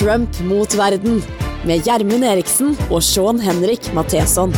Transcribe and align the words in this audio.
Trump 0.00 0.40
mot 0.48 0.72
verden 0.78 1.18
med 1.68 1.82
Gjermund 1.84 2.24
Eriksen 2.24 2.70
og 2.88 3.02
Sean 3.04 3.36
Henrik 3.40 3.90
Matheson. 3.92 4.54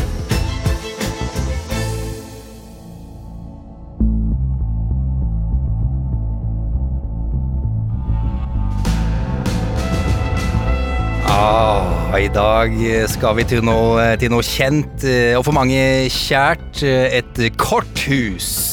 Ah, 11.27 12.15
I 12.23 12.29
dag 12.31 12.77
skal 13.11 13.35
vi 13.41 13.49
til 13.51 13.67
noe, 13.67 14.13
til 14.23 14.31
noe 14.31 14.47
kjent 14.47 15.03
eh, 15.03 15.35
og 15.35 15.49
for 15.49 15.59
mange 15.59 16.07
kjært. 16.07 16.85
eh, 16.87 17.19
Et 17.19 17.59
korthus. 17.59 18.72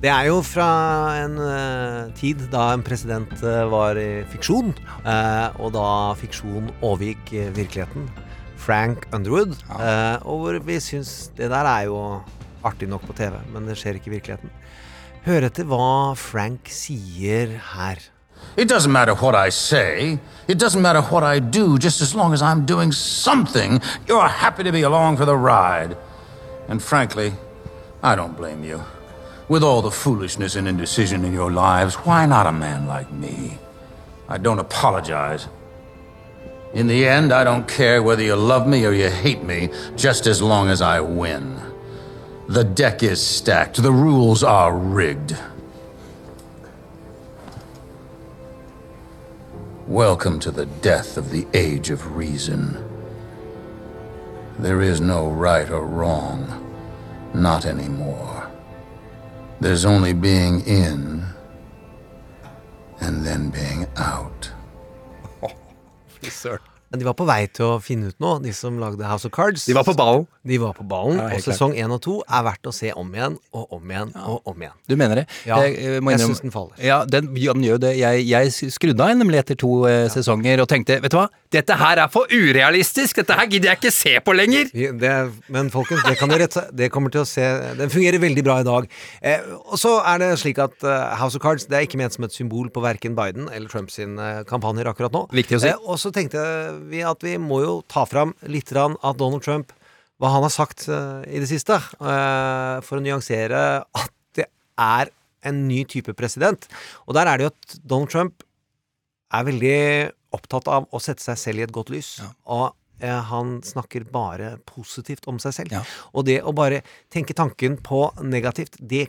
Det 0.00 0.08
er 0.08 0.30
jo 0.30 0.38
fra 0.40 0.66
en 1.20 1.34
uh, 1.36 2.12
tid 2.16 2.46
da 2.48 2.70
en 2.72 2.80
president 2.80 3.32
uh, 3.44 3.66
var 3.68 3.98
i 4.00 4.22
fiksjon, 4.32 4.70
uh, 5.04 5.58
og 5.60 5.74
da 5.74 5.88
fiksjon 6.16 6.70
overgikk 6.80 7.34
virkeligheten. 7.52 8.06
Frank 8.60 9.06
Underwood. 9.12 9.54
og 10.24 10.40
hvor 10.40 10.56
vi 10.64 10.74
syns 10.80 11.30
det 11.36 11.48
der 11.48 11.64
er 11.64 11.86
jo 11.88 12.20
artig 12.64 12.88
nok 12.88 13.06
på 13.08 13.16
TV, 13.16 13.32
men 13.52 13.68
det 13.68 13.76
skjer 13.80 13.96
ikke 13.96 14.10
i 14.10 14.14
virkeligheten. 14.18 14.52
Hør 15.24 15.46
etter 15.48 15.68
hva 15.68 16.12
Frank 16.16 16.68
sier 16.68 17.56
her. 17.74 18.00
It 18.56 18.70
doesn't 18.72 18.92
matter 18.92 19.14
what 19.14 19.34
I 19.34 19.50
say. 19.50 20.18
It 20.48 20.60
doesn't 20.62 20.80
matter 20.80 21.00
what 21.00 21.24
I 21.24 21.40
do, 21.40 21.78
just 21.78 22.00
as 22.00 22.14
long 22.14 22.32
as 22.32 22.42
I'm 22.42 22.64
doing 22.64 22.92
something. 22.92 23.80
You're 24.06 24.28
happy 24.28 24.62
to 24.64 24.72
be 24.72 24.82
along 24.82 25.16
for 25.16 25.26
the 25.26 25.36
ride. 25.36 25.96
And 26.68 26.82
frankly, 26.82 27.32
I 28.02 28.14
don't 28.14 28.36
blame 28.36 28.64
you. 28.64 28.80
With 29.50 29.64
all 29.64 29.82
the 29.82 29.90
foolishness 29.90 30.54
and 30.54 30.68
indecision 30.68 31.24
in 31.24 31.32
your 31.32 31.50
lives, 31.50 31.96
why 31.96 32.24
not 32.24 32.46
a 32.46 32.52
man 32.52 32.86
like 32.86 33.10
me? 33.10 33.58
I 34.28 34.38
don't 34.38 34.60
apologize. 34.60 35.48
In 36.72 36.86
the 36.86 37.04
end, 37.04 37.32
I 37.32 37.42
don't 37.42 37.66
care 37.66 38.00
whether 38.00 38.22
you 38.22 38.36
love 38.36 38.68
me 38.68 38.86
or 38.86 38.92
you 38.92 39.10
hate 39.10 39.42
me, 39.42 39.70
just 39.96 40.28
as 40.28 40.40
long 40.40 40.68
as 40.68 40.80
I 40.80 41.00
win. 41.00 41.60
The 42.46 42.62
deck 42.62 43.02
is 43.02 43.20
stacked, 43.20 43.82
the 43.82 43.90
rules 43.90 44.44
are 44.44 44.72
rigged. 44.72 45.36
Welcome 49.88 50.38
to 50.38 50.52
the 50.52 50.66
death 50.66 51.16
of 51.16 51.30
the 51.30 51.48
age 51.54 51.90
of 51.90 52.14
reason. 52.14 52.78
There 54.60 54.80
is 54.80 55.00
no 55.00 55.28
right 55.28 55.68
or 55.68 55.84
wrong, 55.84 56.72
not 57.34 57.66
anymore. 57.66 58.39
There's 59.60 59.84
only 59.84 60.14
being 60.14 60.64
in 60.66 61.22
and 63.00 63.26
then 63.26 63.50
being 63.50 63.86
out. 63.96 64.50
Oh. 65.42 66.58
Men 66.90 66.98
de 67.00 67.06
var 67.06 67.14
på 67.16 67.24
vei 67.24 67.46
til 67.48 67.64
å 67.64 67.76
finne 67.80 68.10
ut 68.10 68.16
noe, 68.20 68.40
de 68.44 68.52
som 68.56 68.76
lagde 68.80 69.06
House 69.06 69.24
of 69.28 69.32
Cards. 69.32 69.64
De 69.68 69.76
var 69.76 69.86
på 69.86 69.94
ballen. 69.96 70.26
De 70.42 70.56
var 70.56 70.72
på 70.72 70.84
ballen, 70.88 71.18
Ja, 71.20 71.26
og 71.36 71.42
sesong 71.44 71.74
én 71.76 71.92
og 71.92 71.98
to 72.00 72.14
er 72.24 72.44
verdt 72.46 72.64
å 72.64 72.72
se 72.72 72.92
om 72.96 73.10
igjen 73.12 73.34
og 73.52 73.74
om 73.76 73.90
igjen 73.92 74.12
og 74.16 74.46
om 74.48 74.62
igjen. 74.62 74.72
Du 74.88 74.94
mener 74.96 75.20
det? 75.20 75.24
Ja, 75.44 75.58
jeg, 75.60 75.74
jeg, 75.76 75.82
jeg 75.84 76.00
innrømme- 76.00 76.28
syns 76.30 76.40
den 76.40 76.54
faller. 76.54 76.78
Ja, 76.80 77.02
den, 77.04 77.28
ja, 77.36 77.52
den 77.52 77.66
gjør 77.66 77.80
det. 77.82 77.90
Jeg, 78.00 78.22
jeg 78.30 78.72
skrudde 78.72 79.04
av 79.04 79.18
nemlig 79.20 79.42
etter 79.42 79.58
to 79.60 79.72
eh, 79.90 80.06
sesonger 80.08 80.62
og 80.64 80.68
tenkte 80.72 80.96
vet 81.04 81.12
du 81.12 81.18
hva, 81.18 81.26
dette 81.52 81.76
her 81.76 81.98
er 82.06 82.08
for 82.14 82.30
urealistisk! 82.32 83.20
Dette 83.20 83.36
her 83.36 83.50
gidder 83.50 83.72
jeg 83.74 83.80
ikke 83.82 83.92
se 83.92 84.14
på 84.24 84.32
lenger! 84.38 84.70
Det, 84.72 85.12
men 85.52 85.68
folkens, 85.74 86.04
det 86.08 86.16
kan 86.20 86.32
dere 86.32 86.46
seg. 86.48 86.70
Det 86.78 86.88
kommer 86.94 87.12
til 87.12 87.20
å 87.24 87.26
se 87.28 87.44
Den 87.76 87.90
fungerer 87.92 88.22
veldig 88.22 88.44
bra 88.46 88.60
i 88.62 88.66
dag. 88.68 88.86
Eh, 89.20 89.44
og 89.66 89.76
så 89.82 89.96
er 90.06 90.22
det 90.22 90.30
slik 90.40 90.60
at 90.62 90.86
eh, 90.86 91.16
House 91.20 91.36
of 91.36 91.42
Cards 91.44 91.66
Det 91.68 91.76
er 91.76 91.84
ikke 91.88 92.00
ment 92.00 92.16
som 92.16 92.24
et 92.24 92.32
symbol 92.36 92.70
på 92.72 92.80
verken 92.84 93.18
Biden 93.18 93.50
eller 93.52 93.68
Trumps 93.68 93.98
eh, 94.00 94.40
kampanjer 94.48 94.88
akkurat 94.88 95.12
nå. 95.12 95.26
Viktig 95.36 95.58
å 95.58 95.62
si. 95.66 95.72
Eh, 95.74 95.84
og 95.84 96.00
så 96.00 96.14
tenkte 96.14 96.40
vi 96.88 97.04
at 97.04 97.20
vi 97.26 97.36
må 97.42 97.60
jo 97.66 97.76
ta 97.90 98.06
fram 98.08 98.32
litt 98.48 98.70
av 98.78 99.16
Donald 99.18 99.42
Trump, 99.42 99.72
hva 100.20 100.34
han 100.34 100.44
har 100.44 100.52
sagt 100.52 100.86
eh, 100.92 101.22
i 101.32 101.40
det 101.40 101.48
siste, 101.48 101.78
eh, 101.80 102.76
for 102.84 102.98
å 102.98 103.04
nyansere 103.04 103.62
at 103.82 104.12
det 104.36 104.46
er 104.76 105.12
en 105.48 105.62
ny 105.68 105.82
type 105.88 106.12
president. 106.18 106.66
Og 107.08 107.16
der 107.16 107.30
er 107.30 107.40
det 107.40 107.46
jo 107.46 107.52
at 107.54 107.78
Donald 107.80 108.12
Trump 108.12 108.44
er 109.32 109.46
veldig 109.46 109.78
opptatt 110.36 110.68
av 110.70 110.86
å 110.92 111.00
sette 111.02 111.24
seg 111.24 111.40
selv 111.40 111.62
i 111.62 111.66
et 111.66 111.74
godt 111.74 111.92
lys. 111.94 112.18
Og 112.50 112.68
eh, 113.00 113.22
han 113.30 113.58
snakker 113.66 114.06
bare 114.12 114.56
positivt 114.68 115.28
om 115.30 115.40
seg 115.42 115.56
selv. 115.56 115.76
Ja. 115.78 115.84
Og 116.12 116.28
det 116.28 116.40
å 116.44 116.54
bare 116.56 116.82
tenke 117.12 117.36
tanken 117.36 117.80
på 117.80 118.08
negativt, 118.22 118.78
det 118.78 119.08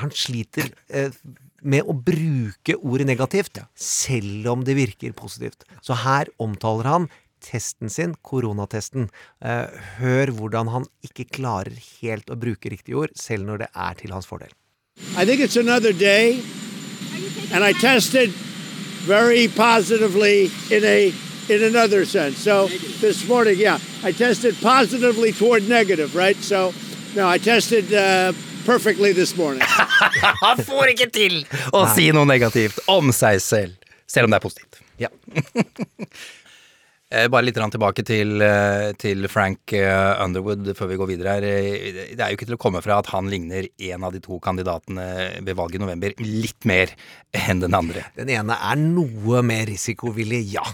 Han 0.00 0.08
sliter 0.08 0.70
eh, 0.88 1.12
med 1.60 1.84
å 1.84 1.92
bruke 1.92 2.78
ordet 2.80 3.04
negativt, 3.04 3.58
selv 3.76 4.46
om 4.48 4.62
det 4.64 4.72
virker 4.78 5.12
positivt. 5.12 5.66
Så 5.84 5.98
her 6.00 6.30
omtaler 6.40 6.88
han 6.88 7.08
testen 7.42 7.90
sin, 7.90 8.14
koronatesten. 8.22 9.08
Eh, 9.44 9.66
hør 9.98 10.32
hvordan 10.38 10.70
han 10.72 10.88
ikke 11.06 11.28
klarer 11.38 11.76
helt 12.00 12.30
å 12.30 12.38
bruke 12.38 12.72
riktige 12.72 12.98
ord, 13.04 13.14
selv 13.18 13.48
når 13.50 13.64
det 13.64 13.70
er 13.74 13.98
til 14.00 14.14
hans 14.14 14.28
fordel. 14.28 14.52
I 15.16 15.24
think 15.24 15.40
it's 15.40 15.56
another 15.56 15.92
day, 15.92 16.42
and 17.52 17.64
I 17.64 17.72
tested 17.72 18.30
very 19.06 19.48
positively 19.48 20.50
in 20.70 20.84
a 20.84 21.12
in 21.48 21.62
another 21.64 22.04
sense. 22.04 22.38
So 22.38 22.68
this 23.00 23.26
morning, 23.28 23.58
yeah, 23.58 23.78
I 24.04 24.12
tested 24.12 24.54
positively 24.60 25.32
toward 25.32 25.68
negative, 25.68 26.14
right? 26.14 26.36
So 26.36 26.72
no, 27.16 27.28
I 27.28 27.38
tested 27.38 27.92
uh, 27.92 28.32
perfectly 28.64 29.12
this 29.12 29.36
morning. 29.36 29.62
Han 30.44 30.64
får 30.64 30.94
ikke 30.94 31.10
til 31.10 31.42
å 31.72 31.86
si 31.94 32.10
noe 32.14 32.28
negativt 32.28 32.78
om 32.86 33.12
seg 33.12 33.40
selv, 33.42 33.74
selv 34.06 34.28
om 34.28 34.34
det 34.34 34.38
er 34.38 34.46
positivt. 34.46 34.80
Ja. 35.02 35.08
Eh, 37.12 37.28
Bare 37.28 37.44
litt 37.44 37.58
tilbake 37.58 38.02
til, 38.08 38.40
eh, 38.40 38.92
til 38.96 39.28
Frank 39.28 39.72
eh, 39.76 40.24
Underwood 40.24 40.70
før 40.78 40.88
vi 40.88 40.96
går 40.96 41.10
videre 41.10 41.34
her. 41.34 41.44
Det 42.16 42.20
er 42.20 42.30
jo 42.30 42.38
ikke 42.38 42.48
til 42.48 42.56
å 42.56 42.62
komme 42.62 42.80
fra 42.80 43.00
at 43.02 43.10
han 43.12 43.28
ligner 43.28 43.68
en 43.68 44.06
av 44.06 44.14
de 44.14 44.20
to 44.20 44.38
kandidatene 44.40 45.42
ved 45.44 45.58
valget 45.58 45.76
i 45.76 45.84
november 45.84 46.14
litt 46.22 46.64
mer 46.64 46.94
enn 47.36 47.60
den 47.60 47.76
andre. 47.76 48.06
Den 48.16 48.32
ene 48.32 48.56
er 48.56 48.80
noe 48.80 49.42
mer 49.44 49.66
risikovillig, 49.68 50.40
ja. 50.54 50.64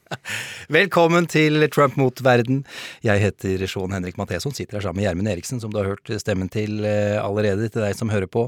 Velkommen 0.78 1.26
til 1.28 1.66
Trump 1.74 1.98
mot 2.00 2.16
verden. 2.24 2.62
Jeg 3.04 3.20
heter 3.20 3.66
Sean 3.68 3.92
Henrik 3.92 4.16
Matheson, 4.16 4.54
sitter 4.56 4.78
her 4.78 4.86
sammen 4.86 5.02
med 5.02 5.08
Gjermund 5.08 5.32
Eriksen, 5.32 5.60
som 5.60 5.72
du 5.72 5.80
har 5.82 5.90
hørt 5.90 6.12
stemmen 6.22 6.48
til 6.52 6.84
allerede, 6.86 7.68
til 7.68 7.84
deg 7.84 7.96
som 7.98 8.12
hører 8.12 8.30
på. 8.30 8.46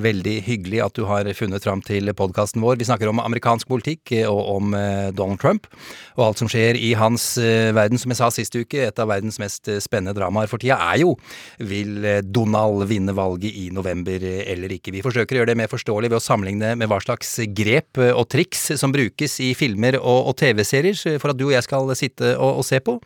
Veldig 0.00 0.36
hyggelig 0.46 0.82
at 0.86 0.96
du 0.96 1.04
har 1.08 1.28
funnet 1.36 1.64
fram 1.64 1.82
til 1.84 2.12
podkasten 2.16 2.64
vår. 2.64 2.78
Vi 2.80 2.88
snakker 2.88 3.10
om 3.10 3.20
amerikansk 3.24 3.68
politikk 3.68 4.14
og 4.28 4.40
om 4.54 4.76
Donald 5.16 5.42
Trump, 5.42 5.68
og 6.16 6.28
alt 6.28 6.44
som 6.44 6.52
skjer 6.52 6.77
i 6.78 6.92
hans 6.98 7.30
eh, 7.42 7.70
verden. 7.76 8.00
Som 8.00 8.14
jeg 8.14 8.20
sa 8.20 8.30
sist 8.34 8.54
uke, 8.56 8.86
et 8.88 9.02
av 9.02 9.10
verdens 9.10 9.40
mest 9.42 9.68
eh, 9.70 9.80
spennende 9.82 10.16
dramaer 10.16 10.50
for 10.50 10.62
tida 10.62 10.78
er 10.92 11.02
jo 11.02 11.14
vil 11.58 12.04
eh, 12.06 12.20
Donald 12.22 12.86
vinne 12.90 13.14
valget 13.16 13.56
i 13.58 13.68
november 13.74 14.22
eller 14.22 14.76
ikke. 14.78 14.94
Vi 14.94 15.04
forsøker 15.04 15.36
å 15.36 15.42
gjøre 15.42 15.52
det 15.52 15.58
mer 15.60 15.72
forståelig 15.72 16.12
ved 16.12 16.20
å 16.20 16.24
sammenligne 16.24 16.74
med 16.78 16.90
hva 16.90 17.00
slags 17.04 17.36
grep 17.56 18.00
og 18.08 18.24
triks 18.30 18.70
som 18.80 18.94
brukes 18.94 19.38
i 19.44 19.52
filmer 19.58 19.98
og, 19.98 20.30
og 20.30 20.38
TV-serier 20.38 21.18
for 21.20 21.32
at 21.32 21.38
du 21.38 21.48
og 21.48 21.54
jeg 21.56 21.66
skal 21.66 21.94
sitte 21.98 22.34
og, 22.36 22.62
og 22.62 22.66
se 22.66 22.80
på. 22.84 22.98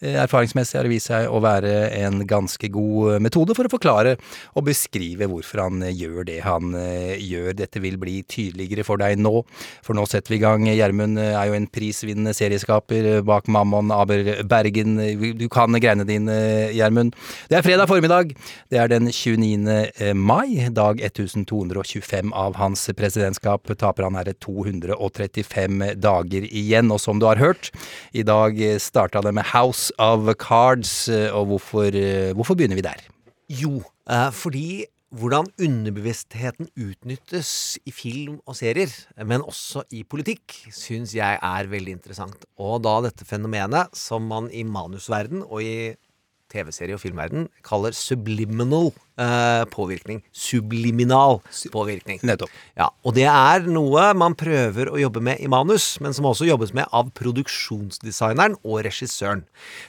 Eh, 0.00 0.16
Erfaringsmessig 0.20 0.76
har 0.76 0.84
det 0.84 0.92
vist 0.92 1.08
seg 1.08 1.30
å 1.32 1.40
være 1.40 1.72
en 2.02 2.20
ganske 2.28 2.68
god 2.72 3.14
eh, 3.14 3.20
metode 3.24 3.54
for 3.56 3.64
å 3.64 3.72
forklare 3.72 4.16
og 4.52 4.66
beskrive 4.68 5.28
hvorfor 5.30 5.62
han 5.64 5.86
eh, 5.86 5.94
gjør 5.96 6.26
det 6.28 6.40
han 6.44 6.74
gjør. 6.76 7.54
Dette 7.56 7.80
vil 7.80 7.96
bli 8.00 8.18
tydeligere 8.28 8.84
for 8.84 9.00
deg 9.00 9.16
nå, 9.20 9.40
for 9.84 9.96
nå 9.96 10.04
setter 10.08 10.34
vi 10.34 10.40
i 10.40 10.44
gang. 10.44 10.66
Gjermund 10.68 11.20
er 11.22 11.48
jo 11.48 11.56
en 11.56 11.68
prisvinnende 11.72 12.34
serieskaper 12.36 13.22
bak 13.26 13.48
Mammon 13.48 13.92
Aber 13.94 14.42
Bergen. 14.44 14.98
Du 15.38 15.46
kan 15.52 15.72
greiene 15.80 16.04
dine, 16.08 16.36
Gjermund. 16.76 17.16
Det 17.48 17.58
er 17.58 17.64
fredag 17.64 17.88
formiddag. 17.88 18.34
Det 18.72 18.80
er 18.82 18.90
den 18.92 19.08
29. 19.08 20.12
mai, 20.18 20.68
dag 20.74 21.00
1225 21.00 22.34
av 22.36 22.58
hans 22.60 22.84
presidentskap. 22.98 23.70
Taper 23.78 24.08
han 24.08 24.18
her 24.18 24.32
235 24.44 25.84
dager 26.02 26.48
igjen. 26.50 26.92
Og 26.92 27.00
som 27.02 27.22
du 27.22 27.28
har 27.30 27.40
hørt, 27.40 27.72
i 28.12 28.26
dag 28.26 28.60
starta 28.82 29.24
det 29.24 29.34
med 29.36 29.48
House 29.54 29.85
of 29.98 30.28
Cards, 30.40 31.08
eh, 31.08 31.30
og 31.32 31.46
hvorfor, 31.52 31.90
eh, 31.94 32.32
hvorfor 32.34 32.54
begynner 32.54 32.78
vi 32.78 32.84
der? 32.86 33.00
Jo, 33.50 33.82
eh, 34.10 34.30
fordi 34.32 34.84
hvordan 35.16 35.46
underbevisstheten 35.62 36.68
utnyttes 36.76 37.78
i 37.86 37.92
film 37.94 38.40
og 38.46 38.56
serier, 38.58 38.90
men 39.24 39.44
også 39.46 39.84
i 39.94 40.02
politikk, 40.02 40.52
syns 40.74 41.14
jeg 41.14 41.38
er 41.40 41.70
veldig 41.70 41.94
interessant. 41.94 42.44
Og 42.58 42.82
da 42.82 43.00
dette 43.06 43.24
fenomenet, 43.24 43.94
som 43.96 44.26
man 44.26 44.50
i 44.50 44.64
manusverden 44.66 45.44
og 45.46 45.62
i 45.62 45.94
TV-serie- 46.52 46.94
og 46.94 47.00
filmverden 47.00 47.48
kaller 47.64 47.94
subliminal 47.96 48.92
eh, 49.20 49.64
påvirkning. 49.72 50.22
Subliminal 50.32 51.40
påvirkning. 51.72 52.20
Nettopp. 52.26 52.52
Ja, 52.76 52.90
og 53.06 53.16
det 53.16 53.26
er 53.30 53.66
noe 53.70 54.08
man 54.18 54.36
prøver 54.38 54.90
å 54.92 55.00
jobbe 55.00 55.22
med 55.24 55.42
i 55.42 55.50
manus, 55.50 55.96
men 56.04 56.14
som 56.16 56.28
også 56.28 56.48
jobbes 56.48 56.74
med 56.76 56.88
av 56.94 57.10
produksjonsdesigneren 57.16 58.58
og 58.62 58.82
regissøren. 58.86 59.44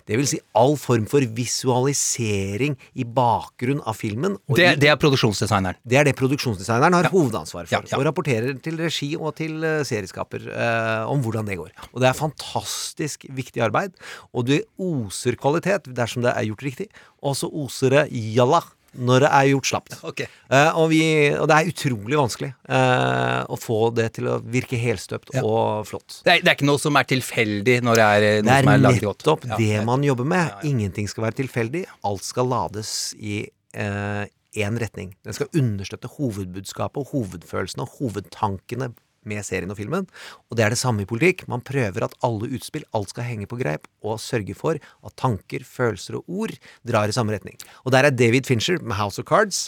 Det 0.07 0.19
vil 0.19 0.29
si 0.29 0.39
all 0.57 0.77
form 0.79 1.07
for 1.09 1.23
visualisering 1.37 2.77
i 2.95 3.05
bakgrunn 3.05 3.83
av 3.87 3.99
filmen. 3.99 4.37
Det, 4.57 4.73
det 4.81 4.91
er 4.91 4.99
produksjonsdesigneren. 5.01 5.79
det 5.83 6.01
er 6.01 6.07
det 6.07 6.15
produksjonsdesigneren 6.19 6.97
har 6.97 7.11
hovedansvar 7.11 7.67
for. 7.67 7.75
Ja, 7.75 7.83
ja. 7.83 7.99
Og 7.99 8.07
rapporterer 8.07 8.57
til 8.63 8.79
regi 8.81 9.13
og 9.17 9.35
til 9.39 9.63
eh, 9.65 9.83
serieskaper 9.87 10.47
eh, 10.51 11.03
om 11.11 11.21
hvordan 11.23 11.47
det 11.47 11.59
går. 11.59 11.73
Og 11.91 12.01
det 12.03 12.09
er 12.09 12.17
fantastisk 12.17 13.27
viktig 13.35 13.63
arbeid, 13.65 13.95
og 14.31 14.47
det 14.49 14.63
oser 14.81 15.37
kvalitet 15.39 15.89
dersom 15.97 16.25
det 16.25 16.33
er 16.33 16.47
gjort 16.49 16.65
riktig, 16.65 16.89
og 17.25 17.35
så 17.37 17.49
oser 17.49 17.93
det 17.93 18.03
jalla 18.37 18.61
når 18.97 19.23
det 19.25 19.29
er 19.39 19.49
gjort 19.53 19.69
slapt. 19.71 19.95
Okay. 20.07 20.27
Uh, 20.49 20.77
og, 20.79 20.87
vi, 20.91 20.99
og 21.35 21.47
det 21.51 21.55
er 21.57 21.69
utrolig 21.71 22.17
vanskelig 22.17 22.49
uh, 22.71 23.43
å 23.51 23.57
få 23.59 23.79
det 23.97 24.07
til 24.17 24.29
å 24.31 24.37
virke 24.41 24.79
helstøpt 24.79 25.33
Ja. 25.35 25.43
og 25.45 25.85
flott. 25.89 26.21
Det 26.25 26.37
er, 26.37 26.43
det 26.45 26.51
er 26.53 26.57
ikke 26.57 26.69
noe 26.69 26.81
som 26.81 26.97
er 26.99 27.07
tilfeldig 27.09 27.77
når 27.85 27.99
det 28.01 28.07
er 28.07 28.25
noe 28.41 28.47
Det 28.47 28.55
er 28.55 28.65
som 28.67 28.71
er 28.73 28.83
lagd 28.85 29.03
godt. 29.03 29.19
nettopp 29.25 29.47
det 29.59 29.83
man 29.85 30.05
jobber 30.07 30.29
med. 30.31 30.45
Ja, 30.47 30.55
ja. 30.61 30.69
Ingenting 30.71 31.09
skal 31.11 31.27
være 31.27 31.39
tilfeldig. 31.43 31.83
Alt 32.07 32.25
skal 32.25 32.49
lades 32.49 32.93
i 33.19 33.43
én 33.77 34.77
retning. 34.81 35.11
Den 35.27 35.35
skal 35.37 35.51
understøtte 35.53 36.09
hovedbudskapet 36.15 37.03
og 37.03 37.11
hovedfølelsene 37.13 37.85
og 37.85 37.97
hovedtankene 37.99 38.91
med 39.27 39.45
serien 39.45 39.71
og 39.73 39.79
filmen. 39.79 40.07
Og 40.47 40.57
det 40.57 40.65
er 40.65 40.73
det 40.73 40.79
samme 40.81 41.03
i 41.03 41.09
politikk. 41.09 41.45
Man 41.51 41.63
prøver 41.65 42.07
at 42.07 42.17
alle 42.25 42.49
utspill, 42.57 42.87
alt 42.97 43.13
skal 43.13 43.27
henge 43.27 43.49
på 43.49 43.59
greip, 43.59 43.87
og 44.03 44.21
sørge 44.23 44.55
for 44.57 44.79
at 44.79 45.17
tanker, 45.19 45.67
følelser 45.67 46.19
og 46.19 46.27
ord 46.27 46.57
drar 46.87 47.11
i 47.11 47.15
samme 47.15 47.35
retning. 47.35 47.59
Og 47.85 47.93
der 47.95 48.07
er 48.07 48.15
David 48.15 48.49
Fincher 48.49 48.81
med 48.81 48.99
House 48.99 49.21
of 49.21 49.27
Cards. 49.29 49.67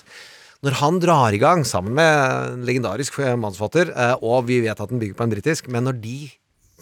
Når 0.66 0.76
han 0.82 1.00
drar 1.00 1.32
i 1.32 1.40
gang, 1.40 1.64
sammen 1.64 1.96
med 1.96 2.56
en 2.56 2.66
legendarisk 2.68 3.22
mannsfatter, 3.40 3.94
eh, 3.96 4.16
og 4.20 4.50
vi 4.50 4.60
vet 4.66 4.80
at 4.80 4.92
den 4.92 5.00
bygger 5.00 5.16
på 5.16 5.28
en 5.28 5.32
britisk, 5.32 5.70
men 5.72 5.88
når 5.88 6.02
de 6.04 6.18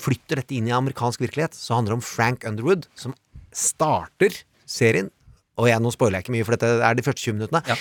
flytter 0.01 0.41
dette 0.41 0.55
inn 0.57 0.69
i 0.69 0.73
amerikansk 0.73 1.21
virkelighet, 1.21 1.53
så 1.57 1.77
handler 1.77 1.93
det 1.93 1.99
om 1.99 2.05
Frank 2.05 2.45
Underwood, 2.47 2.87
som 2.97 3.13
starter 3.53 4.33
serien. 4.65 5.11
Og 5.57 5.69
jeg, 5.69 5.81
nå 5.81 5.91
spoiler 5.93 6.19
jeg 6.19 6.27
ikke 6.27 6.35
mye, 6.37 6.45
for 6.45 6.57
dette 6.57 6.85
er 6.85 6.97
de 6.97 7.05
første 7.05 7.23
20 7.25 7.37
minuttene. 7.37 7.63
Ja. 7.69 7.77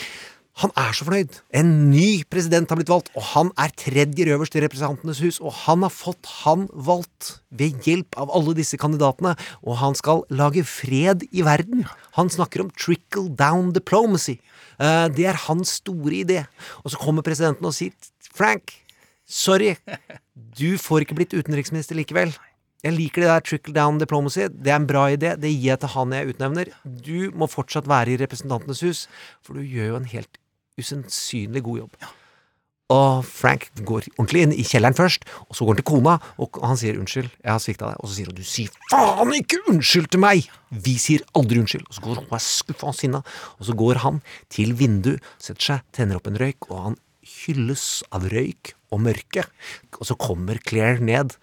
Han 0.62 0.72
er 0.80 0.94
så 0.96 1.04
fornøyd. 1.04 1.34
En 1.52 1.70
ny 1.90 2.22
president 2.32 2.70
har 2.72 2.78
blitt 2.78 2.88
valgt, 2.88 3.10
og 3.12 3.26
han 3.34 3.50
er 3.60 3.74
tredje 3.76 4.24
øverst 4.32 4.54
i 4.56 4.62
Representantenes 4.64 5.20
hus, 5.20 5.38
og 5.44 5.52
han 5.66 5.84
har 5.84 5.92
fått 5.92 6.30
han 6.46 6.64
valgt 6.72 7.42
ved 7.52 7.84
hjelp 7.84 8.16
av 8.16 8.32
alle 8.32 8.54
disse 8.56 8.78
kandidatene, 8.80 9.34
og 9.60 9.76
han 9.82 9.98
skal 9.98 10.24
lage 10.32 10.64
fred 10.64 11.26
i 11.28 11.44
verden. 11.44 11.84
Han 12.16 12.32
snakker 12.32 12.64
om 12.64 12.72
trickle 12.72 13.28
down 13.36 13.74
diplomacy. 13.76 14.38
Eh, 14.80 15.06
det 15.12 15.28
er 15.28 15.44
hans 15.44 15.76
store 15.82 16.22
idé. 16.24 16.46
Og 16.84 16.94
så 16.94 17.04
kommer 17.04 17.26
presidenten 17.26 17.68
og 17.68 17.76
sier 17.76 17.92
Frank, 18.36 18.72
sorry, 19.28 19.74
du 20.56 20.80
får 20.80 21.04
ikke 21.04 21.20
blitt 21.20 21.36
utenriksminister 21.36 22.00
likevel. 22.00 22.32
Jeg 22.84 22.96
liker 22.96 23.24
det 23.24 23.28
der 23.28 23.44
trickle 23.44 23.76
down 23.76 24.00
diplomacy. 24.00 24.48
Det 24.48 24.72
er 24.72 24.80
en 24.80 24.88
bra 24.88 25.06
idé. 25.12 25.34
Det 25.36 25.52
gir 25.52 25.72
jeg 25.74 25.82
til 25.84 25.94
han 25.98 26.16
jeg 26.16 26.32
utnevner. 26.32 26.72
Du 26.84 27.28
må 27.36 27.48
fortsatt 27.50 27.88
være 27.88 28.14
i 28.14 28.18
Representantenes 28.24 28.84
hus, 28.88 29.06
for 29.44 29.56
du 29.56 29.64
gjør 29.64 29.94
jo 29.94 30.00
en 30.00 30.12
helt 30.16 30.40
usannsynlig 30.80 31.62
god 31.66 31.78
jobb. 31.84 31.96
Og 32.94 33.24
Frank 33.26 33.64
går 33.82 34.04
ordentlig 34.14 34.44
inn 34.44 34.52
i 34.54 34.62
kjelleren 34.62 34.94
først, 34.94 35.24
og 35.50 35.56
så 35.58 35.66
går 35.66 35.74
han 35.74 35.78
til 35.80 35.86
kona, 35.88 36.12
og 36.38 36.58
han 36.62 36.76
sier 36.78 36.94
'unnskyld, 36.94 37.30
jeg 37.42 37.50
har 37.50 37.58
svikta 37.58 37.86
deg', 37.90 37.98
og 37.98 38.06
så 38.08 38.14
sier 38.14 38.26
hun 38.26 38.34
'du 38.36 38.44
sier 38.46 38.68
faen 38.92 39.32
ikke 39.34 39.58
unnskyld 39.68 40.06
til 40.10 40.20
meg'! 40.20 40.48
Vi 40.70 40.94
sier 40.96 41.20
aldri 41.34 41.58
unnskyld. 41.58 41.82
Og 41.88 41.94
så 41.94 42.00
går 42.00 42.14
hun 42.14 42.24
og 42.30 42.32
er 42.38 42.44
skuffa 42.46 42.86
og 42.86 42.94
sinna, 42.94 43.22
og 43.58 43.66
så 43.66 43.74
går 43.74 43.94
han 43.98 44.22
til 44.48 44.72
vinduet, 44.74 45.20
setter 45.38 45.62
seg, 45.62 45.80
tenner 45.92 46.16
opp 46.16 46.26
en 46.28 46.38
røyk, 46.38 46.70
og 46.70 46.82
han 46.84 46.96
hylles 47.26 48.04
av 48.12 48.22
røyk 48.22 48.74
og 48.92 49.00
mørke. 49.00 49.44
Og 49.98 50.06
så 50.06 50.14
kommer 50.16 50.56
Claire 50.64 51.00
ned. 51.00 51.34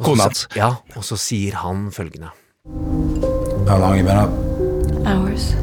Og 0.00 0.06
så- 0.06 0.10
Kona 0.10 0.22
hans. 0.24 0.48
Ja, 0.56 0.76
og 0.96 1.04
så 1.04 1.16
sier 1.16 1.54
han 1.54 1.90
følgende. 1.92 2.32
How 3.68 3.78
long 3.78 3.96
you 3.98 4.04
been 4.04 4.18
up? 4.18 4.30
Hours. 5.06 5.54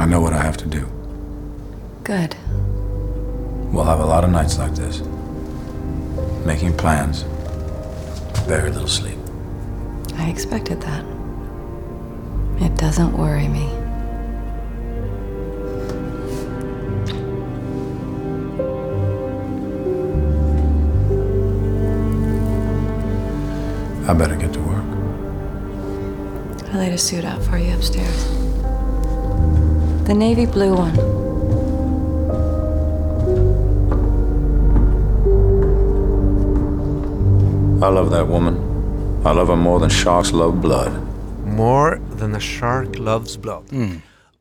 I 0.00 0.06
know 0.06 0.22
what 0.22 0.32
I 0.32 0.42
have 0.42 0.56
to 0.56 0.66
do. 0.66 0.86
Good. 2.04 2.34
We'll 3.70 3.84
have 3.84 4.00
a 4.00 4.06
lot 4.06 4.24
of 4.24 4.30
nights 4.30 4.58
like 4.58 4.74
this. 4.74 5.02
Making 6.46 6.74
plans. 6.78 7.24
Very 8.48 8.70
little 8.70 8.88
sleep. 8.88 9.18
I 10.14 10.30
expected 10.30 10.80
that. 10.80 11.04
It 12.62 12.76
doesn't 12.76 13.12
worry 13.12 13.46
me. 13.46 13.66
I 24.08 24.14
better 24.14 24.36
get 24.36 24.54
to 24.54 24.60
work. 24.60 24.84
I 26.72 26.78
laid 26.78 26.92
a 26.94 26.98
suit 26.98 27.26
out 27.26 27.42
for 27.42 27.58
you 27.58 27.74
upstairs. 27.74 28.39
The 30.06 30.14
navy 30.14 30.46
blue 30.46 30.74
one. 30.74 30.96
I 37.82 37.88
love 37.88 38.10
that 38.10 38.26
woman. 38.28 38.56
I 39.24 39.32
love 39.32 39.48
her 39.48 39.56
more 39.56 39.80
than 39.80 39.90
sharks 39.90 40.32
love 40.32 40.60
blood. 40.60 40.92
More 41.44 41.98
than 42.18 42.34
a 42.34 42.40
shark 42.40 42.98
loves 42.98 43.36
blood. 43.36 43.70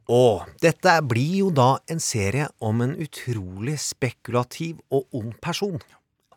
Og 0.10 0.42
dette 0.62 0.96
blir 1.06 1.36
jo 1.44 1.50
da 1.54 1.78
en 1.88 2.00
serie 2.02 2.48
om 2.60 2.82
en 2.82 2.96
utrolig 2.98 3.78
spekulativ 3.80 4.80
og 4.90 5.06
ond 5.14 5.36
person. 5.42 5.78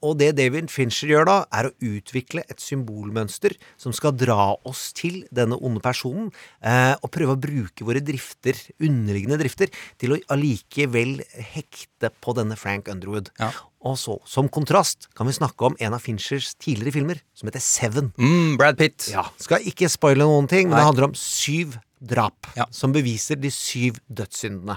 Og 0.03 0.17
det 0.19 0.33
David 0.39 0.71
Fincher 0.73 1.13
gjør 1.13 1.29
da, 1.29 1.37
er 1.55 1.69
å 1.69 1.75
utvikle 1.79 2.43
et 2.51 2.63
symbolmønster 2.63 3.55
som 3.81 3.95
skal 3.95 4.15
dra 4.19 4.55
oss 4.69 4.89
til 4.99 5.23
denne 5.35 5.59
onde 5.63 5.83
personen, 5.85 6.33
eh, 6.61 6.95
og 6.99 7.13
prøve 7.15 7.37
å 7.37 7.43
bruke 7.43 7.87
våre 7.87 8.03
drifter, 8.05 8.59
underliggende 8.83 9.39
drifter, 9.41 9.71
til 10.03 10.17
å 10.17 10.21
allikevel 10.35 11.21
hekte 11.55 12.11
på 12.23 12.35
denne 12.39 12.59
Frank 12.59 12.91
Underwood. 12.91 13.31
Ja. 13.39 13.53
Og 13.83 13.97
så, 13.99 14.19
som 14.29 14.51
kontrast, 14.53 15.09
kan 15.19 15.27
vi 15.27 15.35
snakke 15.35 15.67
om 15.67 15.79
en 15.83 15.95
av 15.97 16.03
Finchers 16.05 16.53
tidligere 16.55 16.95
filmer, 16.95 17.23
som 17.35 17.51
heter 17.51 17.63
Seven. 17.63 18.13
Mm, 18.19 18.59
Brad 18.61 18.79
Pitt. 18.79 19.09
Ja, 19.11 19.27
Skal 19.43 19.67
ikke 19.67 19.91
spoile 19.91 20.27
noen 20.27 20.51
ting, 20.51 20.69
men 20.69 20.77
Nei. 20.77 20.83
det 20.83 20.91
handler 20.91 21.11
om 21.11 21.19
syv 21.19 21.79
drap 22.03 22.49
Ja. 22.59 22.67
som 22.75 22.93
beviser 22.93 23.39
de 23.41 23.51
syv 23.55 23.97
dødssyndene. 24.11 24.77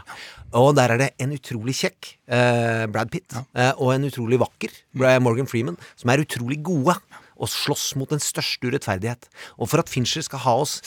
Og 0.54 0.75
der 0.77 0.94
er 0.94 0.98
det 1.01 1.10
en 1.19 1.33
utrolig 1.36 1.74
kjekk 1.81 2.12
eh, 2.30 2.86
Brad 2.94 3.10
Pitt 3.13 3.33
eh, 3.56 3.74
og 3.77 3.94
en 3.95 4.06
utrolig 4.07 4.39
vakker 4.39 4.69
Bra- 4.95 5.18
Morgan 5.19 5.48
Freeman 5.50 5.77
som 5.98 6.13
er 6.13 6.22
utrolig 6.24 6.62
gode 6.63 6.95
og 7.36 7.50
slåss 7.51 7.95
mot 8.00 8.07
den 8.13 8.22
største 8.24 8.69
urettferdighet. 8.69 9.25
Og 9.60 9.68
for 9.68 9.81
at 9.83 9.89
Fincher 9.92 10.24
skal 10.24 10.39
ha 10.45 10.54
oss 10.62 10.77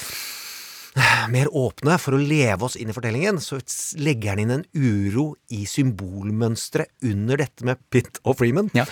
eh, 0.97 1.27
mer 1.35 1.51
åpne 1.53 1.99
for 2.01 2.17
å 2.17 2.23
leve 2.23 2.65
oss 2.65 2.79
inn 2.81 2.89
i 2.89 2.97
fortellingen, 2.97 3.37
så 3.43 3.59
legger 4.01 4.33
han 4.33 4.45
inn 4.47 4.55
en 4.57 4.65
uro 4.75 5.35
i 5.53 5.65
symbolmønsteret 5.69 6.89
under 7.11 7.43
dette 7.45 7.67
med 7.69 7.83
Pitt 7.93 8.23
og 8.25 8.39
Freeman. 8.41 8.71
Ja. 8.79 8.87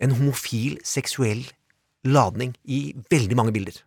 En 0.00 0.14
homofil, 0.16 0.78
seksuell 0.86 1.42
ladning 2.08 2.54
i 2.64 2.94
veldig 3.12 3.36
mange 3.36 3.52
bilder. 3.52 3.82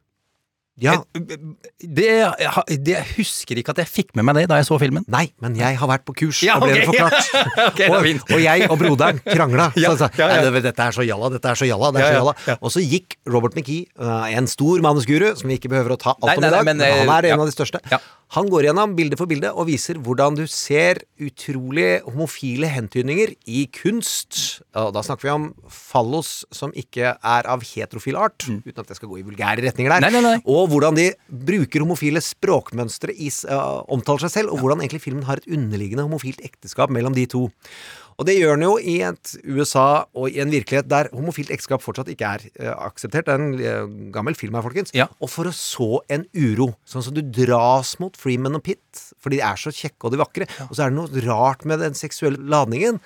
Ja, 0.81 0.95
Det, 1.13 2.05
jeg, 2.09 3.03
husker 3.17 3.59
ikke 3.61 3.73
at 3.75 3.81
jeg 3.83 3.89
fikk 3.91 4.15
med 4.17 4.25
meg 4.25 4.39
det 4.39 4.45
da 4.49 4.57
jeg 4.57 4.65
så 4.65 4.79
filmen. 4.81 5.03
Nei, 5.11 5.27
men 5.43 5.53
jeg 5.59 5.77
har 5.77 5.89
vært 5.91 6.01
på 6.07 6.15
kurs, 6.17 6.39
Ja, 6.45 6.55
og 6.57 6.65
ble 6.65 6.73
det 6.79 6.87
forklart. 6.87 7.29
okay, 7.67 7.89
og, 7.93 8.07
og 8.33 8.41
jeg 8.41 8.65
og 8.71 8.79
broderen 8.81 9.19
krangla. 9.35 9.67
Ja, 9.77 9.91
så, 9.93 10.07
så, 10.07 10.09
ja, 10.17 10.31
ja. 10.41 10.49
Det- 10.49 10.63
Dette 10.65 10.87
er 10.89 10.95
så 10.97 11.05
jalla, 11.05 11.29
dette 11.35 11.51
er 11.53 11.59
så 11.61 11.67
jalla. 11.69 11.91
Er 11.93 11.99
Ja, 12.01 12.07
så 12.07 12.13
ja, 12.15 12.17
jalla. 12.23 12.33
ja. 12.49 12.55
Og 12.61 12.73
så 12.73 12.81
gikk 12.81 13.17
Robert 13.29 13.53
McKee, 13.59 13.85
uh, 14.01 14.25
en 14.33 14.49
stor 14.49 14.81
manusguru, 14.81 15.29
som 15.37 15.51
vi 15.51 15.59
ikke 15.59 15.69
behøver 15.75 15.93
å 15.93 15.99
ta 16.01 16.15
alt 16.17 16.25
Nei, 16.31 16.37
om 16.41 16.47
i 16.49 16.53
dag, 16.57 16.65
men, 16.71 16.81
han 16.81 17.13
er 17.19 17.29
eh, 17.29 17.33
en 17.33 17.37
ja. 17.37 17.39
av 17.43 17.45
de 17.51 17.53
største. 17.53 17.83
Ja. 18.33 18.39
Han 18.39 18.49
går 18.49 18.65
gjennom 18.65 18.95
bilde 18.97 19.17
for 19.19 19.29
bilde 19.29 19.51
og 19.53 19.67
viser 19.69 19.99
hvordan 20.01 20.37
du 20.39 20.47
ser 20.49 21.03
utrolig 21.21 22.01
homofile 22.07 22.69
hentydninger 22.71 23.35
i 23.45 23.65
kunst. 23.73 24.39
Og 24.79 24.89
da 24.95 25.03
snakker 25.05 25.27
vi 25.27 25.33
om 25.33 25.45
fallos 25.69 26.31
som 26.53 26.73
ikke 26.73 27.13
er 27.13 27.49
av 27.49 27.65
heterofil 27.67 28.17
art, 28.17 28.41
uten 28.41 28.81
at 28.81 28.89
jeg 28.89 28.97
skal 28.97 29.11
gå 29.11 29.19
i 29.21 29.25
vulgære 29.27 29.67
retninger 29.67 29.93
der. 29.93 30.01
Mm. 30.01 30.07
Nei, 30.07 30.13
nei, 30.17 30.33
nei. 30.33 30.41
Og 30.49 30.71
hvordan 30.71 30.97
de 30.97 31.11
bruker 31.29 31.85
homofile 31.85 32.23
språkmønstre 32.25 33.13
i 33.13 33.29
uh, 33.51 33.83
omtaler 33.93 34.25
seg 34.25 34.39
selv, 34.39 34.55
og 34.55 34.63
hvordan 34.63 34.81
egentlig 34.81 35.03
filmen 35.05 35.27
har 35.29 35.41
et 35.41 35.49
underliggende 35.53 36.07
homofilt 36.07 36.41
ekteskap 36.45 36.93
mellom 36.93 37.13
de 37.13 37.27
to. 37.29 37.45
Og 38.17 38.27
det 38.27 38.37
gjør 38.37 38.57
den 38.57 38.65
jo 38.67 38.75
i 38.77 38.97
et 39.05 39.33
USA 39.43 40.05
og 40.13 40.29
i 40.29 40.39
en 40.43 40.53
virkelighet 40.53 40.89
der 40.91 41.09
homofilt 41.13 41.51
ekteskap 41.53 41.83
fortsatt 41.83 42.11
ikke 42.13 42.29
er 42.37 42.45
uh, 42.61 42.73
akseptert. 42.87 43.27
Det 43.27 43.35
er 43.35 43.43
en 43.43 43.57
uh, 43.57 44.11
gammel 44.13 44.37
film 44.39 44.57
her, 44.57 44.65
folkens. 44.65 44.93
Ja. 44.97 45.09
Og 45.23 45.31
for 45.33 45.49
å 45.49 45.55
så 45.55 45.89
en 46.13 46.27
uro, 46.37 46.73
sånn 46.89 47.05
som 47.05 47.15
du 47.15 47.23
dras 47.23 47.95
mot 48.03 48.17
Freeman 48.19 48.59
og 48.59 48.65
Pitt, 48.65 49.03
fordi 49.23 49.39
de 49.39 49.45
er 49.47 49.59
så 49.59 49.73
kjekke 49.73 50.07
og 50.07 50.15
de 50.15 50.21
vakre, 50.21 50.49
og 50.69 50.75
så 50.75 50.85
er 50.85 50.93
det 50.93 50.99
noe 50.99 51.27
rart 51.27 51.65
med 51.69 51.81
den 51.83 51.97
seksuelle 51.97 52.41
ladningen 52.53 52.99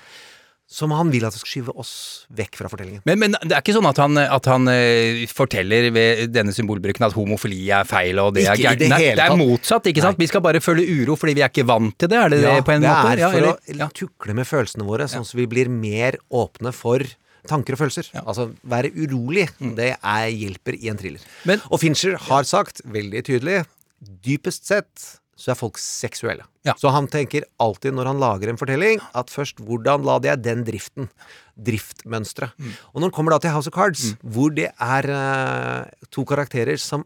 som 0.68 0.92
han 0.92 1.08
vil 1.14 1.24
at 1.24 1.32
skal 1.32 1.48
skyve 1.48 1.74
oss 1.80 1.92
vekk 2.36 2.58
fra 2.60 2.68
fortellingen. 2.68 3.00
Men, 3.08 3.20
men 3.22 3.36
det 3.40 3.56
er 3.56 3.62
ikke 3.64 3.72
sånn 3.78 3.88
at 3.88 4.00
han, 4.04 4.18
at 4.20 4.50
han 4.52 4.68
eh, 4.68 5.22
forteller 5.32 5.88
ved 5.96 6.34
denne 6.36 6.52
symbolbruken 6.52 7.06
at 7.08 7.16
homofili 7.16 7.62
er 7.72 7.88
feil 7.88 8.20
og 8.20 8.34
det 8.36 8.44
Ikke 8.44 8.52
er 8.52 8.64
gærent. 8.66 8.82
det 8.84 8.90
Nei, 8.92 9.00
det 9.16 9.24
er 9.24 9.38
motsatt, 9.40 9.88
ikke 9.88 10.04
sant? 10.04 10.18
Nei. 10.20 10.26
Vi 10.26 10.32
skal 10.34 10.44
bare 10.44 10.60
føle 10.60 10.84
uro 10.84 11.16
fordi 11.16 11.38
vi 11.40 11.46
er 11.46 11.54
ikke 11.54 11.64
vant 11.70 11.96
til 11.96 12.12
det, 12.12 12.20
er 12.20 12.34
det 12.36 12.42
det 12.44 12.58
på 12.68 12.76
en 12.76 12.84
det 12.84 12.92
måte? 12.92 13.14
er 13.16 13.22
Ja, 13.24 13.30
for 13.32 13.38
eller- 13.40 13.56
å 13.56 13.80
ja. 13.80 13.88
tukle 13.96 14.36
med 14.36 14.50
følelsene 14.50 14.84
våre, 14.90 15.08
sånn 15.08 15.24
at 15.24 15.32
vi 15.40 15.46
blir 15.48 15.72
mer 15.72 16.20
åpne 16.36 16.74
for 16.76 17.00
tanker 17.48 17.78
og 17.78 17.80
følelser. 17.86 18.10
Altså 18.28 18.50
være 18.68 18.92
urolig, 18.92 19.48
det 19.80 19.94
er, 20.04 20.28
hjelper 20.36 20.76
i 20.84 20.90
en 20.92 20.98
thriller. 21.00 21.24
Mm. 21.24 21.46
Men- 21.48 21.62
og 21.72 21.80
Fincher 21.80 22.18
har 22.28 22.44
sagt 22.44 22.82
veldig 22.84 23.24
tydelig 23.24 23.62
dypest 24.04 24.68
sett 24.68 25.14
så 25.38 25.52
er 25.54 25.58
folk 25.60 25.78
seksuelle. 25.78 26.48
Ja. 26.66 26.74
Så 26.82 26.90
han 26.94 27.06
tenker 27.14 27.46
alltid 27.62 27.94
når 27.94 28.10
han 28.10 28.22
lager 28.22 28.50
en 28.50 28.58
fortelling, 28.58 29.02
at 29.16 29.30
først 29.30 29.62
hvordan 29.62 30.02
lader 30.08 30.32
jeg 30.34 30.44
den 30.48 30.64
driften? 30.68 31.12
Driftmønsteret. 31.58 32.56
Mm. 32.58 32.74
Og 32.94 32.98
når 33.02 33.08
han 33.12 33.16
kommer 33.20 33.36
da 33.36 33.40
til 33.44 33.54
House 33.54 33.70
of 33.70 33.76
Cards, 33.78 34.08
hvor 34.26 34.50
det 34.58 34.72
er 34.74 35.10
uh, 35.14 36.08
to 36.14 36.26
karakterer 36.28 36.82
som 36.82 37.06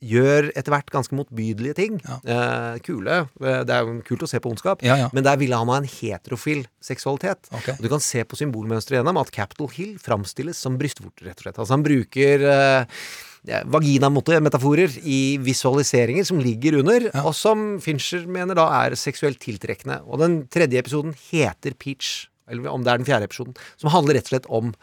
gjør 0.00 0.46
etter 0.56 0.72
hvert 0.72 0.88
ganske 0.88 1.12
motbydelige 1.12 1.74
ting. 1.76 1.98
Eh, 2.24 2.78
kule. 2.86 3.18
Eh, 3.44 3.58
Det 3.68 3.74
er 3.74 3.84
jo 3.84 3.98
kult 4.08 4.22
å 4.24 4.28
se 4.30 4.38
på 4.40 4.48
ondskap, 4.48 4.80
Ja, 4.82 4.94
ja. 4.96 5.08
men 5.12 5.26
der 5.26 5.36
ville 5.36 5.58
han 5.60 5.68
ha 5.68 5.76
en 5.76 5.84
heterofil 5.84 6.62
seksualitet. 6.80 7.50
Okay. 7.52 7.74
Og 7.76 7.82
du 7.84 7.88
kan 7.92 8.00
se 8.00 8.24
på 8.24 8.38
symbolmønsteret 8.40 8.96
gjennom 9.02 9.20
at 9.20 9.28
Capitol 9.30 9.68
Hill 9.68 9.98
framstilles 10.00 10.56
som 10.56 10.78
brystvorter, 10.80 11.28
rett 11.28 11.36
og 11.36 11.44
slett. 11.44 11.58
Altså 11.60 11.76
han 11.76 11.84
bruker 11.84 12.46
eh, 12.48 13.02
ja, 13.48 13.62
vaginamote-metaforer 13.70 14.98
i 15.04 15.38
visualiseringer 15.40 16.26
som 16.28 16.40
ligger 16.42 16.80
under, 16.82 17.08
og 17.24 17.32
som 17.36 17.78
Fincher 17.82 18.26
mener 18.28 18.58
da 18.58 18.66
er 18.82 18.98
seksuelt 18.98 19.40
tiltrekkende. 19.42 20.00
Og 20.06 20.20
den 20.22 20.42
tredje 20.52 20.82
episoden 20.82 21.16
heter 21.30 21.76
Peach, 21.80 22.28
eller 22.50 22.72
om 22.72 22.84
det 22.84 22.92
er 22.92 23.00
den 23.00 23.08
fjerde 23.08 23.30
episoden, 23.30 23.56
som 23.80 23.92
handler 23.94 24.18
rett 24.18 24.28
og 24.28 24.34
slett 24.34 24.50
om 24.60 24.74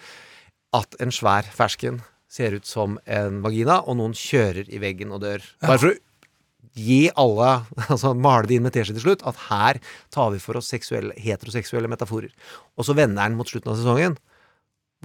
at 0.78 0.98
en 1.04 1.14
svær 1.14 1.48
fersken 1.54 2.02
ser 2.32 2.58
ut 2.58 2.68
som 2.68 2.98
en 3.06 3.42
vagina, 3.46 3.80
og 3.86 4.00
noen 4.00 4.16
kjører 4.18 4.68
i 4.68 4.82
veggen 4.84 5.14
og 5.16 5.24
dør. 5.24 5.44
Bare 5.64 5.80
for 5.80 5.94
å 5.94 5.98
gi 6.78 7.08
alle, 7.18 7.52
altså 7.94 8.14
male 8.18 8.50
det 8.50 8.58
inn 8.58 8.66
med 8.68 8.76
teskje 8.76 8.98
til 8.98 9.06
slutt, 9.10 9.26
at 9.28 9.46
her 9.48 9.82
tar 10.14 10.34
vi 10.34 10.42
for 10.44 10.60
oss 10.60 10.72
seksuelle, 10.74 11.16
heteroseksuelle 11.22 11.90
metaforer. 11.92 12.34
Og 12.78 12.90
så 12.90 12.98
vender 12.98 13.22
den 13.22 13.38
mot 13.40 13.50
slutten 13.50 13.74
av 13.74 13.80
sesongen, 13.80 14.18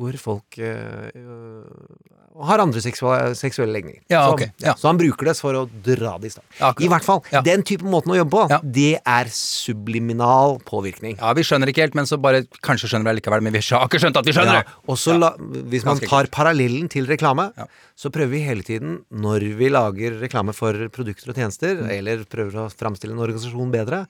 hvor 0.01 0.17
folk 0.17 0.57
øh, 0.57 1.11
har 2.49 2.63
andre 2.63 2.81
seksuelle, 2.81 3.35
seksuelle 3.37 3.75
legninger. 3.77 4.01
Ja, 4.11 4.23
okay. 4.33 4.49
ok, 4.49 4.65
ja. 4.65 4.73
så 4.79 4.89
han 4.89 5.01
bruker 5.01 5.29
det 5.29 5.35
for 5.37 5.59
å 5.59 5.65
dra 5.85 6.15
det 6.21 6.31
i 6.31 6.33
stand. 6.33 6.47
Ja. 6.59 6.71
I 6.81 6.89
hvert 6.89 7.05
fall, 7.05 7.21
den 7.45 7.65
type 7.69 7.85
måten 7.85 8.15
å 8.15 8.17
jobbe 8.17 8.33
på, 8.33 8.61
det 8.65 8.95
er 8.99 9.33
subliminal 9.37 10.57
påvirkning. 10.69 11.19
Ja, 11.21 11.35
vi 11.37 11.45
skjønner 11.45 11.69
ikke 11.73 11.85
helt, 11.85 11.99
men 11.99 12.09
så 12.09 12.19
bare 12.23 12.45
Kanskje 12.65 12.89
skjønner 12.89 13.11
vi 13.11 13.13
det 13.13 13.21
likevel, 13.21 13.45
men 13.45 13.55
vi 13.55 13.61
har 13.67 13.85
ikke 13.85 14.01
skjønt 14.01 14.19
at 14.21 14.29
vi 14.29 14.35
skjønner 14.37 14.63
det! 14.63 14.77
og 14.89 14.99
så 14.99 15.19
hvis 15.73 15.85
man 15.87 16.01
tar 16.01 16.29
parallellen 16.33 16.89
til 16.93 17.09
reklame. 17.11 17.51
Så 18.03 18.11
prøver 18.11 18.33
vi 18.35 18.41
hele 18.43 18.65
tiden, 18.67 18.97
når 19.15 19.45
vi 19.61 19.69
lager 19.71 20.17
reklame 20.19 20.51
for 20.57 20.75
produkter 20.91 21.31
og 21.31 21.37
tjenester, 21.39 21.77
Mm. 21.79 21.91
eller 21.95 22.25
prøver 22.27 22.57
å 22.65 22.65
framstille 22.75 23.15
en 23.15 23.23
organisasjon 23.23 23.71
bedre, 23.71 24.01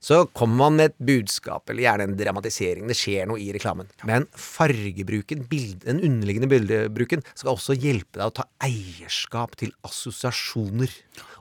så 0.00 0.22
kommer 0.32 0.56
man 0.62 0.76
med 0.78 0.90
et 0.92 0.96
budskap, 1.10 1.68
eller 1.68 1.84
gjerne 1.84 2.06
en 2.08 2.16
dramatisering. 2.16 2.86
Det 2.88 2.96
skjer 2.96 3.28
noe 3.28 3.36
i 3.42 3.52
reklamen. 3.52 3.86
Men 4.08 4.24
fargebruken, 4.32 5.44
bild, 5.50 5.84
den 5.84 6.00
underliggende 6.00 6.48
bildebruken, 6.48 7.22
skal 7.34 7.52
også 7.52 7.76
hjelpe 7.76 8.16
deg 8.16 8.30
å 8.30 8.34
ta 8.40 8.48
eierskap 8.64 9.56
til 9.60 9.74
assosiasjoner. 9.84 10.88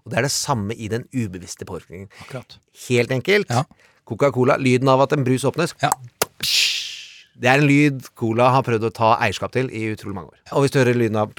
Og 0.03 0.11
det 0.11 0.19
er 0.19 0.27
det 0.27 0.35
samme 0.35 0.75
i 0.75 0.89
den 0.91 1.07
ubevisste 1.15 1.63
påvirkningen. 1.63 2.09
Helt 2.89 3.09
enkelt. 3.15 3.47
Ja. 3.49 3.63
Coca-Cola, 4.05 4.57
lyden 4.59 4.89
av 4.91 4.99
at 5.05 5.13
en 5.15 5.23
brus 5.23 5.45
åpnes. 5.47 5.73
Ja. 5.81 5.93
Det 7.33 7.49
er 7.49 7.61
en 7.61 7.67
lyd 7.67 8.05
Cola 8.19 8.51
har 8.53 8.65
prøvd 8.65 8.89
å 8.89 8.93
ta 8.93 9.13
eierskap 9.25 9.53
til 9.55 9.71
i 9.73 9.87
utrolig 9.93 10.17
mange 10.17 10.33
år. 10.33 10.41
Og 10.53 10.65
hvis 10.65 10.73
du 10.75 10.79
hører 10.81 10.99
lyden 10.99 11.19
av 11.19 11.33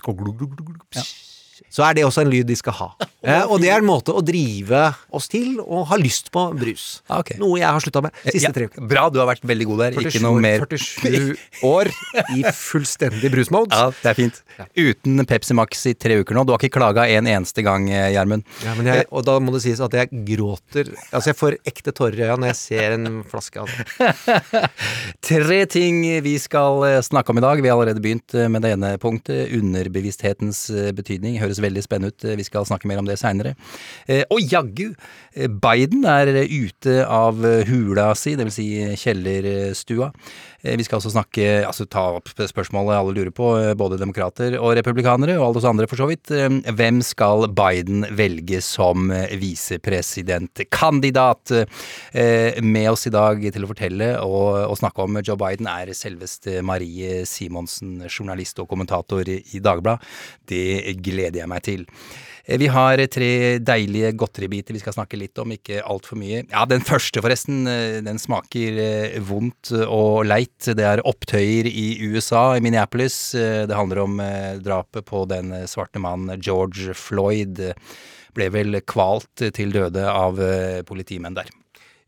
så 1.74 1.82
er 1.88 1.98
det 1.98 2.04
også 2.06 2.22
en 2.22 2.30
lyd 2.30 2.46
de 2.50 2.58
skal 2.60 2.78
ha. 2.82 2.92
Eh, 3.24 3.40
og 3.48 3.56
det 3.62 3.70
er 3.72 3.80
en 3.80 3.86
måte 3.88 4.12
å 4.12 4.20
drive 4.20 4.82
oss 5.16 5.30
til 5.32 5.54
og 5.62 5.86
ha 5.88 5.96
lyst 5.96 6.26
på 6.28 6.42
brus. 6.60 6.98
Okay. 7.08 7.38
Noe 7.40 7.56
jeg 7.56 7.64
har 7.72 7.80
slutta 7.80 8.02
med 8.04 8.12
siste 8.26 8.42
Ja, 8.42 8.50
tre 8.52 8.66
uker. 8.68 8.84
Bra, 8.84 9.06
du 9.08 9.16
har 9.22 9.30
vært 9.30 9.46
veldig 9.48 9.66
god 9.70 9.80
der. 9.80 9.96
47, 9.96 10.08
Ikke 10.10 10.20
noe 10.26 10.42
mer 10.44 10.66
47 10.68 11.30
år 11.70 11.88
i 12.36 12.42
fullstendig 12.52 13.30
brusmode. 13.32 13.72
Ja, 13.72 13.94
det 13.96 14.10
er 14.12 14.18
fint. 14.18 14.42
Uten 14.76 15.24
Pepsi 15.30 15.56
Max 15.56 15.86
i 15.88 15.94
tre 15.96 16.18
uker 16.20 16.36
nå. 16.36 16.44
Du 16.44 16.52
har 16.52 16.60
ikke 16.60 16.76
klaga 16.76 17.06
en 17.16 17.30
eneste 17.32 17.64
gang, 17.64 17.88
eh, 17.88 18.10
Gjermund. 18.12 18.44
Ja, 18.66 18.76
men 18.76 18.92
jeg, 18.92 19.08
og 19.08 19.24
da 19.24 19.38
må 19.40 19.56
det 19.56 19.62
sies 19.64 19.80
at 19.80 19.96
jeg 19.96 20.12
gråter 20.28 20.92
Altså, 20.92 21.30
jeg 21.30 21.40
får 21.40 21.56
ekte 21.72 21.96
tårer 21.96 22.20
i 22.20 22.26
øya 22.28 22.36
når 22.36 22.52
jeg 22.52 22.60
ser 22.60 22.98
en 22.98 23.08
flaske 23.32 23.64
av 23.64 23.72
det. 23.72 24.68
Tre 25.30 25.60
ting 25.70 26.04
vi 26.28 26.36
skal 26.44 26.84
eh, 26.90 27.00
snakke 27.08 27.32
om 27.32 27.40
i 27.40 27.44
dag. 27.44 27.64
Vi 27.64 27.72
har 27.72 27.78
allerede 27.78 28.04
begynt 28.04 28.36
eh, 28.36 28.52
med 28.52 28.68
det 28.68 28.74
ene 28.76 28.92
punktet. 29.00 29.48
Underbevissthetens 29.56 30.66
eh, 30.76 30.92
betydning. 30.96 31.40
Høres 31.40 31.63
veldig 31.64 31.84
spennende 31.84 32.14
ut. 32.14 32.28
Vi 32.38 32.46
skal 32.46 32.68
snakke 32.68 32.90
mer 32.90 33.02
om 33.02 33.08
det 33.08 33.18
seinere. 33.20 33.56
Og 34.30 34.40
jaggu! 34.44 34.94
eh, 35.34 35.48
Biden 35.48 36.04
er 36.08 36.30
eh, 36.32 36.50
ute 36.50 37.02
av 37.06 37.44
eh, 37.44 37.64
hula 37.68 38.12
si, 38.18 38.34
dvs. 38.38 38.58
Si 38.58 38.68
kjellerstua. 39.00 40.10
Eh, 40.64 40.76
Vi 40.76 40.84
skal 40.84 40.96
også 40.98 41.10
snakke, 41.12 41.66
altså 41.66 41.84
ta 41.90 42.00
opp 42.16 42.28
spørsmålet 42.32 42.96
alle 42.96 43.12
lurer 43.14 43.30
på, 43.34 43.58
eh, 43.60 43.74
både 43.76 43.98
demokrater 44.00 44.58
og 44.58 44.76
republikanere, 44.78 45.38
og 45.38 45.46
alle 45.48 45.56
oss 45.60 45.64
andre 45.68 45.86
for 45.86 45.96
så 46.00 46.06
vidt. 46.08 46.30
Eh, 46.30 46.48
Hvem 46.72 47.02
skal 47.04 47.48
Biden 47.48 48.06
velge 48.16 48.60
som 48.62 49.10
visepresidentkandidat? 49.10 51.66
Med 52.62 52.90
oss 52.90 53.06
i 53.06 53.10
dag 53.10 53.52
til 53.52 53.64
å 53.64 53.68
fortelle 53.68 54.20
og, 54.22 54.70
og 54.70 54.78
snakke 54.78 55.02
om 55.02 55.16
Joe 55.22 55.36
Biden 55.36 55.66
er 55.66 55.86
selveste 55.94 56.62
Marie 56.62 57.24
Simonsen, 57.26 58.00
journalist 58.08 58.58
og 58.58 58.68
kommentator 58.68 59.28
i 59.28 59.60
Dagbladet. 59.60 60.00
Det 60.46 60.96
gleder 61.02 61.38
jeg 61.42 61.48
meg 61.48 61.62
til. 61.62 61.86
Eh, 62.46 62.58
Vi 62.58 62.68
har 62.68 63.00
tre 63.08 63.58
deilige 63.58 64.12
godteribiter 64.20 64.76
vi 64.76 64.82
skal 64.82 64.96
snakke 64.96 65.18
litt 65.18 65.38
om, 65.40 65.52
ikke 65.54 65.80
altfor 65.82 66.18
mye. 66.20 66.44
Ja, 66.50 66.64
den 66.68 66.84
første 66.84 67.22
forresten, 67.24 67.66
eh, 67.66 68.00
den 68.04 68.20
smaker 68.20 68.80
eh, 68.80 69.18
vondt 69.24 69.72
og 69.86 70.24
leit. 70.28 70.58
Det 70.64 70.84
er 70.84 71.04
opptøyer 71.04 71.68
i 71.70 71.86
USA, 72.04 72.54
i 72.56 72.60
Minneapolis. 72.64 73.32
Det 73.32 73.74
handler 73.74 74.02
om 74.04 74.20
drapet 74.62 75.04
på 75.08 75.24
den 75.28 75.52
svarte 75.70 76.00
mannen 76.02 76.40
George 76.40 76.94
Floyd. 76.94 77.60
Ble 78.34 78.48
vel 78.50 78.80
kvalt 78.82 79.44
til 79.54 79.72
døde 79.72 80.04
av 80.10 80.40
politimenn 80.88 81.36
der. 81.36 81.50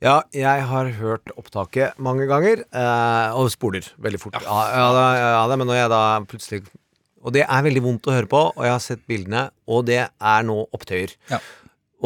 Ja, 0.02 0.22
jeg 0.34 0.64
har 0.68 0.90
hørt 0.98 1.30
opptaket 1.38 1.96
mange 2.02 2.26
ganger, 2.28 2.64
og 3.38 3.48
spoler 3.54 3.86
veldig 4.02 4.20
fort. 4.20 4.36
Ja, 4.42 4.64
ja, 4.74 5.46
ja, 5.46 5.56
men 5.56 5.68
når 5.70 5.80
jeg 5.80 5.92
da 5.94 6.02
plutselig 6.28 6.64
Og 7.26 7.34
det 7.34 7.42
er 7.44 7.66
veldig 7.66 7.82
vondt 7.84 8.06
å 8.06 8.14
høre 8.14 8.30
på, 8.30 8.42
og 8.54 8.62
jeg 8.64 8.70
har 8.76 8.82
sett 8.84 9.06
bildene, 9.10 9.48
og 9.66 9.86
det 9.90 10.04
er 10.06 10.44
nå 10.46 10.60
opptøyer. 10.76 11.16
Ja. 11.32 11.40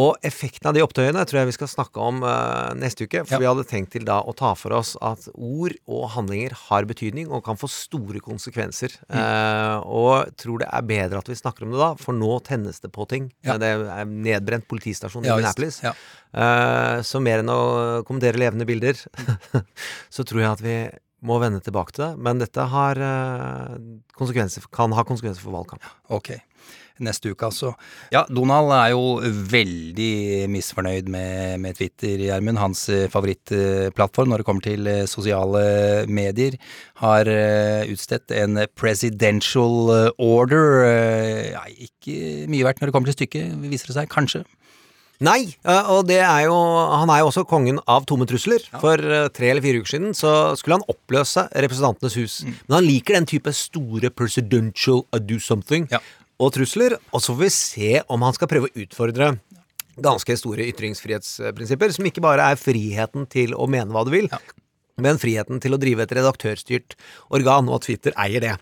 Og 0.01 0.15
effekten 0.25 0.69
av 0.71 0.77
de 0.77 0.81
opptøyene 0.85 1.25
tror 1.27 1.41
jeg 1.41 1.49
vi 1.49 1.55
skal 1.57 1.69
snakke 1.69 1.99
om 2.01 2.21
uh, 2.23 2.71
neste 2.79 3.05
uke. 3.11 3.25
For 3.27 3.35
Ja. 3.35 3.41
vi 3.43 3.49
hadde 3.51 3.65
tenkt 3.69 3.91
til 3.93 4.05
da 4.07 4.21
å 4.23 4.33
ta 4.39 4.53
for 4.57 4.71
oss 4.79 4.93
at 5.03 5.27
ord 5.35 5.75
og 5.91 6.05
handlinger 6.15 6.55
har 6.71 6.87
betydning 6.89 7.27
og 7.35 7.43
kan 7.45 7.59
få 7.59 7.69
store 7.69 8.23
konsekvenser. 8.23 8.95
Mm. 9.11 9.19
Uh, 9.19 9.77
og 9.91 10.31
tror 10.41 10.63
det 10.63 10.71
er 10.71 10.87
bedre 10.87 11.19
at 11.21 11.29
vi 11.29 11.35
snakker 11.37 11.67
om 11.67 11.75
det 11.75 11.83
da, 11.83 11.91
for 12.01 12.15
nå 12.17 12.39
tennes 12.47 12.79
det 12.81 12.93
på 12.95 13.05
ting. 13.11 13.29
Ja. 13.45 13.59
Det 13.61 13.73
er 13.75 14.07
nedbrent 14.09 14.69
politistasjon 14.71 15.27
i 15.27 15.33
Ja. 15.33 15.37
Minneapolis. 15.43 15.83
Ja. 15.83 15.93
Eh, 16.33 17.03
så 17.03 17.19
mer 17.21 17.43
enn 17.43 17.51
å 17.51 17.61
kommentere 18.07 18.39
levende 18.39 18.65
bilder, 18.71 18.95
så 20.15 20.23
tror 20.23 20.41
jeg 20.45 20.51
at 20.55 20.63
vi 20.65 20.77
må 21.27 21.41
vende 21.43 21.63
tilbake 21.65 21.95
til 21.97 22.07
det. 22.07 22.13
Men 22.23 22.41
dette 22.43 22.69
har 22.73 23.01
eh, 23.01 23.75
kan 24.71 24.95
ha 24.97 25.09
konsekvenser 25.09 25.43
for 25.43 25.57
valgkamp. 25.57 25.85
Ok. 26.13 26.37
Neste 27.01 27.31
uke, 27.33 27.49
altså. 27.49 27.71
Ja, 28.13 28.27
Donald 28.29 28.75
er 28.77 28.91
jo 28.93 29.23
veldig 29.25 30.49
misfornøyd 30.53 31.09
med, 31.09 31.57
med 31.63 31.79
Twitter, 31.79 32.21
Gjermund. 32.27 32.61
Hans 32.61 32.85
eh, 32.93 33.07
favorittplattform 33.13 34.33
når 34.33 34.43
det 34.43 34.49
kommer 34.49 34.67
til 34.67 34.91
eh, 34.91 35.07
sosiale 35.09 35.65
medier. 36.13 36.59
Har 37.01 37.31
utstedt 37.89 38.37
en 38.37 38.67
presidential 38.77 40.13
order. 40.21 40.85
Ja, 41.55 41.65
ikke 41.73 42.49
mye 42.53 42.67
verdt 42.69 42.83
når 42.83 42.91
det 42.91 42.97
kommer 42.99 43.13
til 43.13 43.23
stykket, 43.23 43.57
viser 43.73 43.93
det 43.93 44.03
seg. 44.03 44.13
Kanskje. 44.13 44.45
Nei, 45.21 45.51
eh, 45.69 45.89
og 45.93 46.07
det 46.09 46.21
er 46.25 46.47
jo 46.47 46.55
Han 46.57 47.11
er 47.13 47.19
jo 47.21 47.27
også 47.29 47.43
kongen 47.49 47.77
av 47.87 48.07
tomme 48.09 48.25
trusler. 48.29 48.63
For 48.81 48.97
eh, 48.97 49.27
tre 49.37 49.51
eller 49.53 49.61
fire 49.65 49.83
uker 49.83 49.93
siden 49.99 50.15
så 50.17 50.57
skulle 50.57 50.79
han 50.79 50.87
oppløse 50.89 51.45
Representantenes 51.53 52.17
hus. 52.17 52.39
Mm. 52.47 52.55
Men 52.69 52.77
han 52.79 52.89
liker 52.89 53.19
den 53.19 53.29
type 53.29 53.53
store 53.53 54.11
presidential 54.11 55.05
I 55.13 55.21
do 55.21 55.39
something 55.39 55.89
Ja. 55.93 56.01
og 56.41 56.55
trusler. 56.57 56.97
Og 57.13 57.21
så 57.21 57.35
får 57.35 57.41
vi 57.45 57.51
se 57.51 58.03
om 58.09 58.23
han 58.25 58.33
skal 58.39 58.49
prøve 58.49 58.71
å 58.71 58.85
utfordre 58.87 59.35
ganske 60.01 60.33
store 60.39 60.65
ytringsfrihetsprinsipper, 60.71 61.93
som 61.93 62.07
ikke 62.09 62.23
bare 62.25 62.47
er 62.53 62.57
friheten 62.57 63.27
til 63.29 63.53
å 63.53 63.67
mene 63.69 63.93
hva 63.93 64.05
du 64.07 64.11
vil, 64.15 64.31
men 65.05 65.19
friheten 65.21 65.61
til 65.63 65.75
å 65.77 65.81
drive 65.81 66.05
et 66.07 66.15
redaktørstyrt 66.19 66.97
organ, 67.37 67.69
og 67.69 67.81
at 67.81 67.89
Twitter 67.89 68.17
eier 68.17 68.41
det. 68.45 68.55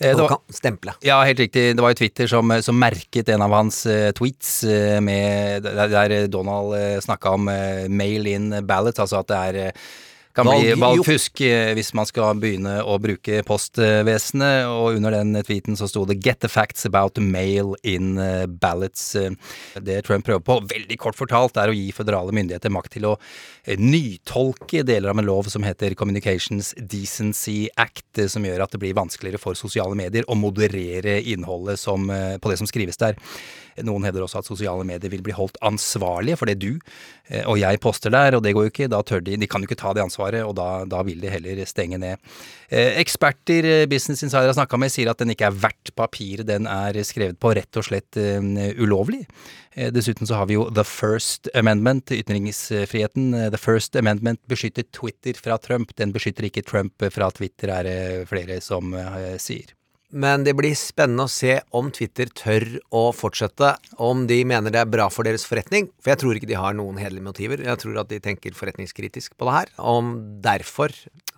Eh, 0.00 0.10
det 0.10 0.14
Og 0.14 0.22
var- 0.24 0.28
kan 0.36 0.56
stemple. 0.60 0.94
Ja, 1.04 1.22
helt 1.24 1.38
riktig. 1.38 1.76
Det 1.76 1.80
var 1.80 1.90
jo 1.94 2.00
Twitter 2.02 2.26
som, 2.26 2.50
som 2.62 2.78
merket 2.78 3.28
en 3.28 3.42
av 3.42 3.50
hans 3.50 3.84
uh, 3.86 4.10
tweets 4.16 4.64
uh, 4.64 5.00
med, 5.00 5.62
der, 5.62 5.88
der 5.88 6.28
Donald 6.28 6.74
uh, 6.74 7.00
snakka 7.00 7.34
om 7.36 7.48
uh, 7.48 7.88
mail 7.88 8.26
in 8.26 8.50
ballots, 8.66 8.98
altså 8.98 9.20
at 9.20 9.28
det 9.28 9.36
er 9.36 9.72
Kan 10.32 10.46
bli 10.46 10.74
valgfusk 10.78 11.40
eh, 11.42 11.72
hvis 11.74 11.90
man 11.98 12.06
skal 12.06 12.38
begynne 12.38 12.76
å 12.86 12.94
bruke 13.02 13.40
postvesenet, 13.46 14.68
og 14.70 15.00
under 15.00 15.16
den 15.16 15.34
tweeten 15.42 15.78
så 15.78 15.88
sto 15.90 16.04
det 16.06 16.20
'Get 16.22 16.38
the 16.44 16.48
facts 16.48 16.86
about 16.86 17.18
mail 17.18 17.74
in 17.82 18.16
eh, 18.18 18.46
ballots'. 18.46 19.16
Eh, 19.18 19.34
Det 19.80 20.04
Trump 20.06 20.24
prøver 20.24 20.44
på, 20.44 20.60
veldig 20.70 20.98
kort 20.98 21.18
fortalt, 21.18 21.56
er 21.56 21.70
å 21.70 21.74
gi 21.74 21.90
føderale 21.90 22.32
myndigheter 22.32 22.70
makt 22.70 22.92
til 22.92 23.06
å 23.10 23.16
nytolke 23.66 24.84
deler 24.86 25.10
av 25.10 25.18
en 25.18 25.26
lov 25.26 25.50
som 25.50 25.62
heter 25.62 25.94
Communications 25.94 26.74
Decency 26.78 27.68
Act, 27.76 28.30
som 28.30 28.42
gjør 28.44 28.62
at 28.62 28.70
det 28.70 28.80
blir 28.80 28.94
vanskeligere 28.94 29.38
for 29.38 29.54
sosiale 29.54 29.94
medier 29.94 30.24
å 30.26 30.34
moderere 30.34 31.20
innholdet 31.22 31.78
som, 31.78 32.06
på 32.06 32.50
det 32.50 32.58
som 32.58 32.66
skrives 32.66 32.96
der. 32.96 33.18
Noen 33.86 34.04
hevder 34.06 34.24
også 34.24 34.40
at 34.40 34.48
sosiale 34.48 34.84
medier 34.86 35.12
vil 35.12 35.22
bli 35.24 35.34
holdt 35.36 35.58
ansvarlige 35.64 36.38
for 36.40 36.50
det 36.50 36.58
du 36.60 36.72
eh, 37.28 37.44
og 37.46 37.58
jeg 37.60 37.80
poster 37.82 38.12
der, 38.12 38.36
og 38.36 38.44
det 38.44 38.54
går 38.56 38.66
jo 38.66 38.72
ikke. 38.72 38.90
Da 38.92 39.02
tør 39.06 39.22
de 39.24 39.38
De 39.40 39.48
kan 39.50 39.62
jo 39.62 39.68
ikke 39.68 39.80
ta 39.80 39.94
det 39.96 40.04
ansvaret, 40.04 40.42
og 40.44 40.54
da, 40.58 40.84
da 40.88 41.02
vil 41.06 41.20
de 41.22 41.32
heller 41.32 41.62
stenge 41.68 41.98
ned. 42.00 42.20
Eh, 42.68 42.98
eksperter 43.00 43.68
eh, 43.68 43.86
Business 43.90 44.24
Insider 44.26 44.50
har 44.50 44.58
snakka 44.58 44.80
med, 44.80 44.92
sier 44.92 45.10
at 45.12 45.22
den 45.22 45.32
ikke 45.34 45.48
er 45.48 45.56
verdt 45.66 45.94
papiret 45.98 46.48
den 46.48 46.68
er 46.70 46.96
skrevet 47.06 47.40
på, 47.40 47.54
rett 47.56 47.80
og 47.80 47.86
slett 47.86 48.18
ulovlig. 48.80 49.24
Dessuten 49.94 50.26
så 50.26 50.40
har 50.40 50.48
vi 50.50 50.56
jo 50.56 50.66
The 50.74 50.84
First 50.86 51.48
Amendment, 51.54 52.10
ytringsfriheten. 52.14 53.32
The 53.54 53.60
First 53.60 53.96
Amendment 53.96 54.40
beskytter 54.50 54.86
Twitter 54.92 55.38
fra 55.38 55.58
Trump, 55.62 55.94
den 56.00 56.14
beskytter 56.14 56.48
ikke 56.48 56.66
Trump 56.66 57.10
fra 57.14 57.30
Twitter, 57.34 57.74
er 57.78 57.86
det 57.86 58.00
flere 58.30 58.58
som 58.64 58.94
sier. 59.38 59.79
Men 60.10 60.42
det 60.42 60.56
blir 60.58 60.74
spennende 60.74 61.28
å 61.28 61.30
se 61.30 61.60
om 61.76 61.90
Twitter 61.94 62.30
tør 62.34 62.66
å 62.90 63.02
fortsette, 63.14 63.76
om 64.02 64.24
de 64.26 64.40
mener 64.48 64.74
det 64.74 64.82
er 64.82 64.90
bra 64.90 65.06
for 65.12 65.26
deres 65.26 65.46
forretning. 65.46 65.86
For 66.02 66.12
jeg 66.12 66.22
tror 66.22 66.38
ikke 66.38 66.50
de 66.50 66.58
har 66.58 66.74
noen 66.74 66.98
hederlige 66.98 67.28
motiver. 67.28 67.62
Jeg 67.62 67.82
tror 67.82 68.00
at 68.02 68.10
de 68.10 68.18
tenker 68.22 68.56
forretningskritisk 68.58 69.36
på 69.38 69.46
det 69.46 69.54
her. 69.54 69.72
Om 69.78 70.16
derfor 70.42 70.94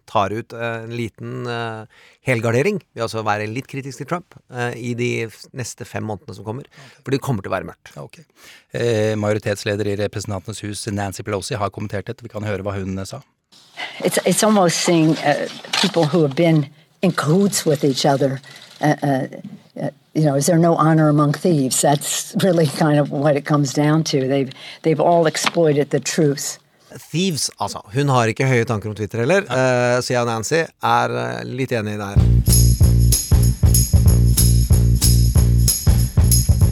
tar 0.09 0.33
ut 0.35 0.52
eh, 0.57 0.79
en 0.83 0.95
liten 0.97 1.47
eh, 1.49 1.85
helgardering, 2.29 2.81
vil 2.93 3.05
altså 3.05 3.23
være 3.25 3.47
litt 3.49 3.69
kritisk 3.71 4.02
til 4.02 4.09
Trump, 4.11 4.37
eh, 4.52 4.75
i 4.76 4.95
de 4.99 5.11
neste 5.57 5.87
fem 5.88 6.05
månedene 6.09 6.37
som 6.37 6.49
kommer. 6.49 6.69
For 7.00 7.14
det 7.14 7.23
kommer 7.25 7.45
til 7.45 7.52
å 7.52 7.57
være 7.57 7.69
mørkt. 7.71 7.95
Okay. 8.02 8.26
Eh, 8.73 9.12
majoritetsleder 9.21 9.93
i 9.93 9.97
Representantenes 10.00 10.64
hus, 10.67 10.85
Nancy 10.93 11.25
Pelosi, 11.25 11.57
har 11.61 11.73
kommentert 11.73 12.09
dette. 12.09 12.25
Vi 12.25 12.33
kan 12.33 12.45
høre 12.49 12.64
hva 12.67 12.76
hun 12.76 13.00
sa. 13.09 13.23
It's 14.00 14.19
it's 14.25 14.43
almost 14.43 14.81
seeing 14.81 15.17
uh, 15.19 15.49
people 15.81 16.05
who 16.07 16.23
have 16.23 16.35
been 16.37 16.67
in 17.02 17.12
cahoots 17.12 17.66
with 17.66 17.85
each 17.85 18.06
other. 18.06 18.40
Uh, 18.80 18.94
uh, 19.02 19.26
uh, 19.80 19.90
you 20.14 20.25
know, 20.25 20.35
is 20.35 20.47
there 20.47 20.59
no 20.59 20.75
honor 20.76 21.09
among 21.09 21.32
thieves? 21.32 21.80
That's 21.80 22.35
really 22.42 22.66
kind 22.82 22.99
of 22.99 23.11
what 23.11 23.37
it 23.37 23.44
comes 23.44 23.73
down 23.73 24.04
to. 24.04 24.28
They've 24.28 24.52
they've 24.82 25.00
all 25.00 25.26
exploited 25.26 25.90
the 25.90 26.00
truth. 26.00 26.59
Thieves, 27.11 27.50
altså. 27.56 27.80
Hun 27.92 28.09
har 28.09 28.28
ikke 28.28 28.47
høye 28.47 28.64
tanker 28.68 28.90
om 28.90 28.97
Twitter 28.97 29.25
heller, 29.25 29.47
eh, 29.49 30.00
så 30.04 30.12
jeg 30.12 30.21
og 30.21 30.28
Nancy 30.28 30.61
er 30.61 31.16
eh, 31.23 31.44
litt 31.49 31.73
enig 31.73 31.97
der. 31.97 32.62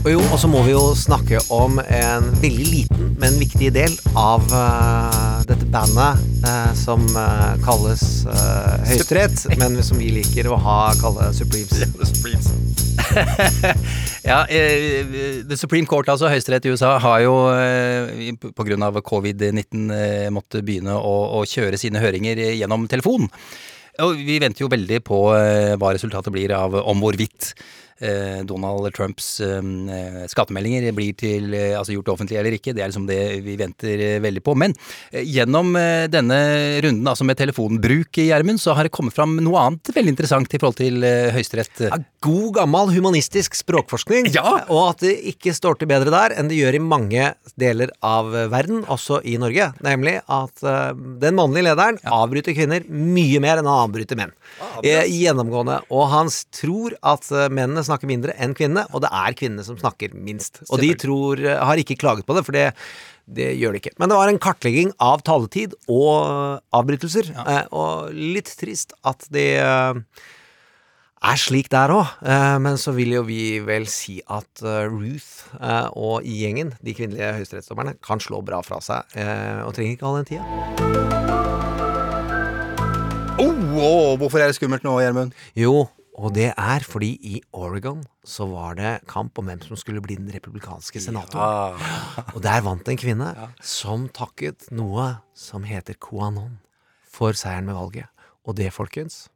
Og 0.00 0.08
jo, 0.08 0.20
og 0.32 0.38
så 0.40 0.48
må 0.48 0.62
vi 0.64 0.70
jo 0.72 0.94
snakke 0.96 1.42
om 1.52 1.76
en 1.76 2.28
veldig 2.40 2.64
liten, 2.64 3.08
men 3.20 3.34
viktig 3.36 3.68
del 3.74 3.92
av 4.16 4.46
uh, 4.48 5.42
dette 5.44 5.66
bandet 5.68 6.22
uh, 6.40 6.70
som 6.78 7.02
uh, 7.12 7.52
kalles 7.60 8.04
Høyesterett, 8.88 9.42
men 9.60 9.76
som 9.84 10.00
vi 10.00 10.08
liker 10.14 10.48
å 10.48 10.56
ha 10.56 10.76
kalle 11.02 11.26
Supremes. 11.36 12.48
Ja, 14.24 14.38
eh, 14.48 15.04
The 15.44 15.58
Supreme 15.60 15.88
Court, 15.90 16.08
altså 16.08 16.30
Høyesterett 16.32 16.64
i 16.64 16.72
USA, 16.72 16.94
har 17.02 17.20
jo 17.26 17.34
av 17.50 19.00
covid-19 19.04 20.32
måtte 20.32 20.64
begynne 20.64 20.96
å, 20.96 21.14
å 21.40 21.44
kjøre 21.44 21.76
sine 21.80 22.00
høringer 22.00 22.40
gjennom 22.54 22.88
telefon. 22.88 23.28
Og 24.00 24.16
vi 24.16 24.40
venter 24.40 24.64
jo 24.64 24.72
veldig 24.72 25.02
på 25.04 25.20
hva 25.28 25.92
resultatet 25.92 26.32
blir 26.32 26.56
av 26.56 26.78
om 26.80 27.04
hvorvidt 27.04 27.52
Donald 28.48 28.88
Trumps 28.96 29.40
eh, 29.44 30.24
skattemeldinger 30.30 30.90
blir 30.96 31.12
til, 31.18 31.52
eh, 31.54 31.74
altså 31.78 31.94
gjort 31.94 32.08
offentlig 32.14 32.38
eller 32.40 32.56
ikke. 32.56 32.72
Det 32.76 32.82
er 32.84 32.90
liksom 32.92 33.06
det 33.08 33.20
vi 33.44 33.56
venter 33.60 34.00
eh, 34.06 34.18
veldig 34.24 34.42
på. 34.46 34.54
Men 34.58 34.74
eh, 35.12 35.24
gjennom 35.26 35.74
eh, 35.78 36.06
denne 36.12 36.38
runden, 36.84 37.06
altså 37.10 37.26
med 37.28 37.38
telefonbruk 37.40 38.18
i 38.22 38.28
Gjermund, 38.30 38.60
så 38.62 38.74
har 38.78 38.88
det 38.88 38.94
kommet 38.96 39.14
fram 39.16 39.36
noe 39.44 39.60
annet 39.66 39.92
veldig 39.94 40.14
interessant 40.14 40.54
i 40.56 40.60
forhold 40.62 40.78
til 40.80 41.04
eh, 41.06 41.30
Høyesterett. 41.34 41.84
Ja, 41.90 41.98
god 42.24 42.54
gammel 42.60 42.90
humanistisk 42.96 43.54
språkforskning, 43.58 44.30
Ja. 44.34 44.64
og 44.68 44.82
at 44.94 45.04
det 45.04 45.14
ikke 45.34 45.54
står 45.56 45.78
til 45.80 45.88
bedre 45.90 46.12
der 46.12 46.34
enn 46.40 46.50
det 46.50 46.58
gjør 46.58 46.76
i 46.76 46.82
mange 46.84 47.30
deler 47.60 47.92
av 48.04 48.28
verden, 48.52 48.82
også 48.92 49.20
i 49.28 49.36
Norge. 49.40 49.70
Nemlig 49.84 50.18
at 50.26 50.64
eh, 50.64 50.92
den 51.22 51.36
mannlige 51.38 51.68
lederen 51.70 52.00
avbryter 52.04 52.56
kvinner 52.56 52.84
mye 52.90 53.40
mer 53.44 53.60
enn 53.60 53.68
han 53.68 53.86
avbryter 53.88 54.18
menn. 54.20 54.32
Eh, 54.84 55.04
gjennomgående. 55.10 55.80
Og 55.92 56.06
han 56.12 56.28
tror 56.56 56.96
at 57.06 57.28
eh, 57.32 57.48
mennene 57.52 57.84
snakker 57.90 58.08
mindre 58.10 58.32
enn 58.40 58.54
kvinnene, 58.56 58.86
og 58.94 59.02
det 59.04 59.10
er 59.12 59.36
kvinnene 59.36 59.66
som 59.66 59.76
snakker 59.80 60.14
minst. 60.16 60.62
Og 60.70 60.80
de 60.80 60.94
tror, 60.98 61.42
eh, 61.44 61.60
har 61.66 61.82
ikke 61.82 61.98
klaget 62.00 62.24
på 62.30 62.38
det, 62.38 62.46
for 62.48 62.56
det 62.56 62.70
det 63.30 63.52
gjør 63.60 63.76
de 63.76 63.78
ikke. 63.78 63.92
Men 64.02 64.10
det 64.10 64.16
var 64.18 64.26
en 64.32 64.40
kartlegging 64.42 64.88
av 65.06 65.20
taletid 65.22 65.76
og 65.86 66.08
eh, 66.24 66.58
avbrytelser. 66.74 67.28
ja. 67.36 67.60
Og 67.70 68.10
litt 68.16 68.50
trist 68.58 68.96
at 69.06 69.22
det 69.30 69.44
eh, 69.62 70.00
er 71.20 71.36
slik 71.38 71.68
der 71.70 71.92
òg. 71.94 72.10
Men 72.64 72.78
så 72.80 72.94
vil 72.96 73.12
jo 73.12 73.22
vi 73.28 73.60
vel 73.62 73.86
si 73.92 74.16
at 74.26 74.64
eh, 74.64 74.88
Ruth 74.90 75.52
eh, 75.60 75.86
og 75.94 76.26
gjengen, 76.26 76.72
de 76.82 76.96
kvinnelige 76.96 77.30
høyesterettsdommerne, 77.38 77.94
kan 78.02 78.18
slå 78.24 78.40
bra 78.42 78.62
fra 78.66 78.80
seg. 78.82 79.14
eh, 79.20 79.60
Og 79.62 79.76
trenger 79.78 79.94
ikke 79.94 80.10
all 80.10 80.18
den 80.22 80.30
tida. 80.32 81.60
Oh, 83.40 83.54
oh, 83.78 84.16
hvorfor 84.20 84.42
er 84.42 84.50
det 84.50 84.58
skummelt 84.58 84.82
nå, 84.84 84.98
Gjermund? 85.00 85.32
Jo, 85.56 85.86
og 86.20 86.34
det 86.36 86.50
er 86.52 86.84
fordi 86.84 87.14
i 87.32 87.40
Oregon 87.56 88.02
så 88.26 88.44
var 88.50 88.76
det 88.76 88.92
kamp 89.08 89.38
om 89.40 89.48
hvem 89.48 89.60
som 89.64 89.78
skulle 89.80 90.02
bli 90.04 90.18
den 90.20 90.28
republikanske 90.34 91.00
senatoren. 91.00 91.80
Og 92.34 92.40
der 92.44 92.60
vant 92.66 92.88
en 92.92 93.00
kvinne 93.00 93.30
som 93.64 94.04
takket 94.12 94.68
noe 94.76 95.06
som 95.34 95.64
heter 95.64 95.96
QAnon 95.96 96.58
for 97.10 97.32
seieren 97.38 97.66
med 97.70 97.78
valget. 97.78 98.10
Og 98.48 98.56
det, 98.60 98.70
folkens 98.72 99.28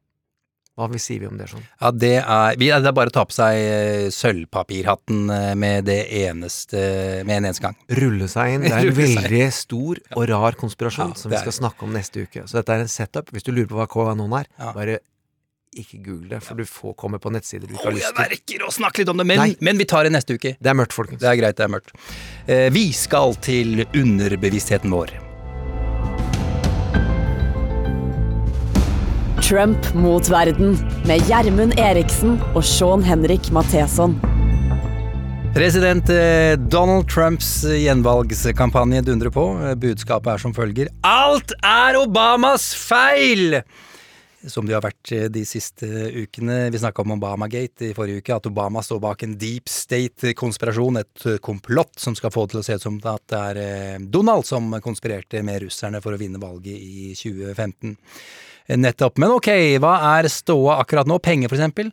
Hva 0.74 0.88
vi 0.90 0.98
sier 0.98 1.20
vi 1.22 1.28
om 1.28 1.36
det 1.38 1.46
sånn? 1.52 1.62
Ja, 1.78 1.90
det 1.94 2.12
er, 2.18 2.56
det 2.58 2.68
er 2.74 2.94
bare 2.96 3.12
å 3.12 3.14
ta 3.14 3.22
på 3.28 3.34
seg 3.36 3.58
eh, 3.62 4.06
sølvpapirhatten 4.10 5.28
eh, 5.30 5.50
med 5.60 5.84
det 5.86 6.00
eneste 6.24 6.80
Med 7.28 7.36
en 7.36 7.46
eneste 7.50 7.62
gang. 7.62 7.76
Rulle 8.00 8.26
seg 8.32 8.56
inn. 8.56 8.64
Det 8.66 8.72
er 8.74 8.88
en 8.90 8.96
veldig 8.98 9.44
stor 9.54 10.00
og 10.16 10.24
rar 10.32 10.58
konspirasjon 10.58 11.12
Ja, 11.14 11.20
som 11.20 11.30
vi 11.30 11.38
skal 11.42 11.54
snakke 11.60 11.86
om 11.86 11.94
neste 11.94 12.24
uke. 12.26 12.46
Så 12.50 12.58
dette 12.58 12.74
er 12.74 12.84
en 12.86 12.90
setup. 12.90 13.30
Hvis 13.30 13.46
du 13.46 13.52
lurer 13.54 13.70
på 13.70 13.78
hva 13.78 13.86
QAnon 13.92 14.34
er, 14.40 14.50
Ja. 14.58 14.72
bare 14.74 14.98
ikke 15.80 16.00
google 16.04 16.30
det, 16.34 16.40
for 16.44 16.58
du 16.58 16.64
får 16.68 16.94
komme 17.00 17.20
på 17.22 17.32
nettsider 17.34 17.66
du 17.68 17.74
ikke 17.74 17.88
har 17.88 17.94
jeg 17.94 18.00
lyst 18.00 18.10
til. 18.10 18.22
verker 18.22 18.64
å 18.66 18.72
snakke 18.74 19.02
litt 19.02 19.12
om 19.12 19.20
det, 19.20 19.26
men, 19.30 19.42
Nei. 19.42 19.50
men 19.64 19.80
vi 19.80 19.86
tar 19.90 20.06
det 20.08 20.14
neste 20.14 20.38
uke. 20.38 20.54
Det 20.58 20.72
er 20.72 20.78
mørkt, 20.78 20.96
folkens. 20.96 21.20
Det 21.22 21.30
er 21.30 21.38
greit, 21.40 21.58
det 21.58 21.66
er 21.66 21.72
mørkt. 21.74 21.94
Eh, 22.46 22.66
vi 22.74 22.88
skal 22.96 23.36
til 23.44 23.84
underbevisstheten 23.92 24.92
vår. 24.94 25.14
Trump 29.44 29.90
mot 29.94 30.30
verden 30.32 30.78
med 31.04 31.26
Gjermund 31.28 31.76
Eriksen 31.76 32.38
og 32.54 32.62
Sean 32.64 33.04
Henrik 33.04 33.50
Matheson. 33.52 34.16
President 35.54 36.08
eh, 36.10 36.56
Donald 36.58 37.06
Trumps 37.12 37.60
gjenvalgskampanje 37.68 39.04
dundrer 39.06 39.30
på. 39.30 39.44
Eh, 39.62 39.76
Budskapet 39.78 40.32
er 40.32 40.40
som 40.42 40.54
følger 40.56 40.88
Alt 41.06 41.52
er 41.60 42.00
Obamas 42.00 42.72
feil! 42.74 43.60
Som 44.50 44.66
de 44.68 44.74
har 44.76 44.82
vært 44.84 45.12
eh, 45.14 45.26
de 45.32 45.44
siste 45.48 45.86
ukene. 46.12 46.68
Vi 46.72 46.80
snakka 46.82 47.04
om 47.04 47.14
Obamagate 47.16 47.88
i 47.88 47.94
forrige 47.96 48.20
uke, 48.20 48.36
at 48.36 48.48
Obama 48.50 48.82
står 48.84 49.00
bak 49.00 49.24
en 49.24 49.36
deep 49.40 49.70
state-konspirasjon, 49.72 51.00
et 51.00 51.26
eh, 51.30 51.40
komplott 51.44 51.96
som 52.00 52.16
skal 52.18 52.32
få 52.34 52.44
det 52.44 52.54
til 52.54 52.60
å 52.60 52.66
se 52.66 52.78
ut 52.78 52.86
som 52.86 52.98
at 53.14 53.24
det 53.32 53.40
er 53.40 53.62
eh, 53.62 54.02
Donald 54.12 54.44
som 54.48 54.68
konspirerte 54.84 55.42
med 55.46 55.64
russerne 55.64 56.02
for 56.04 56.16
å 56.16 56.20
vinne 56.20 56.42
valget 56.42 56.76
i 56.76 57.14
2015. 57.16 57.96
Nettopp. 58.80 59.18
Men 59.20 59.34
ok, 59.34 59.50
hva 59.76 59.96
er 60.14 60.30
ståa 60.32 60.78
akkurat 60.80 61.08
nå? 61.08 61.18
Penger, 61.24 61.50
for 61.52 61.60
eksempel? 61.60 61.90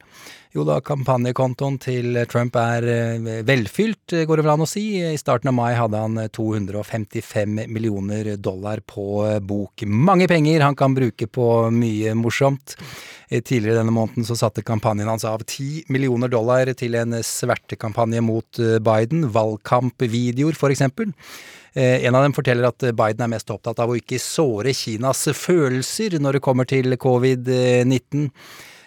Jo 0.52 0.66
da, 0.68 0.82
kampanjekontoen 0.84 1.78
til 1.80 2.18
Trump 2.28 2.58
er 2.60 2.84
eh, 2.92 3.28
velfylt, 3.48 4.12
går 4.28 4.42
det 4.42 4.44
vel 4.44 4.52
an 4.52 4.64
å 4.66 4.68
si. 4.68 4.82
I 5.00 5.16
starten 5.20 5.48
av 5.48 5.56
mai 5.56 5.70
hadde 5.78 6.00
han 6.02 6.18
eh, 6.20 6.28
255 6.36 7.62
millioner 7.72 8.34
dollar 8.36 8.82
på 8.84 9.06
eh, 9.30 9.38
bok. 9.40 9.86
Mange 9.88 10.28
penger 10.28 10.66
han 10.66 10.76
kan 10.76 10.92
bruke 10.98 11.30
på 11.32 11.46
mye 11.72 12.12
morsomt. 12.20 12.76
Eh, 13.30 13.40
Tidligere 13.40 13.80
denne 13.80 13.96
måneden 13.96 14.28
så 14.28 14.36
satte 14.36 14.66
kampanjen 14.68 15.08
hans 15.08 15.24
av 15.24 15.46
10 15.48 15.88
millioner 15.88 16.28
dollar 16.34 16.74
til 16.76 17.00
en 17.00 17.16
svertekampanje 17.24 18.20
mot 18.28 18.60
eh, 18.60 18.76
Biden. 18.84 19.30
Valgkampvideoer, 19.32 20.60
for 20.60 20.76
eksempel. 20.76 21.14
Eh, 21.72 22.04
En 22.04 22.20
av 22.20 22.26
dem 22.28 22.36
forteller 22.36 22.68
at 22.68 22.90
Biden 22.92 23.24
er 23.24 23.32
mest 23.38 23.56
opptatt 23.56 23.80
av 23.80 23.96
å 23.96 23.96
ikke 23.96 24.20
såre 24.20 24.76
Kinas 24.76 25.24
følelser 25.32 26.20
når 26.20 26.42
det 26.42 26.44
kommer 26.44 26.68
til 26.68 27.00
covid-19. 27.00 28.28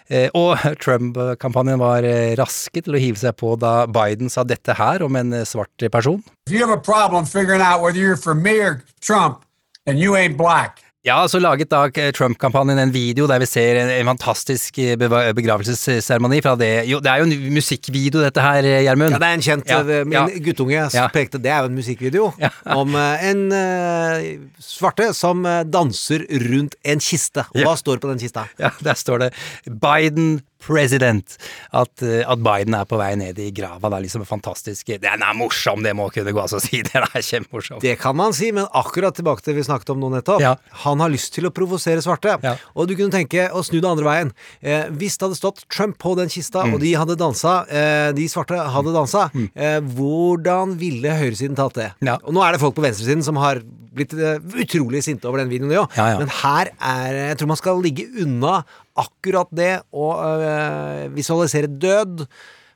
Eh, 0.09 0.29
Og 0.37 0.57
Trump-kampanjen 0.83 1.81
var 1.81 2.05
eh, 2.05 2.35
raske 2.37 2.83
til 2.85 2.97
å 2.97 3.01
hive 3.01 3.17
seg 3.17 3.35
på 3.41 3.55
da 3.57 3.87
Biden 3.89 4.29
sa 4.29 4.45
dette 4.45 4.77
her 4.77 5.01
om 5.05 5.17
en 5.17 5.33
eh, 5.33 5.45
svart 5.49 5.87
person. 5.91 6.21
If 6.47 6.53
you 6.53 6.61
have 6.61 6.73
a 6.73 6.81
problem 6.81 7.25
figuring 7.25 7.61
out 7.61 7.81
whether 7.81 7.99
you're 7.99 8.17
for 8.17 8.35
me 8.35 8.59
or 8.61 8.83
Trump, 9.01 9.45
then 9.85 9.97
you 9.97 10.15
ain't 10.15 10.37
black. 10.37 10.84
Ja, 11.05 11.19
så 11.29 11.37
laget 11.37 11.69
da 11.69 11.83
Trump-kampanjen 12.17 12.79
en 12.81 12.89
video 12.89 13.27
der 13.29 13.37
vi 13.43 13.45
ser 13.45 13.77
en, 13.77 13.91
en 13.93 14.07
fantastisk 14.09 14.79
eh, 14.81 14.95
begravelsesseremoni 14.97 16.39
fra 16.41 16.55
det 16.57 16.69
Jo, 16.89 16.97
det 17.03 17.11
er 17.11 17.21
jo 17.21 17.27
en 17.29 17.53
musikkvideo 17.53 18.23
dette 18.23 18.41
her, 18.41 18.65
Gjermund. 18.87 19.13
Ja, 19.13 19.19
det 19.21 19.27
er 19.29 19.37
en 19.37 19.45
kjent 19.45 19.69
Ja, 19.69 19.81
eh, 19.85 20.01
Min 20.07 20.17
ja. 20.17 20.23
guttunge 20.47 20.79
Ja. 20.95 21.05
pekte 21.13 21.37
Det 21.37 21.51
er 21.53 21.61
jo 21.61 21.69
en 21.69 21.77
musikkvideo 21.77 22.31
Ja. 22.41 22.49
om 22.73 22.97
eh, 22.97 23.27
en 23.29 23.45
uh, 23.53 24.25
svarte 24.57 25.11
som 25.13 25.45
eh, 25.45 25.61
danser 25.69 26.25
rundt 26.49 26.73
en 26.81 26.99
kiste. 27.05 27.45
Og 27.53 27.61
hva 27.61 27.77
står 27.77 28.01
på 28.01 28.09
den 28.09 28.25
kista? 28.25 28.47
Ja, 28.57 28.73
der 28.81 28.97
står 28.97 29.27
det 29.27 29.31
'Biden 29.69 30.39
president'. 30.65 31.37
At, 31.73 32.01
eh, 32.01 32.23
at 32.27 32.39
Biden 32.43 32.75
er 32.77 32.85
på 32.89 32.97
vei 32.99 33.11
ned 33.19 33.39
i 33.39 33.51
grava. 33.55 33.89
Det 33.89 33.97
er 33.99 34.05
liksom 34.07 34.25
fantastisk. 34.27 34.87
Den 35.01 35.23
er 35.23 35.33
morsom, 35.37 35.83
det 35.85 35.93
må 35.97 36.09
kunne 36.13 36.33
gå 36.35 36.41
an 36.43 36.55
å 36.57 36.61
si. 36.63 36.81
Den 36.91 37.03
er 37.05 37.21
kjempemorsom. 37.25 37.79
Det 37.83 37.95
kan 38.01 38.15
man 38.17 38.33
si, 38.33 38.51
men 38.55 38.67
akkurat 38.73 39.15
tilbake 39.17 39.41
til 39.45 39.53
det 39.53 39.61
vi 39.61 39.67
snakket 39.69 39.93
om 39.95 40.01
nå 40.03 40.09
nettopp. 40.15 40.41
Ja. 40.43 40.55
Han 40.85 40.99
har 41.03 41.09
lyst 41.13 41.33
til 41.35 41.47
å 41.49 41.53
provosere 41.55 42.01
svarte. 42.05 42.37
Ja. 42.43 42.55
Og 42.75 42.87
du 42.89 42.95
kunne 42.97 43.13
tenke 43.13 43.47
å 43.55 43.63
snu 43.65 43.79
det 43.81 43.89
andre 43.89 44.05
veien. 44.09 44.31
Eh, 44.61 44.89
hvis 44.95 45.17
det 45.17 45.27
hadde 45.29 45.39
stått 45.39 45.65
Trump 45.69 45.97
på 46.01 46.15
den 46.19 46.29
kista, 46.33 46.63
Mm. 46.65 46.73
og 46.73 46.79
de 46.81 46.93
hadde 46.97 47.15
dansa, 47.19 47.53
eh, 47.69 48.11
de 48.15 48.25
svarte 48.31 48.57
hadde 48.57 48.93
dansa, 48.95 49.29
eh, 49.55 49.79
hvordan 49.81 50.77
ville 50.79 51.11
høyresiden 51.19 51.55
tatt 51.57 51.73
det? 51.77 51.91
Ja. 52.01 52.17
Og 52.23 52.33
nå 52.33 52.41
er 52.45 52.53
det 52.55 52.61
folk 52.61 52.75
på 52.75 52.81
venstresiden 52.85 53.23
som 53.23 53.35
har 53.41 53.59
blitt 53.95 54.11
eh, 54.13 54.39
utrolig 54.63 55.03
sinte 55.05 55.25
over 55.29 55.39
den 55.43 55.49
videoen, 55.51 55.69
de 55.71 55.77
òg. 55.79 56.19
Men 56.19 56.27
her 56.41 56.71
er 56.83 57.13
Jeg 57.29 57.37
tror 57.39 57.47
man 57.53 57.57
skal 57.61 57.81
ligge 57.81 58.07
unna 58.23 58.63
akkurat 58.95 59.49
det 59.55 59.73
å 59.91 60.11
eh, 60.39 61.05
visualisere 61.13 61.67
død. 61.67 62.25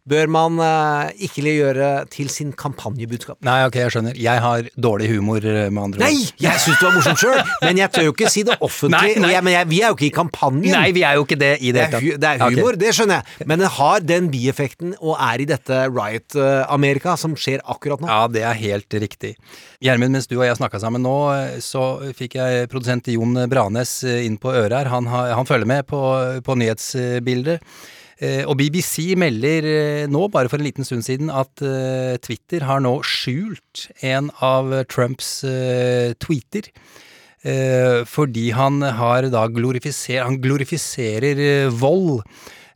Bør 0.10 0.30
man 0.32 0.58
eh, 0.64 1.12
ikke 1.28 1.44
gjøre 1.46 1.90
til 2.10 2.30
sin 2.34 2.52
kampanjebudskap. 2.58 3.38
Nei, 3.46 3.60
ok, 3.68 3.76
jeg 3.84 3.94
skjønner. 3.94 4.18
Jeg 4.18 4.42
har 4.42 4.70
dårlig 4.80 5.10
humor, 5.12 5.44
eh, 5.44 5.68
med 5.70 5.84
andre 5.84 6.02
Nei! 6.02 6.24
ord. 6.24 6.32
Jeg 6.42 6.64
syns 6.64 6.80
du 6.80 6.86
var 6.88 6.96
morsom 6.96 7.20
sjøl, 7.20 7.42
men 7.66 7.82
jeg 7.82 7.94
tør 7.94 8.08
jo 8.08 8.14
ikke 8.16 8.32
si 8.34 8.44
det 8.48 8.58
offentlig. 8.68 8.96
Nei, 8.96 9.22
nei. 9.22 9.30
og 9.30 9.36
Jeg, 9.36 9.46
men 9.46 9.56
jeg, 9.56 9.70
vi 9.70 9.82
er 9.84 9.94
jo 9.94 9.98
ikke 10.00 10.08
i 10.08 10.14
kampanjen. 10.16 10.74
Nei, 10.74 10.90
vi 10.96 11.04
er 11.06 11.20
jo 11.20 11.28
ikke 11.28 11.38
det 11.40 11.52
i 11.60 11.74
det, 11.76 11.86
det 11.86 11.86
er, 11.86 11.94
hu, 12.00 12.08
hele 12.08 12.16
tatt. 12.16 12.24
det 12.24 12.32
er 12.32 12.56
humor, 12.58 12.72
ok. 12.74 12.82
det 12.82 12.96
skjønner 12.98 13.20
jeg, 13.20 13.50
men 13.52 13.64
det 13.64 13.72
har 13.76 14.08
den 14.14 14.32
bieffekten 14.34 14.96
og 15.00 15.14
er 15.30 15.44
i 15.46 15.48
dette 15.50 15.82
Riot-Amerika 15.92 17.16
som 17.20 17.38
skjer 17.40 17.64
akkurat 17.70 18.02
nå. 18.02 18.10
Ja, 18.10 18.26
det 18.32 18.44
er 18.50 18.58
helt 18.64 19.00
riktig. 19.06 19.36
Gjermund, 19.84 20.16
mens 20.18 20.28
du 20.32 20.36
og 20.40 20.46
jeg 20.48 20.58
snakka 20.60 20.82
sammen 20.82 21.06
nå, 21.06 21.16
så 21.64 21.86
fikk 22.18 22.40
jeg 22.40 22.68
produsent 22.72 23.08
Jon 23.14 23.38
Branes 23.52 24.00
inn 24.04 24.40
på 24.42 24.52
øret 24.52 24.76
her. 24.82 24.92
Han, 24.92 25.08
har, 25.12 25.36
han 25.38 25.48
følger 25.48 25.70
med 25.70 25.86
på, 25.90 26.02
på 26.46 26.58
nyhetsbildet. 26.60 27.64
Eh, 28.20 28.44
Og 28.44 28.58
BBC 28.60 29.14
melder 29.20 29.66
eh, 29.70 30.06
nå, 30.12 30.26
bare 30.32 30.52
for 30.52 30.60
en 30.60 30.68
liten 30.68 30.88
stund 30.88 31.06
siden, 31.08 31.32
at 31.32 31.64
eh, 31.64 32.18
Twitter 32.20 32.66
har 32.68 32.84
nå 32.84 32.98
skjult 33.08 33.88
en 34.04 34.28
av 34.44 34.74
Trumps 34.92 35.40
tweeter. 36.20 36.72
Fordi 37.40 38.50
han 38.52 38.82
har 38.84 39.30
da 39.32 39.46
glorifiser, 39.48 40.26
han 40.26 40.42
glorifiserer 40.44 41.70
vold 41.72 42.26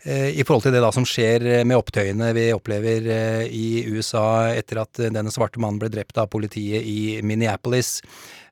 i 0.08 0.46
forhold 0.48 0.64
til 0.64 0.72
det 0.72 0.84
da 0.86 0.92
som 0.96 1.04
skjer 1.08 1.44
med 1.68 1.76
opptøyene 1.76 2.30
vi 2.36 2.46
opplever 2.56 3.10
i 3.52 3.84
USA 3.92 4.54
etter 4.56 4.80
at 4.86 5.02
denne 5.04 5.34
svarte 5.36 5.60
mannen 5.60 5.82
ble 5.84 5.92
drept 5.92 6.16
av 6.24 6.32
politiet 6.32 6.88
i 6.88 7.20
Minneapolis. 7.28 7.98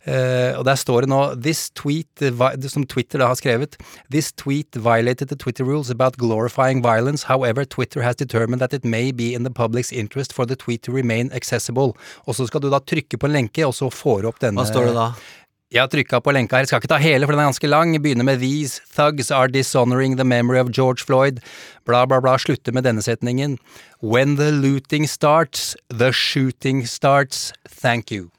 Eh, 0.06 0.58
og 0.58 0.66
der 0.66 0.78
står 0.80 1.06
det 1.06 1.12
nå 1.12 1.20
This 1.46 1.70
tweet, 1.78 2.24
som 2.74 2.88
Twitter 2.90 3.22
da 3.22 3.28
har 3.30 3.38
skrevet 3.38 3.76
This 4.10 4.32
tweet 4.34 4.74
violated 4.74 5.30
the 5.30 5.38
Twitter 5.38 5.64
rules 5.64 5.92
about 5.94 6.18
glorifying 6.18 6.82
violence. 6.82 7.28
However, 7.30 7.66
Twitter 7.66 8.02
has 8.02 8.16
determined 8.16 8.62
that 8.62 8.74
it 8.74 8.84
may 8.84 9.12
be 9.12 9.36
in 9.36 9.44
the 9.44 9.54
public's 9.54 9.92
interest 9.94 10.34
for 10.34 10.46
the 10.46 10.56
tweet 10.56 10.82
to 10.84 10.92
remain 10.92 11.32
accessible. 11.34 11.94
Og 12.26 12.36
så 12.36 12.48
skal 12.48 12.62
du 12.62 12.70
da 12.72 12.80
trykke 12.80 13.18
på 13.18 13.30
en 13.30 13.38
lenke, 13.38 13.66
og 13.68 13.76
så 13.78 13.92
får 13.94 14.22
du 14.22 14.32
opp 14.32 14.42
denne 14.42 14.58
Hva 14.58 14.72
står 14.72 14.90
det 14.90 14.98
da? 14.98 15.12
jeg 15.72 15.80
har 15.80 15.88
trykka 15.88 16.20
på 16.20 16.34
lenka 16.36 16.58
her, 16.58 16.66
jeg 16.66 16.68
skal 16.68 16.82
ikke 16.82 16.92
ta 16.92 16.98
hele, 17.00 17.24
for 17.24 17.32
den 17.32 17.40
er 17.40 17.48
ganske 17.48 17.70
lang. 17.70 17.94
Begynner 18.04 18.28
med 18.28 18.42
These 18.42 18.82
thugs 18.92 19.32
are 19.32 19.48
dishonoring 19.48 20.18
the 20.18 20.26
memory 20.28 20.60
of 20.60 20.74
George 20.76 21.06
Floyd. 21.06 21.40
Bla, 21.86 22.04
bla, 22.06 22.20
bla. 22.20 22.36
Slutter 22.38 22.76
med 22.76 22.84
denne 22.84 23.02
setningen. 23.02 23.58
When 24.04 24.36
the 24.36 24.52
looting 24.52 25.08
starts, 25.08 25.78
the 25.90 26.12
shooting 26.12 26.86
starts. 26.86 27.54
Thank 27.70 28.12
you. 28.12 28.32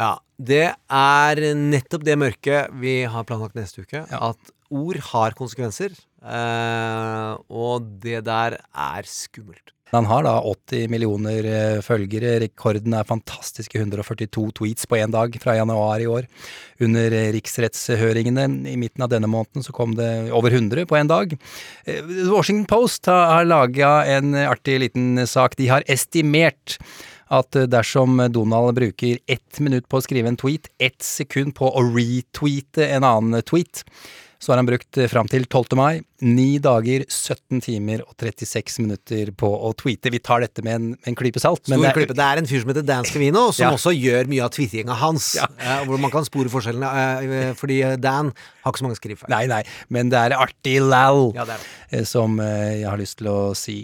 Ja, 0.00 0.14
det 0.40 0.66
er 0.72 1.42
nettopp 1.58 2.06
det 2.06 2.16
mørket 2.16 2.72
vi 2.80 3.02
har 3.10 3.26
planlagt 3.28 3.58
neste 3.58 3.84
uke. 3.84 4.06
Ja. 4.08 4.30
At 4.32 4.54
ord 4.70 5.00
har 5.10 5.36
konsekvenser, 5.36 5.92
eh, 6.24 7.34
og 7.50 7.90
det 8.00 8.22
der 8.28 8.56
er 8.62 9.10
skummelt. 9.10 9.74
Han 9.90 10.06
har 10.06 10.22
da 10.22 10.36
80 10.46 10.86
millioner 10.92 11.46
eh, 11.50 11.80
følgere. 11.82 12.36
Rekorden 12.44 12.94
er 12.94 13.08
fantastiske 13.08 13.74
142 13.74 14.44
tweets 14.60 14.86
på 14.86 15.00
én 15.00 15.10
dag 15.10 15.34
fra 15.42 15.56
januar 15.58 16.02
i 16.02 16.06
år. 16.06 16.28
Under 16.86 17.16
eh, 17.18 17.32
riksrettshøringene 17.34 18.46
i 18.70 18.76
midten 18.78 19.02
av 19.02 19.10
denne 19.10 19.30
måneden 19.30 19.66
så 19.66 19.74
kom 19.74 19.96
det 19.98 20.30
over 20.36 20.54
100 20.54 20.86
på 20.86 20.98
én 21.00 21.10
dag. 21.10 21.34
Eh, 21.90 22.06
Washington 22.30 22.68
Post 22.70 23.10
har, 23.10 23.26
har 23.34 23.50
laga 23.50 23.92
en 24.14 24.38
artig 24.46 24.78
liten 24.84 25.26
sak. 25.26 25.58
De 25.58 25.66
har 25.72 25.86
estimert 25.90 26.78
at 27.30 27.56
eh, 27.60 27.68
dersom 27.70 28.18
Donald 28.34 28.74
bruker 28.78 29.18
ett 29.30 29.60
minutt 29.62 29.88
på 29.90 30.00
å 30.00 30.04
skrive 30.06 30.30
en 30.32 30.40
tweet, 30.40 30.68
ett 30.82 31.02
sekund 31.04 31.54
på 31.58 31.70
å 31.70 31.84
retweete 31.94 32.88
en 32.96 33.06
annen 33.06 33.42
tweet, 33.46 33.84
så 34.40 34.54
har 34.54 34.60
han 34.62 34.68
brukt 34.70 34.96
eh, 34.96 35.08
fram 35.12 35.28
til 35.28 35.44
12. 35.44 35.74
mai 35.76 36.00
9 36.20 36.58
dager, 36.64 37.02
17 37.08 37.60
timer 37.64 38.02
og 38.04 38.12
36 38.20 38.78
minutter 38.84 39.30
på 39.40 39.48
å 39.48 39.70
tweete. 39.76 40.10
Vi 40.12 40.18
tar 40.24 40.42
dette 40.44 40.60
med 40.64 40.74
en, 40.76 40.86
en 41.08 41.16
klype 41.16 41.40
salt. 41.40 41.62
Stor 41.64 41.80
det 41.80 41.90
er-. 41.94 42.10
Det 42.12 42.24
er 42.26 42.40
en 42.42 42.48
fyr 42.48 42.60
som 42.60 42.72
heter 42.72 42.84
Dan 42.88 43.06
Scavino, 43.08 43.46
som 43.56 43.64
Ja. 43.68 43.70
også 43.76 43.92
gjør 43.96 44.28
mye 44.32 44.44
av 44.44 44.52
tweetinga 44.52 44.96
hans. 45.00 45.30
Ja. 45.38 45.46
eh, 45.60 45.84
hvor 45.88 46.00
man 46.00 46.12
kan 46.12 46.24
spore 46.28 46.52
forskjellene, 46.52 46.90
eh, 47.24 47.52
fordi 47.56 47.78
Dan 48.04 48.32
har 48.64 48.72
ikke 48.74 48.82
så 48.82 48.88
mange 48.88 49.00
skrivefeil. 49.00 49.32
Nei, 49.32 49.42
nei, 49.48 49.62
men 49.92 50.12
det 50.12 50.20
er 50.26 50.36
artig 50.40 50.76
lal, 50.84 51.30
Ja, 51.36 51.44
eh, 51.92 52.04
som 52.08 52.36
eh, 52.44 52.80
jeg 52.82 52.88
har 52.90 53.00
lyst 53.00 53.20
til 53.20 53.28
å 53.32 53.38
si. 53.56 53.78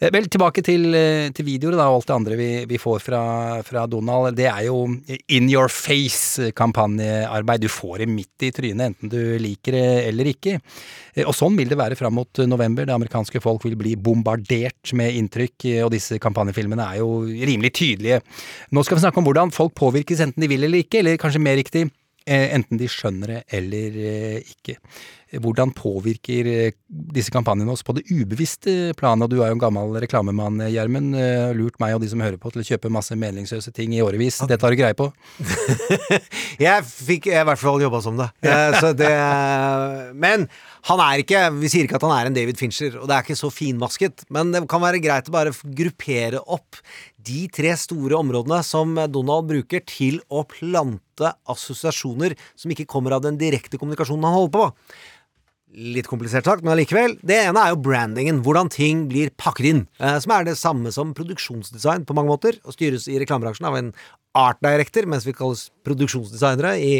Eh, 0.00 0.10
Vel, 0.10 0.26
tilbake 0.26 0.62
til, 0.64 0.88
eh, 0.94 1.28
til 1.34 1.46
videoer 1.46 1.76
da, 1.78 1.86
og 1.88 2.00
alt 2.00 2.08
det 2.08 2.14
andre 2.16 2.36
vi, 2.38 2.48
vi 2.66 2.78
får 2.80 3.00
fra, 3.02 3.22
fra 3.66 3.86
Donald. 3.90 4.34
Det 4.36 4.46
er 4.50 4.66
jo 4.66 4.82
in 5.28 5.48
your 5.50 5.68
face-kampanjearbeid. 5.68 7.60
Du 7.62 7.68
får 7.70 7.98
det 8.02 8.08
midt 8.10 8.46
i 8.48 8.50
trynet, 8.54 8.94
enten 8.94 9.12
du 9.12 9.38
liker 9.38 9.76
det 9.76 9.84
eller 10.08 10.30
ikke. 10.32 10.58
Eh, 11.14 11.24
Og 11.24 11.34
sånn 11.36 11.56
vil 11.56 11.70
det 11.70 11.78
være 11.78 11.96
fram 11.98 12.14
mot 12.18 12.42
november. 12.50 12.86
Det 12.86 12.94
amerikanske 12.96 13.42
folk 13.42 13.64
vil 13.64 13.76
bli 13.78 13.94
bombardert 13.96 14.92
med 14.98 15.14
inntrykk, 15.14 15.68
og 15.84 15.92
disse 15.94 16.18
kampanjefilmene 16.18 16.88
er 16.90 17.02
jo 17.02 17.22
rimelig 17.24 17.72
tydelige. 17.78 18.22
Nå 18.72 18.84
skal 18.84 18.98
vi 18.98 19.06
snakke 19.06 19.18
om 19.22 19.28
hvordan 19.28 19.52
folk 19.54 19.74
påvirkes 19.78 20.20
enten 20.24 20.42
de 20.42 20.48
vil 20.50 20.64
eller 20.66 20.82
ikke, 20.82 20.98
eller 21.02 21.20
kanskje 21.20 21.40
mer 21.42 21.56
riktig, 21.60 21.90
enten 22.26 22.78
de 22.80 22.86
skjønner 22.88 23.26
det 23.28 23.40
eller 23.52 23.98
ikke. 24.40 24.78
Hvordan 25.42 25.72
påvirker 25.74 26.48
eh, 26.50 26.76
disse 26.88 27.32
kampanjene 27.34 27.72
oss 27.72 27.84
på 27.86 27.94
det 27.96 28.04
ubevisste 28.10 28.94
planet? 28.98 29.32
Du 29.32 29.40
er 29.40 29.50
jo 29.50 29.58
en 29.58 29.62
gammel 29.62 29.96
reklamemann, 30.04 30.60
eh, 30.64 30.72
Gjermund. 30.74 31.16
Eh, 31.18 31.54
Lurt 31.56 31.80
meg 31.82 31.96
og 31.96 32.02
de 32.04 32.10
som 32.12 32.22
hører 32.24 32.38
på 32.40 32.52
til 32.54 32.62
å 32.62 32.68
kjøpe 32.68 32.92
masse 32.92 33.16
meningsløse 33.18 33.72
ting 33.74 33.94
i 33.96 34.02
årevis. 34.04 34.42
Dette 34.48 34.66
har 34.66 34.74
du 34.74 34.80
greie 34.80 34.98
på. 34.98 35.10
Jeg 36.66 36.86
fikk 36.88 37.30
i 37.32 37.38
hvert 37.40 37.60
fall 37.60 37.82
jobba 37.82 38.02
som 38.04 38.20
det. 38.20 38.30
Så 38.82 38.94
det 38.98 39.12
men 40.14 40.46
han 40.88 41.00
er 41.02 41.22
ikke 41.22 41.40
Vi 41.58 41.70
sier 41.72 41.86
ikke 41.86 41.98
at 41.98 42.06
han 42.06 42.14
er 42.16 42.28
en 42.28 42.36
David 42.36 42.60
Fincher, 42.60 42.98
og 43.00 43.08
det 43.08 43.16
er 43.16 43.26
ikke 43.26 43.38
så 43.38 43.50
finmasket, 43.52 44.26
men 44.34 44.52
det 44.54 44.64
kan 44.70 44.82
være 44.82 45.02
greit 45.02 45.30
å 45.30 45.34
bare 45.34 45.54
gruppere 45.78 46.42
opp 46.44 46.80
de 47.24 47.46
tre 47.52 47.72
store 47.80 48.18
områdene 48.18 48.60
som 48.66 48.98
Donald 49.12 49.48
bruker 49.48 49.84
til 49.88 50.20
å 50.28 50.44
plante 50.48 51.32
assosiasjoner 51.50 52.36
som 52.52 52.72
ikke 52.74 52.88
kommer 52.90 53.16
av 53.16 53.24
den 53.24 53.38
direkte 53.40 53.80
kommunikasjonen 53.80 54.28
han 54.28 54.36
holder 54.36 54.54
på. 54.58 54.66
Litt 55.74 56.06
komplisert 56.06 56.46
sagt, 56.46 56.62
men 56.62 56.70
allikevel. 56.76 57.16
Det 57.26 57.34
ene 57.48 57.58
er 57.58 57.72
jo 57.72 57.80
brandingen. 57.82 58.42
Hvordan 58.46 58.68
ting 58.70 59.08
blir 59.10 59.32
pakket 59.40 59.70
inn. 59.72 59.80
Eh, 59.98 60.18
som 60.22 60.34
er 60.36 60.46
det 60.46 60.54
samme 60.60 60.92
som 60.94 61.14
produksjonsdesign 61.18 62.04
på 62.06 62.14
mange 62.14 62.30
måter. 62.30 62.60
Og 62.62 62.76
styres 62.76 63.08
i 63.10 63.18
reklamebransjen 63.18 63.66
av 63.66 63.78
en 63.80 63.90
art 64.38 64.60
director, 64.62 65.06
mens 65.10 65.26
vi 65.26 65.34
kalles 65.34 65.68
produksjonsdesignere 65.86 66.76
i 66.78 66.92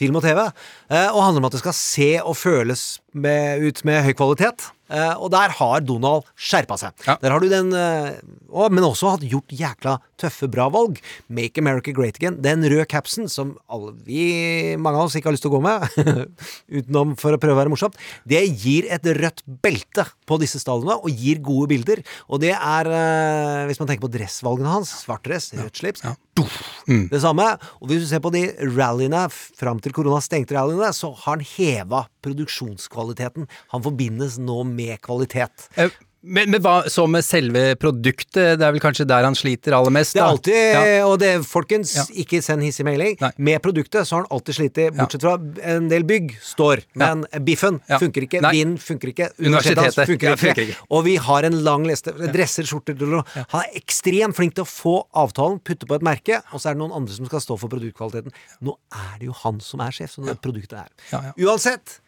film 0.00 0.20
og 0.20 0.24
TV. 0.24 0.42
Eh, 0.90 1.08
og 1.08 1.24
handler 1.24 1.40
om 1.40 1.48
at 1.48 1.56
det 1.56 1.62
skal 1.62 1.76
se 1.76 2.10
og 2.20 2.36
føles 2.40 2.84
med, 3.12 3.64
ut 3.64 3.80
med 3.88 4.04
høy 4.04 4.12
kvalitet. 4.16 4.68
Eh, 4.90 5.14
og 5.16 5.30
der 5.34 5.54
har 5.54 5.84
Donald 5.86 6.26
skjerpa 6.34 6.78
seg. 6.80 6.94
Ja. 7.06 7.16
Der 7.22 7.34
har 7.34 7.42
du 7.42 7.48
den 7.50 7.72
eh, 7.76 8.18
og, 8.50 8.72
Men 8.74 8.86
også 8.88 9.14
hatt 9.14 9.26
gjort 9.26 9.52
jækla 9.54 9.98
tøffe, 10.20 10.48
bra 10.50 10.66
valg. 10.72 10.98
Make 11.32 11.62
America 11.62 11.94
Great 11.96 12.18
Again. 12.18 12.40
Den 12.42 12.64
røde 12.66 12.86
capsen 12.90 13.28
som 13.30 13.54
alle 13.70 13.94
vi, 14.06 14.76
mange 14.76 14.98
av 14.98 15.08
oss, 15.08 15.16
ikke 15.18 15.30
har 15.30 15.36
lyst 15.36 15.46
til 15.46 15.52
å 15.52 15.58
gå 15.58 15.62
med, 15.64 15.86
utenom 16.80 17.14
for 17.20 17.36
å 17.36 17.40
prøve 17.40 17.56
å 17.56 17.60
være 17.60 17.72
morsomt, 17.72 17.96
det 18.28 18.42
gir 18.48 18.88
et 18.92 19.06
rødt 19.20 19.44
belte 19.64 20.04
på 20.28 20.40
disse 20.42 20.60
stallene 20.62 20.98
og 20.98 21.14
gir 21.14 21.40
gode 21.44 21.70
bilder. 21.72 22.02
Og 22.28 22.42
det 22.42 22.52
er, 22.56 22.90
eh, 22.90 23.62
hvis 23.70 23.80
man 23.80 23.90
tenker 23.90 24.06
på 24.08 24.12
dressvalgene 24.18 24.74
hans, 24.74 24.92
svart 25.04 25.24
dress, 25.26 25.52
rødt 25.56 25.80
slips, 25.80 26.04
det 27.10 27.20
samme. 27.22 27.46
Og 27.80 27.90
hvis 27.90 28.04
du 28.04 28.08
ser 28.10 28.22
på 28.24 28.32
de 28.34 28.46
rallyene 28.74 29.26
fram 29.30 29.80
til 29.82 29.94
korona 29.96 30.20
stengte 30.24 30.56
rallyene, 30.56 30.92
så 30.96 31.12
har 31.14 31.38
han 31.38 31.46
heva 31.54 32.04
produksjonskvaliteten. 32.22 33.48
Han 33.74 33.82
forbindes 33.82 34.38
nå 34.38 34.62
med 34.68 35.00
kvalitet. 35.04 35.68
Uh. 35.78 35.88
Men, 36.20 36.50
men 36.52 36.60
hva 36.60 36.82
så 36.92 37.06
med 37.08 37.24
selve 37.24 37.62
produktet? 37.80 38.58
Det 38.60 38.64
er 38.66 38.74
vel 38.74 38.82
kanskje 38.82 39.06
der 39.08 39.24
han 39.24 39.32
sliter 39.38 39.72
aller 39.72 39.92
mest? 39.94 40.12
Det 40.12 40.20
er 40.20 40.26
alltid, 40.26 40.58
Ja. 40.74 41.06
og 41.08 41.14
det, 41.22 41.30
folkens, 41.48 41.94
Ja. 41.96 42.04
ikke 42.12 42.42
send 42.44 42.60
hissig 42.60 42.84
mailing. 42.84 43.16
Nei. 43.22 43.30
Med 43.38 43.62
produktet 43.64 44.04
så 44.04 44.18
har 44.18 44.26
han 44.26 44.36
alltid 44.36 44.54
slitt, 44.58 44.80
bortsett 44.98 45.24
fra 45.24 45.38
en 45.64 45.88
del 45.88 46.04
bygg 46.04 46.34
står. 46.44 46.82
Men 46.94 47.24
biffen 47.40 47.80
Ja. 47.88 47.96
funker 47.98 48.26
ikke, 48.28 48.42
Nei. 48.42 48.52
vinen 48.52 48.76
funker 48.76 49.08
ikke, 49.14 49.30
Universitetet. 49.40 49.94
funker, 50.06 50.34
ikke. 50.34 50.36
funker 50.44 50.62
ikke. 50.68 50.76
Og 50.90 51.04
vi 51.04 51.16
har 51.16 51.42
en 51.48 51.64
lang 51.64 51.86
liste. 51.88 52.12
Dresser, 52.12 52.64
skjorter. 52.68 53.00
Han 53.48 53.62
er 53.64 53.80
ekstremt 53.80 54.36
flink 54.36 54.54
til 54.54 54.64
å 54.64 54.68
få 54.68 55.06
avtalen, 55.14 55.58
putte 55.64 55.86
på 55.88 55.94
et 55.94 56.02
merke, 56.02 56.42
og 56.52 56.60
så 56.60 56.68
er 56.68 56.74
det 56.74 56.82
noen 56.84 56.92
andre 57.00 57.14
som 57.14 57.24
skal 57.24 57.40
stå 57.40 57.58
for 57.58 57.68
produktkvaliteten. 57.72 58.30
Nå 58.60 58.76
er 58.92 59.18
det 59.20 59.26
jo 59.26 59.32
han 59.32 59.58
som 59.60 59.80
er 59.80 59.90
sjef, 59.90 60.16
så 60.16 60.26
det 60.26 60.36
produktet 60.42 60.84
er. 60.84 60.88
Ja, 61.12 61.32
ja. 61.32 61.48
Uansett, 61.48 62.00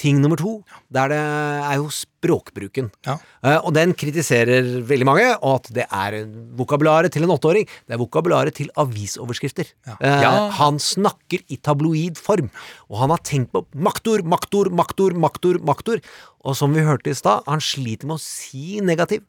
ting 0.00 0.20
nummer 0.22 0.40
to, 0.40 0.60
der 0.92 1.12
det 1.12 1.18
er 1.20 1.76
jo 1.76 1.90
språkbruken. 1.92 2.88
Ja. 3.06 3.18
Uh, 3.44 3.58
og 3.68 3.74
den 3.76 3.92
kritiserer 3.98 4.80
veldig 4.88 5.08
mange, 5.08 5.26
og 5.38 5.60
at 5.60 5.70
det 5.76 5.86
er 5.86 6.18
vokabularet 6.56 7.12
til 7.12 7.26
en 7.26 7.34
åtteåring. 7.36 7.68
Det 7.68 7.96
er 7.96 8.00
vokabularet 8.00 8.56
til 8.56 8.72
avisoverskrifter. 8.80 9.70
Ja. 9.86 10.32
Han 10.60 10.80
snakker 10.82 11.44
i 11.48 11.60
tabloid 11.60 12.20
form, 12.20 12.50
og 12.88 13.00
han 13.04 13.14
har 13.14 13.24
tenkt 13.26 13.52
på 13.54 13.64
maktord, 13.76 14.24
maktord, 14.24 14.72
maktord, 14.72 15.16
maktord, 15.20 15.62
maktord. 15.68 16.04
Og 16.40 16.56
som 16.56 16.72
vi 16.72 16.84
hørte 16.86 17.12
i 17.12 17.16
stad, 17.16 17.44
han 17.48 17.60
sliter 17.60 18.08
med 18.08 18.16
å 18.16 18.24
si 18.24 18.80
negativ. 18.84 19.26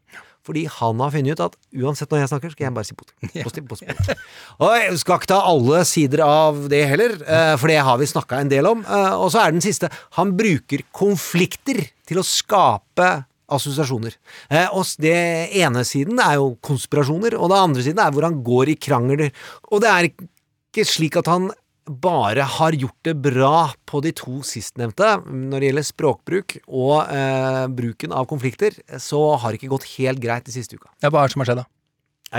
Fordi 0.47 0.63
han 0.65 0.99
har 1.03 1.11
funnet 1.13 1.35
ut 1.37 1.43
at 1.45 1.55
uansett 1.83 2.09
når 2.09 2.23
jeg 2.23 2.29
snakker, 2.31 2.51
skal 2.55 2.65
jeg 2.65 2.73
bare 2.73 2.87
si 2.87 2.95
positivt. 3.01 3.43
positivt, 3.45 3.67
positivt. 3.69 4.23
Og 4.59 4.71
jeg 4.73 4.97
skal 5.03 5.19
ikke 5.19 5.29
ta 5.29 5.39
alle 5.51 5.81
sider 5.85 6.23
av 6.25 6.63
det 6.71 6.79
heller, 6.89 7.13
eh, 7.21 7.55
for 7.61 7.69
det 7.69 7.77
har 7.85 7.99
vi 8.01 8.09
snakka 8.09 8.39
en 8.41 8.49
del 8.49 8.65
om. 8.71 8.81
Eh, 8.85 9.13
Og 9.21 9.29
så 9.35 9.43
er 9.45 9.51
den 9.53 9.61
siste 9.61 9.89
Han 10.17 10.33
bruker 10.39 10.81
konflikter 10.91 11.83
til 12.09 12.17
å 12.21 12.25
skape 12.25 13.09
assosiasjoner. 13.51 14.13
Eh, 14.49 14.67
Og 14.73 14.85
det 15.03 15.15
ene 15.61 15.83
siden 15.85 16.19
er 16.23 16.35
jo 16.39 16.55
konspirasjoner, 16.63 17.35
og 17.37 17.49
det 17.51 17.57
andre 17.61 17.83
siden 17.85 17.99
er 17.99 18.11
hvor 18.15 18.23
han 18.23 18.41
går 18.43 18.69
i 18.73 18.77
krangler. 18.79 19.31
Og 19.71 19.81
det 19.83 19.89
er 19.91 20.09
ikke 20.09 20.85
slik 20.87 21.17
at 21.19 21.27
han 21.27 21.51
bare 21.89 22.45
har 22.45 22.77
gjort 22.77 22.99
det 23.07 23.15
bra 23.23 23.71
på 23.89 24.01
de 24.05 24.13
to 24.15 24.41
sistnevnte. 24.45 25.15
Når 25.25 25.57
det 25.57 25.69
gjelder 25.69 25.87
språkbruk 25.87 26.57
og 26.67 26.95
eh, 27.09 27.65
bruken 27.73 28.13
av 28.15 28.29
konflikter, 28.29 28.77
så 29.01 29.21
har 29.41 29.51
det 29.51 29.61
ikke 29.61 29.73
gått 29.73 29.89
helt 29.97 30.21
greit 30.21 30.47
de 30.47 30.55
siste 30.55 30.77
uka. 30.77 30.91
Ja, 31.01 31.09
hva 31.09 31.23
er 31.23 31.31
det 31.31 31.35
som 31.35 31.43
har 31.43 31.51
skjedd, 31.51 31.63
da? 31.63 31.69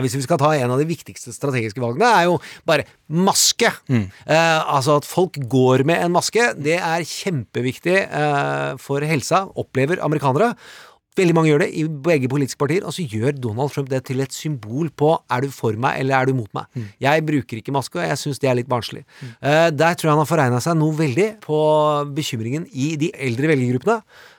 Hvis 0.01 0.15
vi 0.17 0.23
skal 0.25 0.39
ta 0.41 0.55
en 0.57 0.71
av 0.73 0.81
de 0.81 0.87
viktigste 0.89 1.35
strategiske 1.35 1.83
valgene, 1.83 2.09
er 2.09 2.31
jo 2.31 2.39
bare 2.69 2.87
maske. 3.13 3.69
Mm. 3.93 4.07
Eh, 4.25 4.61
altså 4.73 4.97
at 5.03 5.09
folk 5.09 5.37
går 5.53 5.85
med 5.89 6.01
en 6.01 6.15
maske, 6.15 6.47
det 6.57 6.79
er 6.79 7.05
kjempeviktig 7.05 7.99
eh, 8.07 8.71
for 8.81 9.05
helsa, 9.05 9.45
opplever 9.61 10.01
amerikanere. 10.01 10.55
Veldig 11.19 11.35
mange 11.37 11.51
gjør 11.51 11.61
det 11.61 11.69
i 11.77 11.83
begge 12.07 12.29
politiske 12.33 12.61
partier, 12.63 12.85
og 12.89 12.95
så 12.97 13.05
gjør 13.05 13.35
Donald 13.37 13.75
Trump 13.75 13.91
det 13.91 14.01
til 14.09 14.23
et 14.25 14.33
symbol 14.33 14.89
på 14.97 15.11
er 15.29 15.45
du 15.45 15.53
for 15.53 15.77
meg 15.77 16.01
eller 16.01 16.17
er 16.17 16.31
du 16.31 16.37
mot 16.39 16.49
meg. 16.57 16.71
Mm. 16.73 16.87
Jeg 17.05 17.25
bruker 17.29 17.61
ikke 17.61 17.75
maske, 17.77 17.99
og 18.01 18.07
jeg 18.07 18.21
syns 18.21 18.41
det 18.41 18.49
er 18.49 18.57
litt 18.57 18.71
barnslig. 18.71 19.03
Eh, 19.21 19.69
der 19.77 19.99
tror 19.99 20.09
jeg 20.09 20.15
han 20.15 20.23
har 20.23 20.31
foregna 20.31 20.63
seg 20.65 20.79
noe 20.81 20.97
veldig 20.97 21.29
på 21.45 21.59
bekymringen 22.17 22.65
i 22.73 22.95
de 23.01 23.13
eldre 23.29 23.53
velgergruppene, 23.53 23.99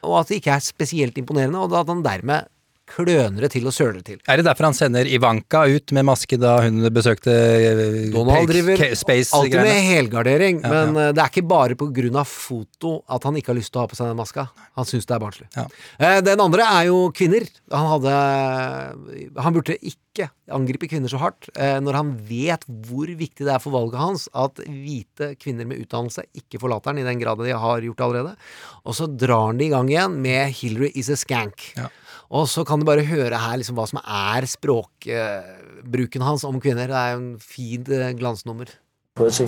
og 0.10 0.18
at 0.24 0.34
det 0.34 0.42
ikke 0.42 0.56
er 0.56 0.66
spesielt 0.66 1.22
imponerende, 1.22 1.62
og 1.62 1.78
at 1.78 1.94
han 1.94 2.02
dermed 2.06 2.50
kløner 2.90 3.46
det 3.46 3.50
til 3.54 3.68
og 3.70 3.74
søler 3.74 4.00
det 4.00 4.06
til. 4.08 4.20
Er 4.28 4.40
det 4.40 4.46
derfor 4.48 4.68
han 4.68 4.76
sender 4.76 5.08
Ivanka 5.08 5.64
ut 5.72 5.94
med 5.96 6.06
maske 6.08 6.38
da 6.40 6.58
hun 6.66 6.82
besøkte 6.94 7.32
eh, 7.32 8.12
Donald 8.14 8.50
driver 8.52 8.84
alltid 8.84 9.58
med 9.58 9.80
helgardering, 9.88 10.60
Ja, 10.64 10.72
men 10.74 10.98
ja. 11.00 11.08
eh, 11.08 11.14
det 11.16 11.24
er 11.24 11.32
ikke 11.32 11.48
bare 11.48 11.78
av 12.20 12.28
foto 12.28 12.94
at 13.08 13.24
han 13.24 13.40
ikke 13.40 13.54
har 13.54 13.60
lyst 13.60 13.72
til 13.74 13.80
å 13.82 13.86
ha 13.86 13.92
på 13.92 13.98
seg 14.00 14.12
den 14.12 14.20
maska. 14.20 14.48
Han 14.76 14.90
syns 14.90 15.08
det 15.08 15.16
er 15.16 15.24
barnslig. 15.24 15.48
Ja. 15.56 15.66
Eh, 15.98 16.20
Den 16.24 16.44
andre 16.44 16.68
er 16.68 16.90
jo 16.92 17.10
kvinner. 17.16 17.48
Han 17.72 17.90
hadde 17.96 18.14
Han 19.42 19.56
burde 19.56 19.78
ikke 19.80 20.30
angripe 20.54 20.86
kvinner 20.92 21.10
så 21.10 21.18
hardt 21.18 21.48
når 21.58 21.96
han 21.98 22.10
vet 22.28 22.68
hvor 22.86 23.10
viktig 23.10 23.48
det 23.48 23.56
er 23.56 23.62
for 23.64 23.74
valget 23.74 23.98
hans 23.98 24.28
at 24.38 24.60
hvite 24.62 25.32
kvinner 25.42 25.66
med 25.66 25.82
utdannelse 25.82 26.28
ikke 26.38 26.60
forlater 26.62 26.92
han 26.92 27.02
i 27.02 27.08
den 27.08 27.18
grad 27.18 27.42
de 27.42 27.56
har 27.58 27.82
gjort 27.82 27.98
det 27.98 28.06
allerede. 28.06 28.36
Og 28.86 28.94
så 28.94 29.08
drar 29.10 29.48
han 29.50 29.58
det 29.58 29.72
i 29.72 29.74
gang 29.74 29.90
igjen 29.90 30.20
med 30.22 30.54
'Hillary 30.54 30.92
is 30.94 31.10
a 31.10 31.18
skank'. 31.18 31.72
Ja. 31.80 31.90
Og 32.30 32.48
så 32.50 32.64
kan 32.64 32.80
du 32.80 32.86
bare 32.86 33.04
høre 33.06 33.38
her 33.38 33.58
liksom 33.60 33.76
hva 33.78 33.86
som 33.90 34.00
er 34.04 34.46
språkbruken 34.50 36.22
hans 36.22 36.44
om 36.48 36.60
kvinner. 36.62 36.88
Det 36.88 36.96
er 36.96 37.12
jo 37.14 37.18
en 37.22 37.40
fint 37.40 37.90
eh, 37.90 38.12
glansnummer. 38.18 38.66
Pussy. 39.16 39.46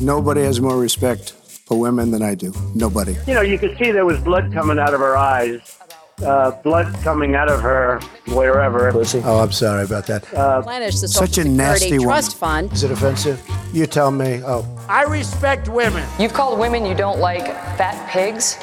Nobody 0.00 0.40
has 0.40 0.60
more 0.60 0.78
respect 0.80 1.34
for 1.66 1.76
women 1.78 2.10
than 2.10 2.22
I 2.22 2.34
do. 2.34 2.52
Nobody. 2.74 3.16
You 3.26 3.34
know, 3.34 3.42
you 3.42 3.58
could 3.58 3.76
see 3.78 3.90
there 3.92 4.06
was 4.06 4.18
blood 4.20 4.52
coming 4.52 4.78
out 4.78 4.94
of 4.94 5.00
her 5.00 5.16
eyes, 5.16 5.76
uh, 6.24 6.52
blood 6.62 6.86
coming 7.02 7.34
out 7.34 7.50
of 7.50 7.60
her 7.60 8.00
wherever. 8.28 8.90
Pussy. 8.92 9.20
Oh, 9.24 9.38
I'm 9.40 9.52
sorry 9.52 9.84
about 9.84 10.06
that. 10.06 10.22
replenish 10.32 11.00
the 11.00 11.08
Such 11.08 11.38
a 11.38 11.44
nasty 11.44 11.90
Security 11.90 11.98
woman. 12.06 12.14
Trust 12.14 12.36
Fund. 12.38 12.72
Is 12.72 12.82
it 12.84 12.90
offensive? 12.90 13.38
You 13.74 13.86
tell 13.86 14.10
me. 14.10 14.40
Oh, 14.44 14.64
I 14.88 15.02
respect 15.04 15.68
women. 15.68 16.08
You've 16.18 16.32
called 16.32 16.58
women 16.58 16.86
you 16.86 16.94
don't 16.94 17.18
like 17.20 17.46
fat 17.76 17.96
pigs, 18.08 18.56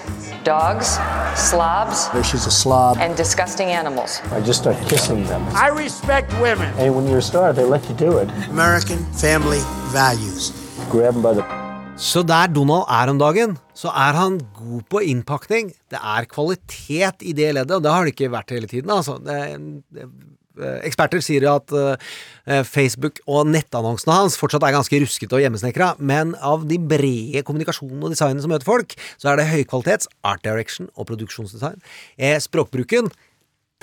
dogs, 0.47 0.87
slobs, 1.35 2.07
she's 2.23 2.47
a 2.47 2.51
slob. 2.51 2.97
and 3.03 3.17
disgusting 3.17 3.67
animals. 3.67 4.21
I 4.31 4.39
just 4.39 4.59
start 4.63 4.77
kissing 4.87 5.25
them. 5.27 5.43
I 5.65 5.67
respect 5.85 6.31
women. 6.39 6.71
And 6.79 6.95
when 6.95 7.05
you're 7.07 7.23
a 7.25 7.29
star, 7.31 7.51
they 7.51 7.65
let 7.65 7.83
you 7.89 7.95
do 7.95 8.17
it. 8.21 8.29
American 8.49 8.99
family 9.23 9.61
values. 9.91 10.53
Grab 10.89 11.13
them 11.13 11.23
by 11.23 11.33
the 11.33 11.43
Så 11.97 12.21
der 12.23 12.47
Donald 12.53 12.85
er 12.93 13.09
om 13.09 13.19
dagen, 13.19 13.57
så 13.73 13.87
er 13.87 14.13
han 14.13 14.39
god 14.53 14.81
på 14.89 14.99
innpakning. 15.01 15.71
Det 15.89 15.97
er 15.97 16.27
kvalitet 16.29 17.25
i 17.25 17.33
det 17.33 17.53
leddet, 17.57 17.75
og 17.75 17.83
det 17.83 17.91
har 17.91 18.05
det 18.05 18.13
ikke 18.13 18.29
vært 18.31 18.53
hele 18.53 18.67
tiden. 18.69 18.91
Altså. 18.93 19.17
Det, 19.17 19.37
det, 19.89 20.05
eksperter 20.87 21.21
sier 21.23 21.45
jo 21.47 21.55
at 21.57 21.73
eh, 21.77 22.63
Facebook 22.67 23.21
og 23.27 23.49
nettannonsene 23.51 24.15
hans 24.21 24.37
fortsatt 24.39 24.65
er 24.67 24.75
ganske 24.75 25.01
ruskete 25.03 25.37
og 25.37 25.43
hjemmesnekra, 25.43 25.93
men 25.99 26.33
av 26.41 26.65
de 26.69 26.79
brede 26.79 27.43
kommunikasjonene 27.47 28.07
og 28.07 28.15
designene 28.15 28.43
som 28.43 28.53
møter 28.53 28.67
folk, 28.67 28.97
så 29.21 29.31
er 29.31 29.41
det 29.41 29.49
høykvalitets 29.51 30.11
art 30.27 30.43
direction 30.47 30.91
og 30.95 31.09
produksjonsdesign. 31.11 31.79
Eh, 32.17 32.37
språkbruken 32.43 33.11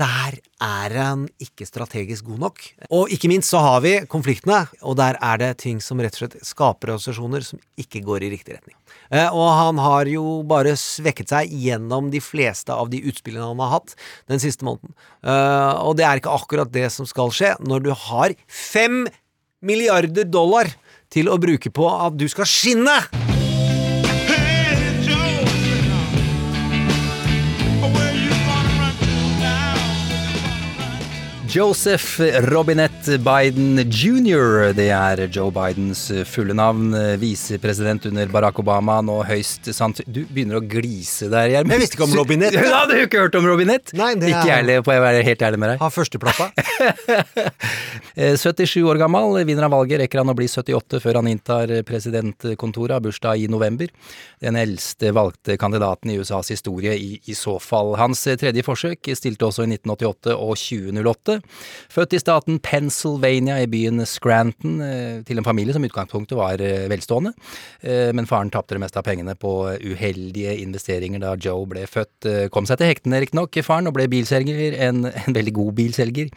der 0.01 0.39
er 0.65 0.95
han 0.99 1.27
ikke 1.43 1.67
strategisk 1.69 2.27
god 2.27 2.41
nok. 2.43 2.63
Og 2.91 3.13
ikke 3.15 3.29
minst 3.31 3.53
så 3.53 3.61
har 3.63 3.83
vi 3.85 3.93
konfliktene, 4.11 4.65
og 4.83 4.97
der 4.99 5.19
er 5.23 5.39
det 5.39 5.53
ting 5.63 5.79
som 5.83 6.03
rett 6.03 6.17
og 6.17 6.25
slett 6.25 6.47
skaper 6.47 6.97
assosiasjoner 6.97 7.45
som 7.47 7.61
ikke 7.79 8.03
går 8.07 8.27
i 8.27 8.33
riktig 8.35 8.57
retning. 8.57 8.75
Eh, 9.15 9.29
og 9.29 9.47
han 9.55 9.79
har 9.83 10.11
jo 10.11 10.41
bare 10.51 10.75
svekket 10.81 11.31
seg 11.31 11.53
gjennom 11.53 12.11
de 12.11 12.23
fleste 12.25 12.75
av 12.75 12.91
de 12.91 13.03
utspillene 13.07 13.47
han 13.53 13.63
har 13.63 13.77
hatt 13.77 13.95
den 14.31 14.43
siste 14.43 14.67
måneden. 14.67 14.97
Eh, 15.23 15.75
og 15.85 15.95
det 16.01 16.09
er 16.09 16.23
ikke 16.23 16.35
akkurat 16.35 16.75
det 16.75 16.89
som 16.95 17.07
skal 17.07 17.31
skje 17.35 17.55
når 17.63 17.87
du 17.87 17.93
har 18.09 18.35
fem 18.51 19.05
milliarder 19.65 20.27
dollar 20.27 20.73
til 21.15 21.31
å 21.31 21.39
bruke 21.39 21.71
på 21.71 21.87
at 21.95 22.19
du 22.19 22.27
skal 22.31 22.51
skinne! 22.51 23.34
Joseph 31.55 32.19
Robinette 32.51 33.19
Biden 33.23 33.79
jr. 33.79 34.73
Det 34.75 34.89
er 34.91 35.21
Joe 35.31 35.53
Bidens 35.55 36.01
fulle 36.27 36.51
navn. 36.59 36.89
Visepresident 37.23 38.09
under 38.11 38.33
Barack 38.33 38.59
Obama, 38.59 38.97
nå 39.07 39.21
høyst 39.29 39.71
sant 39.71 40.01
Du 40.03 40.25
begynner 40.27 40.59
å 40.59 40.65
glise 40.67 41.29
der, 41.31 41.53
Gjermund. 41.53 41.77
Jeg 41.77 41.85
visste 41.85 41.95
ikke 42.01 42.09
om 42.09 42.17
Robinette. 42.19 42.59
Du 42.65 42.75
hadde 42.75 42.99
jo 42.99 43.07
ikke 43.07 43.23
hørt 43.23 43.39
om 43.39 43.47
Robinette? 43.47 43.95
Nei, 43.95 44.17
det 44.19 44.33
Ikke 44.33 44.57
ærlig, 44.57 44.81
på 44.83 44.97
jeg 44.97 45.05
være 45.05 45.23
helt 45.29 45.45
ærlig 45.47 45.61
med 45.63 45.73
deg. 45.75 45.85
Har 45.85 45.95
førsteplata. 45.95 46.51
Eh, 48.15 48.37
77 48.39 48.85
år 48.87 48.99
gammel, 49.01 49.41
vinner 49.43 49.65
han 49.67 49.73
valget, 49.73 49.99
rekker 50.05 50.21
han 50.21 50.31
å 50.31 50.37
bli 50.39 50.47
78 50.47 51.01
før 51.03 51.17
han 51.19 51.27
inntar 51.27 51.73
presidentkontoret, 51.87 52.93
har 52.95 53.03
bursdag 53.03 53.43
i 53.43 53.49
november. 53.51 53.91
Den 54.39 54.55
eldste 54.61 55.11
valgte 55.17 55.57
kandidaten 55.59 56.13
i 56.13 56.19
USAs 56.23 56.53
historie 56.55 56.95
i, 56.95 57.17
i 57.27 57.35
så 57.35 57.57
fall. 57.59 57.97
Hans 57.99 58.23
tredje 58.39 58.63
forsøk 58.63 59.11
stilte 59.19 59.49
også 59.49 59.67
i 59.67 59.73
1988 59.73 60.37
og 60.37 60.55
2008. 60.61 61.41
Født 61.93 62.17
i 62.17 62.21
staten 62.23 62.59
Pennsylvania 62.65 63.61
i 63.63 63.69
byen 63.71 64.03
Scranton, 64.09 64.81
eh, 64.85 65.23
til 65.27 65.41
en 65.41 65.47
familie 65.47 65.75
som 65.77 65.85
i 65.85 65.91
utgangspunktet 65.91 66.37
var 66.39 66.61
eh, 66.65 66.89
velstående. 66.91 67.35
Eh, 67.83 68.13
Men 68.17 68.29
faren 68.31 68.51
tapte 68.51 68.77
det 68.77 68.83
meste 68.85 69.01
av 69.01 69.07
pengene 69.07 69.37
på 69.39 69.55
uheldige 69.81 70.57
investeringer 70.63 71.23
da 71.23 71.35
Joe 71.37 71.67
ble 71.71 71.87
født. 71.91 72.51
Kom 72.55 72.67
seg 72.69 72.81
til 72.81 72.91
hektene 72.93 73.21
riktignok, 73.23 73.57
faren, 73.65 73.89
og 73.91 73.97
ble 73.97 74.09
bilselger, 74.11 74.79
en, 74.89 75.05
en 75.09 75.37
veldig 75.37 75.55
god 75.57 75.75
bilselger. 75.79 76.31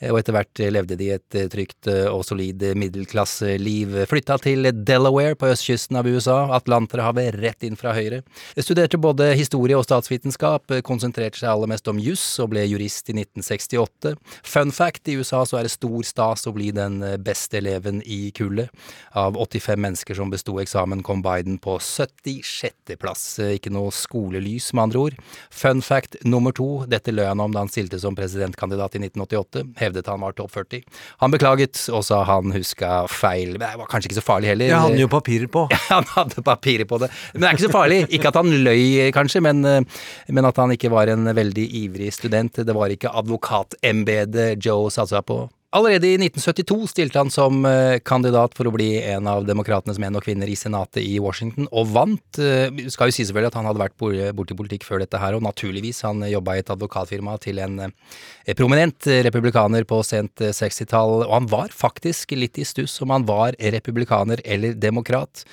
Eh, 0.00 0.10
og 0.12 0.20
etter 0.20 0.36
hvert 0.36 0.62
levde 0.74 0.96
de 0.98 1.10
et 1.14 1.36
eh, 1.38 1.48
trygt 1.50 1.88
eh, 1.90 2.06
og 2.10 2.24
solid 2.26 2.62
middelklasseliv. 2.78 3.94
Flytta 4.10 4.38
til 4.42 4.70
Delaware 4.72 5.36
på 5.38 5.50
østkysten 5.52 5.98
av 6.00 6.08
USA, 6.08 6.38
Atlanterhavet 6.56 7.36
rett 7.38 7.66
inn 7.66 7.78
fra 7.78 7.94
høyre. 7.96 8.22
Studerte 8.56 9.00
både 9.00 9.30
historie 9.38 9.78
og 9.78 9.86
statsvitenskap, 9.86 10.72
konsentrerte 10.86 11.40
seg 11.40 11.50
aller 11.52 11.70
mest 11.70 11.88
om 11.90 12.00
juss 12.02 12.24
og 12.42 12.52
ble 12.54 12.64
jurist 12.68 13.10
i 13.12 13.16
1968. 13.16 14.14
Fun 14.46 14.74
fact, 14.74 15.08
i 15.08 15.18
USA 15.18 15.44
så 15.48 15.60
er 15.60 15.68
det 15.68 15.74
stor 15.74 16.06
stas 16.06 16.46
å 16.48 16.54
bli 16.56 16.70
den 16.74 17.00
beste 17.24 17.60
eleven 17.60 18.02
i 18.04 18.28
kullet. 18.36 18.72
Av 19.18 19.36
85 19.36 19.82
mennesker 19.84 20.18
som 20.18 20.32
besto 20.32 20.58
eksamen, 20.62 21.02
kom 21.06 21.22
Biden 21.24 21.58
på 21.62 21.78
76. 21.82 22.96
plass. 23.00 23.24
Ikke 23.54 23.72
noe 23.74 23.92
skolelys, 23.94 24.70
med 24.74 24.88
andre 24.88 25.04
ord. 25.08 25.18
Fun 25.50 25.82
fact 25.84 26.18
nummer 26.24 26.54
to, 26.54 26.68
dette 26.90 27.12
løy 27.14 27.26
han 27.28 27.42
om 27.42 27.54
da 27.54 27.64
han 27.64 27.72
stilte 27.72 28.00
som 28.00 28.16
presidentkandidat 28.18 28.96
i 28.96 29.02
1988, 29.06 29.64
hevdet 29.88 30.08
han 30.12 30.22
var 30.22 30.36
topp 30.38 30.54
40. 30.54 30.84
Han 31.24 31.34
beklaget 31.34 31.82
og 31.90 32.04
sa 32.06 32.22
han 32.28 32.54
huska 32.54 33.02
feil. 33.10 33.56
Men 33.56 33.64
Det 33.66 33.82
var 33.82 33.90
kanskje 33.90 34.12
ikke 34.12 34.20
så 34.20 34.26
farlig 34.28 34.52
heller. 34.52 34.70
Jeg 34.70 34.84
hadde 34.86 35.02
jo 35.02 35.10
papirer 35.12 35.50
på. 35.50 35.66
Ja, 35.88 36.00
han 36.02 36.08
hadde 36.14 36.42
papirer 36.44 36.84
på 36.88 36.98
det. 37.00 37.08
Men 37.32 37.42
det 37.42 37.48
er 37.48 37.56
ikke 37.56 37.66
så 37.66 37.74
farlig. 37.74 38.00
Ikke 38.12 38.28
at 38.30 38.36
han 38.38 38.50
løy, 38.64 39.10
kanskje, 39.16 39.40
men, 39.44 39.62
men 39.64 40.48
at 40.48 40.58
han 40.60 40.74
ikke 40.74 40.90
var 40.92 41.08
en 41.12 41.30
veldig 41.36 41.64
ivrig 41.82 42.10
student. 42.12 42.60
Det 42.68 42.74
var 42.76 42.92
ikke 42.92 43.12
advokatembetet 43.16 44.64
Joe 44.64 44.90
satsa 44.92 45.22
på. 45.24 45.46
Allerede 45.76 46.08
i 46.08 46.16
1972 46.16 46.86
stilte 46.88 47.20
han 47.20 47.28
som 47.28 47.60
eh, 47.68 47.98
kandidat 48.00 48.54
for 48.56 48.70
å 48.70 48.72
bli 48.72 48.86
en 49.04 49.26
av 49.28 49.44
demokratenes 49.44 49.98
menn 50.00 50.14
og 50.16 50.24
kvinner 50.24 50.48
i 50.48 50.54
senatet 50.56 51.02
i 51.02 51.18
Washington, 51.20 51.66
og 51.68 51.90
vant. 51.92 52.38
Eh, 52.40 52.72
skal 52.88 53.10
jo 53.10 53.16
si 53.18 53.26
selvfølgelig 53.28 53.50
at 53.52 53.58
han 53.58 53.68
hadde 53.68 53.82
vært 53.82 54.32
borti 54.38 54.56
politikk 54.56 54.86
før 54.88 55.02
dette 55.04 55.20
her, 55.20 55.36
og 55.36 55.44
naturligvis, 55.44 56.00
han 56.08 56.24
jobba 56.24 56.56
i 56.56 56.62
et 56.62 56.72
advokatfirma 56.72 57.36
til 57.44 57.60
en 57.60 57.82
eh, 57.84 58.54
prominent 58.56 59.10
republikaner 59.28 59.84
på 59.84 60.00
sent 60.08 60.40
60-tall, 60.40 61.26
og 61.26 61.34
han 61.36 61.50
var 61.52 61.76
faktisk 61.76 62.32
litt 62.38 62.56
i 62.56 62.64
stuss 62.64 62.96
om 63.04 63.12
han 63.12 63.28
var 63.28 63.58
republikaner 63.76 64.40
eller 64.48 64.72
demokrat 64.72 65.44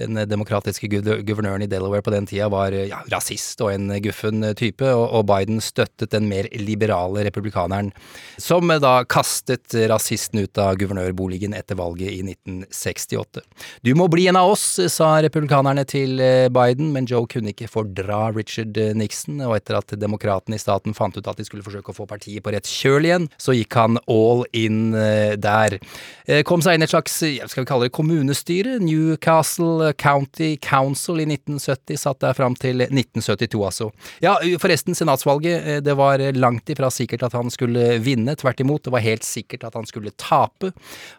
den 0.00 0.18
demokratiske 0.28 0.88
guvernøren 0.90 1.64
i 1.64 1.70
Delaware 1.70 2.04
på 2.04 2.12
den 2.14 2.28
tida 2.28 2.48
var 2.52 2.74
ja, 2.74 3.00
rasist 3.12 3.60
og 3.64 3.72
en 3.74 3.92
guffen 4.04 4.44
type, 4.58 4.88
og 4.88 5.26
Biden 5.28 5.60
støttet 5.64 6.12
den 6.14 6.28
mer 6.30 6.48
liberale 6.58 7.24
republikaneren, 7.26 7.92
som 8.40 8.70
da 8.82 8.96
kastet 9.08 9.74
rasisten 9.90 10.44
ut 10.44 10.60
av 10.60 10.78
guvernørboligen 10.80 11.54
etter 11.56 11.78
valget 11.78 12.12
i 12.12 12.22
1968. 12.24 13.44
Du 13.86 13.92
må 13.98 14.08
bli 14.12 14.26
en 14.30 14.38
av 14.40 14.52
oss, 14.54 14.66
sa 14.92 15.14
republikanerne 15.24 15.84
til 15.88 16.20
eh, 16.22 16.48
Biden, 16.52 16.92
men 16.94 17.08
Joe 17.10 17.28
kunne 17.30 17.52
ikke 17.54 17.70
fordra 17.70 18.28
Richard 18.34 18.78
Nixon, 18.98 19.40
og 19.44 19.56
etter 19.58 19.78
at 19.78 19.96
demokratene 20.00 20.58
i 20.58 20.62
staten 20.62 20.96
fant 20.96 21.16
ut 21.16 21.30
at 21.30 21.40
de 21.40 21.46
skulle 21.46 21.64
forsøke 21.66 21.92
å 21.92 21.96
få 21.96 22.08
partiet 22.10 22.44
på 22.44 22.54
rett 22.54 22.68
kjøl 22.68 23.08
igjen, 23.08 23.28
så 23.40 23.56
gikk 23.56 23.78
han 23.78 24.00
all 24.10 24.44
in 24.56 24.94
eh, 24.98 25.34
der. 25.40 25.78
Eh, 26.26 26.42
kom 26.46 26.64
seg 26.64 26.76
inn 26.76 26.84
i 26.84 26.88
et 26.88 26.94
slags, 26.94 27.16
skal 27.20 27.64
vi 27.64 27.68
kalle 27.68 27.88
det 27.88 27.96
kommunestyre, 27.96 28.78
Newcastle 28.82 29.83
County 29.92 30.56
Council 30.56 31.20
i 31.20 31.26
1970, 31.28 31.98
satt 32.00 32.20
der 32.24 32.36
fram 32.36 32.56
til 32.58 32.80
1972, 32.86 33.62
altså. 33.68 33.90
Ja, 34.24 34.36
forresten, 34.60 34.96
senatsvalget, 34.96 35.66
eh, 35.66 35.80
det 35.84 35.96
var 35.98 36.22
langt 36.36 36.70
ifra 36.72 36.90
sikkert 36.92 37.26
at 37.28 37.36
han 37.36 37.52
skulle 37.52 37.98
vinne, 38.04 38.36
tvert 38.40 38.62
imot, 38.64 38.84
det 38.86 38.94
var 38.94 39.04
helt 39.04 39.26
sikkert 39.26 39.66
at 39.68 39.78
han 39.78 39.88
skulle 39.88 40.14
tape. 40.20 40.72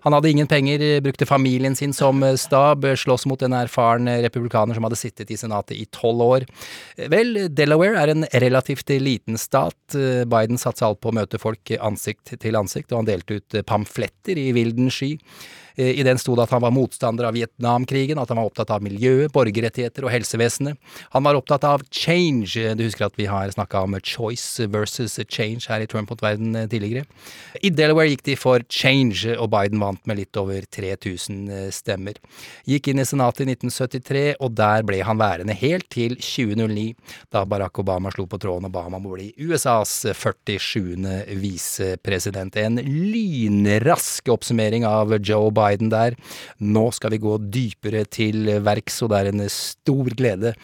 Han 0.05 0.15
hadde 0.15 0.31
ingen 0.31 0.49
penger, 0.51 0.83
brukte 1.05 1.27
familien 1.29 1.75
sin 1.75 1.93
som 1.93 2.23
stab, 2.39 2.85
slåss 2.97 3.27
mot 3.29 3.41
en 3.45 3.57
erfaren 3.57 4.09
republikaner 4.25 4.77
som 4.77 4.87
hadde 4.87 4.99
sittet 4.99 5.31
i 5.31 5.39
senatet 5.39 5.77
i 5.77 5.85
tolv 5.93 6.23
år. 6.25 6.47
Vel, 7.11 7.47
Delaware 7.55 8.01
er 8.01 8.13
en 8.13 8.27
relativt 8.33 8.89
liten 8.89 9.37
stat. 9.37 9.77
Biden 10.31 10.59
satsa 10.61 10.89
alt 10.89 11.01
på 11.03 11.11
å 11.11 11.17
møte 11.17 11.41
folk 11.41 11.73
ansikt 11.79 12.35
til 12.41 12.57
ansikt, 12.59 12.91
og 12.91 13.03
han 13.03 13.11
delte 13.11 13.39
ut 13.39 13.59
pamfletter 13.67 14.39
i 14.39 14.51
vilden 14.55 14.91
sky. 14.93 15.15
Eh, 15.75 15.99
I 15.99 16.03
den 16.03 16.19
sto 16.21 16.35
det 16.35 16.45
at 16.45 16.53
han 16.55 16.63
var 16.63 16.73
motstander 16.75 17.27
av 17.27 17.35
Vietnamkrigen, 17.35 18.19
at 18.19 18.31
han 18.31 18.39
var 18.39 18.49
opptatt 18.49 18.71
av 18.73 18.83
miljøet, 18.85 19.31
borgerrettigheter 19.35 20.05
og 20.07 20.13
helsevesenet. 20.13 20.79
Han 21.15 21.25
var 21.25 21.37
opptatt 21.37 21.65
av 21.67 21.83
change. 21.91 22.55
Du 22.75 22.85
husker 22.85 23.07
at 23.07 23.19
vi 23.19 23.27
har 23.29 23.51
snakka 23.51 23.83
om 23.85 23.97
choice 24.01 24.63
versus 24.71 25.19
change 25.27 25.67
her 25.69 25.83
i 25.83 25.89
Trump 25.89 26.11
mot 26.13 26.23
verden 26.23 26.55
eh, 26.55 26.69
tidligere. 26.71 27.05
I 27.61 27.71
Delaware 27.75 28.13
gikk 28.13 28.25
de 28.29 28.37
for 28.39 28.63
change, 28.69 29.35
og 29.35 29.51
Biden 29.53 29.81
vant 29.83 30.03
med 30.07 30.21
litt 30.21 30.39
over 30.39 30.63
3000 30.63 31.41
eh, 31.49 31.69
stemmer. 31.75 32.19
Gikk 32.69 32.91
inn 32.91 33.03
i 33.03 33.07
Senatet 33.07 33.45
i 33.45 33.51
1973, 33.55 34.25
og 34.39 34.55
der 34.55 34.85
ble 34.87 35.01
han 35.05 35.19
værende 35.19 35.55
helt 35.59 35.89
til 35.93 36.15
2009, 36.19 36.87
da 37.33 37.43
Barack 37.49 37.79
Obama 37.81 38.11
slo 38.13 38.27
på 38.29 38.39
tråden 38.41 38.69
og 38.69 38.73
ba 38.75 38.85
om 38.87 38.97
å 38.97 39.03
bli 39.03 39.31
USAs 39.43 40.05
47. 40.15 40.95
visepresident. 41.39 42.55
En 42.59 42.79
lynrask 42.79 44.29
oppsummering 44.31 44.85
av 44.87 45.13
Joe 45.19 45.51
Biden 45.51 45.64
Biden 45.65 45.91
der. 45.93 46.17
Nå 46.61 46.87
skal 46.95 47.15
vi 47.15 47.23
gå 47.25 47.37
dypere 47.41 48.05
til 48.05 48.49
verks, 48.65 49.01
og 49.03 49.11
det 49.13 49.21
er 49.21 49.33
en 49.33 49.47
stor 49.51 50.13
glede 50.15 50.55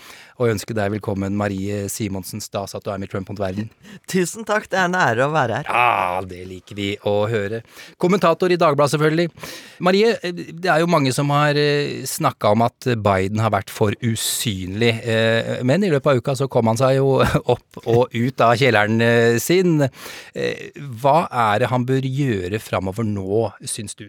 å 0.42 0.48
ønske 0.50 0.74
deg 0.76 0.96
velkommen, 0.96 1.36
Marie 1.38 1.86
Simonsen. 1.92 2.42
Stas 2.42 2.74
at 2.78 2.86
du 2.86 2.90
er 2.92 3.02
med 3.02 3.10
i 3.10 3.12
Trump 3.12 3.30
mot 3.30 3.40
verden. 3.42 3.70
Tusen 4.10 4.46
takk, 4.48 4.68
det 4.72 4.80
er 4.80 4.88
en 4.90 4.98
ære 4.98 5.28
å 5.28 5.34
være 5.34 5.60
her. 5.60 5.70
Ja, 5.70 6.22
det 6.26 6.42
liker 6.50 6.78
vi 6.78 6.90
å 7.08 7.16
høre. 7.30 7.62
Kommentator 8.02 8.54
i 8.54 8.58
Dagbladet, 8.62 8.96
selvfølgelig. 8.96 9.28
Marie, 9.86 10.16
det 10.32 10.72
er 10.72 10.82
jo 10.82 10.90
mange 10.92 11.14
som 11.16 11.30
har 11.34 11.58
eh, 11.60 12.02
snakka 12.10 12.56
om 12.56 12.66
at 12.66 12.90
Biden 13.04 13.44
har 13.44 13.54
vært 13.54 13.74
for 13.74 13.96
usynlig, 14.02 14.96
eh, 15.06 15.62
men 15.68 15.86
i 15.86 15.92
løpet 15.94 16.14
av 16.14 16.24
uka 16.24 16.38
så 16.40 16.50
kom 16.52 16.72
han 16.72 16.82
seg 16.82 16.98
jo 16.98 17.20
opp 17.56 17.84
og 17.86 18.16
ut 18.16 18.46
av 18.46 18.58
kjelleren 18.60 19.06
eh, 19.06 19.38
sin. 19.42 19.86
Hva 21.02 21.18
er 21.30 21.62
det 21.62 21.72
han 21.72 21.86
bør 21.88 22.08
gjøre 22.08 22.62
framover 22.64 23.06
nå, 23.08 23.46
syns 23.68 23.98
du? 24.00 24.08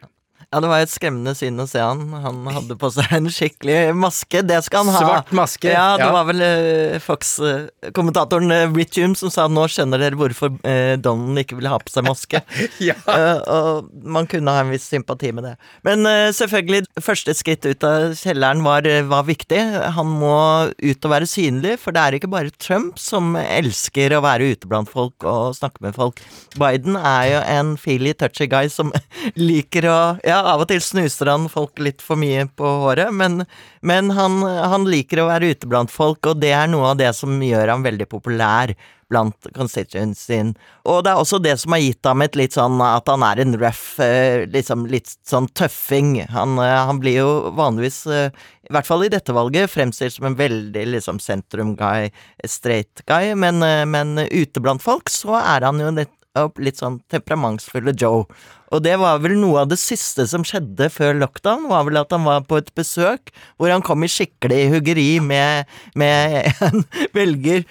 Ja, 0.52 0.60
det 0.60 0.68
var 0.68 0.82
et 0.84 0.90
skremmende 0.92 1.32
syn 1.32 1.56
å 1.62 1.64
se 1.64 1.80
han. 1.80 2.02
Han 2.20 2.42
hadde 2.52 2.74
på 2.76 2.90
seg 2.92 3.08
en 3.16 3.30
skikkelig 3.32 3.94
maske. 3.96 4.42
Det 4.44 4.58
skal 4.66 4.84
han 4.84 4.92
ha. 4.92 5.00
Svart 5.00 5.30
maske. 5.32 5.70
Ja, 5.72 5.94
det 5.96 6.04
ja. 6.04 6.12
var 6.12 6.26
vel 6.28 6.42
uh, 6.44 6.96
Fox-kommentatoren 7.00 8.52
uh, 8.52 8.74
Rich 8.76 8.98
Hume 9.00 9.16
som 9.16 9.32
sa 9.32 9.46
nå 9.48 9.64
skjønner 9.72 10.02
dere 10.02 10.18
hvorfor 10.20 10.52
uh, 10.52 10.98
Donald 11.00 11.40
ikke 11.40 11.56
ville 11.56 11.72
ha 11.72 11.78
på 11.80 11.88
seg 11.94 12.04
maske. 12.04 12.42
ja. 12.88 12.98
uh, 13.08 13.40
og 13.48 13.88
man 14.04 14.28
kunne 14.28 14.52
ha 14.52 14.66
en 14.66 14.74
viss 14.74 14.90
sympati 14.92 15.30
med 15.32 15.48
det. 15.48 15.54
Men 15.88 16.04
selvfølgelig, 16.36 16.84
første 17.00 17.32
skritt 17.38 17.64
ut 17.64 17.88
av 17.88 18.12
kjelleren 18.20 18.60
var, 18.66 18.84
var, 19.08 19.24
viktig. 19.24 19.62
Han 19.96 20.12
må 20.20 20.36
ut 20.68 21.08
og 21.08 21.14
være 21.14 21.30
synlig, 21.32 21.78
for 21.80 21.96
det 21.96 22.04
er 22.04 22.18
ikke 22.18 22.32
bare 22.34 22.52
Trump 22.60 23.00
som 23.00 23.38
elsker 23.40 24.12
å 24.12 24.20
være 24.26 24.52
ute 24.52 24.68
blant 24.68 24.92
folk 24.92 25.24
og 25.24 25.56
snakke 25.56 25.80
med 25.88 25.96
folk. 25.96 26.20
Biden 26.60 27.00
er 27.00 27.26
jo 27.30 27.42
en 27.56 27.74
feely 27.80 28.12
touchy 28.12 28.50
guy 28.52 28.68
som 28.68 28.92
liker 29.48 29.88
å 29.88 29.98
ja, 30.28 30.41
av 30.42 30.64
og 30.64 30.68
til 30.70 30.82
snuser 30.84 31.30
han 31.32 31.48
folk 31.52 31.80
litt 31.82 32.02
for 32.04 32.20
mye 32.20 32.46
på 32.58 32.72
håret, 32.84 33.12
men, 33.14 33.44
men 33.80 34.10
han, 34.16 34.40
han, 34.42 34.88
liker 34.88 35.22
å 35.22 35.28
være 35.30 35.52
ute 35.54 35.70
blant 35.70 35.92
folk, 35.92 36.26
og 36.26 36.42
det 36.42 36.52
er 36.56 36.70
noe 36.70 36.92
av 36.92 36.98
det 37.00 37.12
som 37.18 37.38
gjør 37.42 37.74
ham 37.74 37.86
veldig 37.86 38.08
populær 38.10 38.74
blant 39.12 39.48
constituencyen. 39.56 40.54
Og 40.88 41.02
det 41.04 41.12
er 41.12 41.20
også 41.20 41.40
det 41.42 41.54
som 41.60 41.74
har 41.74 41.82
gitt 41.82 42.08
ham 42.08 42.24
et 42.24 42.38
litt 42.38 42.56
sånn 42.56 42.80
at 42.84 43.10
han 43.10 43.24
er 43.26 43.42
en 43.42 43.56
rough, 43.60 44.00
eh, 44.00 44.46
liksom 44.50 44.86
litt 44.90 45.12
sånn 45.28 45.50
tøffing. 45.58 46.14
Han, 46.32 46.56
eh, 46.62 46.78
han 46.88 47.02
blir 47.02 47.20
jo 47.20 47.32
vanligvis, 47.58 48.06
eh, 48.06 48.32
i 48.68 48.72
hvert 48.72 48.88
fall 48.88 49.04
i 49.04 49.12
dette 49.12 49.34
valget, 49.36 49.70
fremstilt 49.70 50.16
som 50.16 50.30
en 50.30 50.38
veldig 50.38 50.86
liksom 50.94 51.20
sentrum-guy, 51.20 52.10
straight 52.48 53.04
guy, 53.06 53.34
men, 53.34 53.60
men 53.90 54.16
ute 54.30 54.62
blant 54.64 54.82
folk 54.82 55.12
så 55.12 55.36
er 55.42 55.66
han 55.68 55.82
jo 55.82 55.92
litt, 55.92 56.14
litt 56.62 56.80
sånn 56.80 57.00
temperamentsfulle 57.12 57.94
Joe. 57.98 58.24
Og 58.72 58.80
det 58.84 58.94
var 59.00 59.20
vel 59.20 59.36
noe 59.36 59.62
av 59.62 59.70
det 59.72 59.78
siste 59.80 60.24
som 60.30 60.44
skjedde 60.48 60.88
før 60.92 61.18
lockdown, 61.20 61.68
var 61.68 61.84
vel 61.88 62.00
at 62.00 62.12
han 62.14 62.24
var 62.24 62.44
på 62.48 62.60
et 62.62 62.70
besøk 62.78 63.32
hvor 63.60 63.72
han 63.72 63.84
kom 63.84 64.04
i 64.04 64.10
skikkelig 64.10 64.62
huggeri 64.72 65.10
med, 65.20 65.68
med 65.98 66.48
en 66.68 66.86
velger 67.12 67.66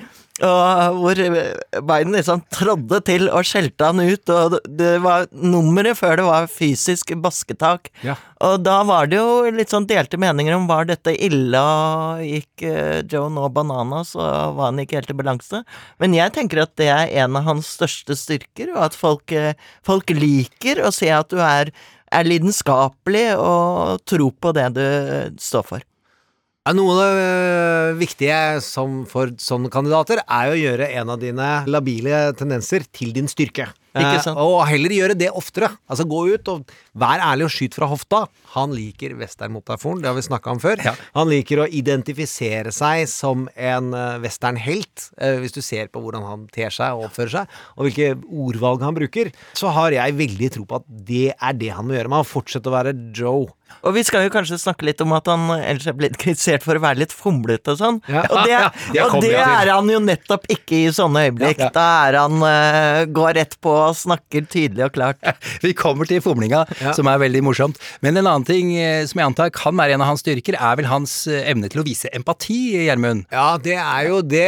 og 0.46 0.98
hvor 0.98 1.20
Biden 1.88 2.16
liksom 2.16 2.42
trådde 2.54 3.02
til 3.06 3.28
og 3.30 3.46
skjelte 3.48 3.90
han 3.92 4.02
ut, 4.02 4.32
og 4.34 4.58
det 4.66 4.96
var 5.04 5.28
nummeret 5.32 6.00
før 6.00 6.18
det 6.18 6.26
var 6.28 6.50
fysisk 6.52 7.14
basketak. 7.22 7.92
Ja. 8.06 8.16
Og 8.42 8.64
da 8.66 8.80
var 8.88 9.12
det 9.12 9.20
jo 9.20 9.52
litt 9.54 9.74
sånn 9.74 9.86
delte 9.90 10.18
meninger 10.22 10.56
om 10.56 10.66
var 10.70 10.90
dette 10.90 11.14
ille, 11.14 11.62
og 11.62 12.24
gikk 12.26 12.66
uh, 12.66 13.02
Joe 13.06 13.30
nå 13.34 13.52
bananas, 13.54 14.16
og 14.18 14.58
var 14.58 14.72
han 14.72 14.82
ikke 14.82 15.02
helt 15.02 15.14
i 15.14 15.20
balanse. 15.22 15.62
Men 16.02 16.18
jeg 16.18 16.34
tenker 16.38 16.64
at 16.66 16.74
det 16.82 16.90
er 16.94 17.14
en 17.24 17.38
av 17.38 17.48
hans 17.52 17.70
største 17.78 18.18
styrker, 18.18 18.74
og 18.74 18.88
at 18.90 18.98
folk, 18.98 19.36
uh, 19.36 19.54
folk 19.86 20.14
liker 20.16 20.82
å 20.82 20.94
se 20.96 21.12
at 21.14 21.30
du 21.30 21.38
er, 21.44 21.74
er 22.12 22.28
lidenskapelig 22.28 23.30
og 23.38 24.02
tror 24.10 24.34
på 24.42 24.58
det 24.58 24.68
du 24.80 24.86
står 25.42 25.70
for. 25.70 25.91
Noe 26.70 26.94
av 26.94 27.00
det 27.02 27.22
eh, 27.26 27.96
viktige 27.98 28.36
som 28.62 29.00
for 29.10 29.32
sånne 29.42 29.72
kandidater 29.74 30.20
er 30.22 30.52
å 30.52 30.60
gjøre 30.60 30.92
en 31.00 31.10
av 31.10 31.18
dine 31.18 31.48
labile 31.66 32.20
tendenser 32.38 32.86
til 32.94 33.10
din 33.16 33.26
styrke. 33.26 33.66
Eh, 33.92 34.28
og 34.40 34.62
heller 34.70 34.94
gjøre 34.96 35.18
det 35.20 35.30
oftere. 35.36 35.72
Altså 35.92 36.06
Gå 36.08 36.22
ut 36.34 36.52
og 36.52 36.72
vær 36.98 37.22
ærlig 37.24 37.48
og 37.50 37.54
skyt 37.54 37.76
fra 37.76 37.90
hofta. 37.92 38.22
Han 38.56 38.74
liker 38.76 39.16
westernmotaforen, 39.20 40.02
det 40.04 40.10
har 40.12 40.18
vi 40.18 40.24
snakka 40.26 40.52
om 40.56 40.60
før. 40.64 40.82
Han 41.16 41.30
liker 41.32 41.64
å 41.64 41.68
identifisere 41.68 42.72
seg 42.76 43.06
som 43.12 43.46
en 43.56 43.94
uh, 43.96 44.18
westernhelt. 44.24 45.10
eh, 45.22 45.38
hvis 45.40 45.56
du 45.56 45.62
ser 45.64 45.88
på 45.92 46.02
hvordan 46.04 46.26
han 46.28 46.48
ter 46.52 46.72
seg 46.74 46.98
og 46.98 47.10
oppfører 47.10 47.36
seg, 47.38 47.56
og 47.78 47.88
hvilke 47.88 48.12
ordvalg 48.28 48.84
han 48.84 48.98
bruker, 48.98 49.32
så 49.58 49.72
har 49.76 49.96
jeg 49.96 50.20
veldig 50.20 50.52
tro 50.58 50.68
på 50.68 50.82
at 50.82 50.88
det 51.12 51.32
er 51.36 51.58
det 51.60 51.72
han 51.76 51.88
må 51.88 51.96
gjøre. 51.96 52.12
Man 52.12 52.24
må 52.26 52.28
fortsette 52.28 52.72
å 52.72 52.76
være 52.76 52.96
Joe. 53.16 53.48
Og 53.88 53.94
vi 53.96 54.02
skal 54.04 54.26
jo 54.26 54.32
kanskje 54.34 54.58
snakke 54.60 54.84
litt 54.84 55.00
om 55.00 55.14
at 55.16 55.30
han 55.32 55.46
ellers 55.56 55.86
er 55.88 55.96
blitt 55.96 56.18
kritisert 56.20 56.64
for 56.66 56.76
å 56.76 56.82
være 56.84 57.00
litt 57.06 57.14
fomlete 57.16 57.72
og 57.72 57.80
sånn. 57.80 58.02
Ja. 58.12 58.26
Og 58.28 58.44
det, 58.44 58.58
Ja, 58.98 59.06
det 59.06 59.06
og 59.08 59.24
det 59.24 59.32
er 59.40 59.72
han 59.72 59.88
jo 59.90 60.02
nettopp 60.04 60.44
ikke 60.52 60.82
i 60.82 60.92
sånne 60.94 61.24
øyeblikk. 61.30 61.62
Ja, 61.62 61.70
ja. 61.70 61.74
Da 61.78 61.86
er 62.10 62.18
han 62.20 62.44
uh, 62.44 63.06
går 63.16 63.38
rett 63.40 63.56
på 63.64 63.72
og 63.90 63.98
snakker 63.98 64.46
tydelig 64.52 64.86
og 64.88 64.94
klart. 64.96 65.18
Vi 65.66 65.74
kommer 65.78 66.06
til 66.10 66.22
fomlinga, 66.24 66.64
som 66.96 67.10
er 67.12 67.20
veldig 67.22 67.42
morsomt. 67.48 67.80
Men 68.06 68.18
en 68.22 68.28
annen 68.30 68.46
ting 68.48 68.72
eh, 68.78 69.04
som 69.10 69.20
jeg 69.22 69.30
antar 69.32 69.52
kan 69.56 69.76
være 69.78 69.96
en 69.98 70.04
av 70.06 70.12
hans 70.14 70.22
styrker, 70.24 70.56
er 70.60 70.78
vel 70.80 70.90
hans 70.92 71.16
eh, 71.32 71.42
evne 71.52 71.70
til 71.72 71.82
å 71.82 71.86
vise 71.88 72.12
empati, 72.18 72.60
Gjermund. 72.86 73.26
Ja, 73.34 73.58
det 73.62 73.78
er 73.82 74.08
jo 74.10 74.22
det 74.22 74.48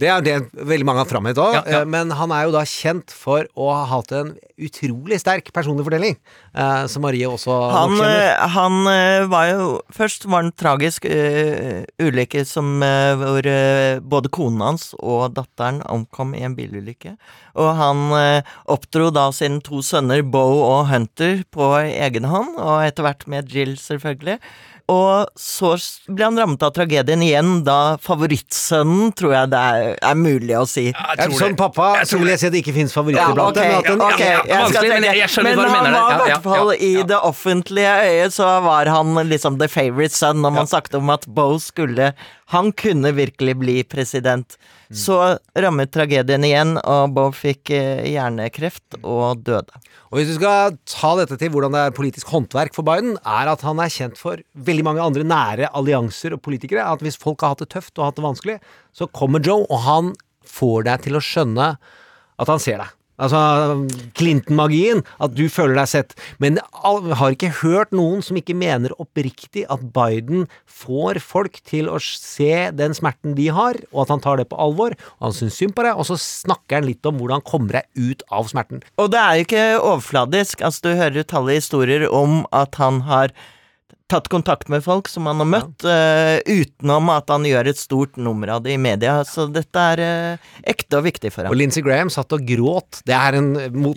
Det 0.00 0.08
er 0.10 0.24
det 0.24 0.36
veldig 0.54 0.86
mange 0.88 1.02
har 1.04 1.10
framhevet 1.10 1.40
òg, 1.42 1.54
Ja, 1.58 1.62
ja. 1.80 1.84
men 1.88 2.10
han 2.16 2.32
er 2.34 2.46
jo 2.48 2.54
da 2.56 2.64
kjent 2.68 3.12
for 3.14 3.46
å 3.58 3.70
ha 3.74 3.84
hatt 3.96 4.12
en 4.16 4.34
utrolig 4.58 5.20
sterk 5.22 5.52
personlig 5.54 5.84
fortelling, 5.86 6.16
eh, 6.58 6.86
som 6.90 7.04
Marie 7.06 7.28
også 7.30 7.54
Han, 7.72 7.94
kjenner. 7.98 8.22
eh, 8.26 8.48
han 8.56 8.78
eh, 8.90 9.26
var 9.30 9.46
jo 9.52 9.68
Først 9.94 10.26
var 10.30 10.42
en 10.44 10.52
tragisk 10.58 11.06
eh, 11.08 11.84
ulykke 12.02 12.42
som, 12.48 12.72
eh, 12.82 13.14
hvor 13.20 13.46
eh, 13.48 14.00
både 14.02 14.30
konen 14.34 14.64
hans 14.64 14.90
og 14.98 15.34
datteren 15.36 15.80
omkom 15.86 16.34
i 16.38 16.42
en 16.46 16.56
bilulykke. 16.58 17.14
Og 17.58 17.70
han 17.78 18.02
eh, 18.18 18.37
oppdro 18.68 19.10
da 19.14 19.28
sine 19.32 19.60
to 19.64 19.82
sønner 19.82 20.22
Bo 20.22 20.46
og 20.64 20.88
Hunter 20.92 21.44
på 21.54 21.72
egen 21.84 22.24
hånd, 22.24 22.56
og 22.58 22.82
etter 22.86 23.02
hvert 23.06 23.26
med 23.28 23.48
Jill, 23.52 23.76
selvfølgelig. 23.76 24.38
Og 24.88 25.28
så 25.36 25.74
ble 26.08 26.24
han 26.24 26.38
rammet 26.40 26.62
av 26.64 26.70
tragedien 26.72 27.20
igjen, 27.20 27.58
da 27.66 27.98
favorittsønnen, 28.00 29.10
tror 29.18 29.34
jeg 29.34 29.50
det 29.52 29.58
er, 29.60 29.88
er 30.10 30.16
mulig 30.16 30.54
å 30.56 30.62
si. 30.68 30.86
Ja, 30.94 31.26
som 31.36 31.52
pappa 31.58 31.90
så 32.08 32.16
vil 32.20 32.30
jeg 32.32 32.40
si 32.40 32.46
at 32.48 32.54
det 32.54 32.62
ikke 32.62 32.72
fins 32.78 32.94
favoritter 32.96 33.20
Ja, 33.26 33.34
blant 33.36 33.52
ok, 33.52 33.60
dem. 33.60 33.68
men 33.68 34.06
at 34.06 34.22
jeg 34.22 34.70
skal 34.70 34.80
tenke. 34.80 34.94
men 34.94 35.04
jeg- 35.10 35.18
jeg 35.18 35.44
men 35.44 35.58
han 35.58 35.72
mener 35.72 35.92
var 35.92 36.08
i 36.08 36.16
Ja, 36.16 36.26
ja, 36.28 36.38
hvert 36.38 36.42
fall 36.48 36.72
i 36.72 37.02
det 37.02 37.20
offentlige 37.20 37.92
øyet, 38.08 38.32
så 38.32 38.48
var 38.64 38.86
han 38.86 39.14
liksom 39.28 39.58
the 39.58 39.68
favorite 39.68 40.14
son 40.16 40.40
når 40.40 40.52
man 40.56 40.66
snakket 40.66 40.94
om 40.94 41.10
at 41.10 41.26
Bo 41.26 41.58
skulle 41.58 42.14
Han 42.48 42.72
kunne 42.72 43.12
virkelig 43.12 43.58
bli 43.58 43.82
president. 43.84 44.56
Mm. 44.88 44.96
Så 44.96 45.16
rammet 45.52 45.90
tragedien 45.92 46.44
igjen, 46.48 46.70
og 46.80 47.12
Bob 47.16 47.34
fikk 47.36 47.74
eh, 47.76 48.06
hjernekreft 48.08 48.96
og 49.02 49.42
døde. 49.44 49.82
Og 50.08 50.16
hvis 50.16 50.30
du 50.30 50.38
skal 50.38 50.78
ta 50.88 51.10
dette 51.18 51.36
til 51.40 51.52
hvordan 51.52 51.76
det 51.76 51.82
er 51.84 51.96
politisk 51.96 52.30
håndverk 52.32 52.72
for 52.76 52.86
Biden, 52.88 53.18
er 53.20 53.52
at 53.52 53.64
han 53.66 53.82
er 53.84 53.92
kjent 53.92 54.16
for 54.20 54.40
veldig 54.56 54.86
mange 54.88 55.04
andre 55.04 55.26
nære 55.28 55.68
allianser 55.76 56.36
og 56.36 56.42
politikere. 56.46 56.86
At 56.88 57.04
hvis 57.04 57.20
folk 57.20 57.44
har 57.44 57.52
hatt 57.52 57.66
det 57.66 57.72
tøft 57.76 58.00
og 58.00 58.08
hatt 58.08 58.16
det 58.16 58.24
vanskelig, 58.24 58.56
så 58.96 59.10
kommer 59.12 59.44
Joe, 59.44 59.68
og 59.68 59.84
han 59.84 60.14
får 60.48 60.88
deg 60.88 61.04
til 61.04 61.20
å 61.20 61.24
skjønne 61.24 61.74
at 62.38 62.52
han 62.52 62.62
ser 62.62 62.80
deg. 62.80 62.97
Altså 63.18 63.40
Clinton-magien, 64.18 65.02
at 65.18 65.34
du 65.34 65.46
føler 65.50 65.78
deg 65.80 65.90
sett. 65.90 66.14
Men 66.42 66.60
har 66.84 67.34
ikke 67.34 67.50
hørt 67.62 67.94
noen 67.96 68.22
som 68.24 68.38
ikke 68.38 68.56
mener 68.58 68.94
oppriktig 69.02 69.64
at 69.72 69.82
Biden 69.94 70.46
får 70.64 71.20
folk 71.24 71.58
til 71.66 71.90
å 71.90 71.98
se 72.02 72.68
den 72.78 72.94
smerten 72.96 73.34
de 73.38 73.48
har, 73.54 73.80
og 73.90 74.04
at 74.04 74.14
han 74.14 74.24
tar 74.24 74.40
det 74.40 74.48
på 74.50 74.60
alvor. 74.62 74.94
Og 75.18 75.28
han 75.28 75.36
syns 75.36 75.58
synd 75.58 75.74
på 75.76 75.86
deg, 75.86 75.98
og 75.98 76.06
så 76.08 76.18
snakker 76.22 76.80
han 76.80 76.88
litt 76.88 77.06
om 77.08 77.18
hvordan 77.18 77.44
kommer 77.46 77.80
deg 77.80 78.10
ut 78.14 78.24
av 78.30 78.50
smerten. 78.50 78.84
Og 79.02 79.10
det 79.12 79.22
er 79.22 79.36
jo 79.36 79.46
ikke 79.48 79.66
overfladisk. 79.82 80.62
Altså, 80.62 80.88
du 80.88 80.98
hører 80.98 81.24
utallige 81.24 81.64
historier 81.64 82.08
om 82.08 82.44
at 82.54 82.78
han 82.78 83.02
har 83.08 83.34
tatt 84.08 84.28
kontakt 84.32 84.70
med 84.72 84.82
folk 84.84 85.08
som 85.10 85.26
han 85.28 85.40
har 85.42 85.48
møtt, 85.48 85.84
eh, 85.84 86.38
utenom 86.48 87.10
at 87.12 87.28
han 87.32 87.44
gjør 87.44 87.68
et 87.68 87.80
stort 87.80 88.16
nummer 88.16 88.54
av 88.54 88.62
det 88.64 88.72
i 88.74 88.80
media. 88.80 89.18
Så 89.28 89.46
dette 89.52 89.84
er 89.92 90.00
uh, 90.00 90.48
ekte 90.68 91.00
og 91.00 91.04
viktig 91.04 91.32
for 91.34 91.44
ham. 91.44 91.52
Og 91.52 91.60
Lindsey 91.60 91.84
Graham 91.84 92.10
satt 92.12 92.32
og 92.32 92.46
gråt. 92.48 93.02
Det 93.08 93.16
er 93.16 93.38
en 93.38 93.52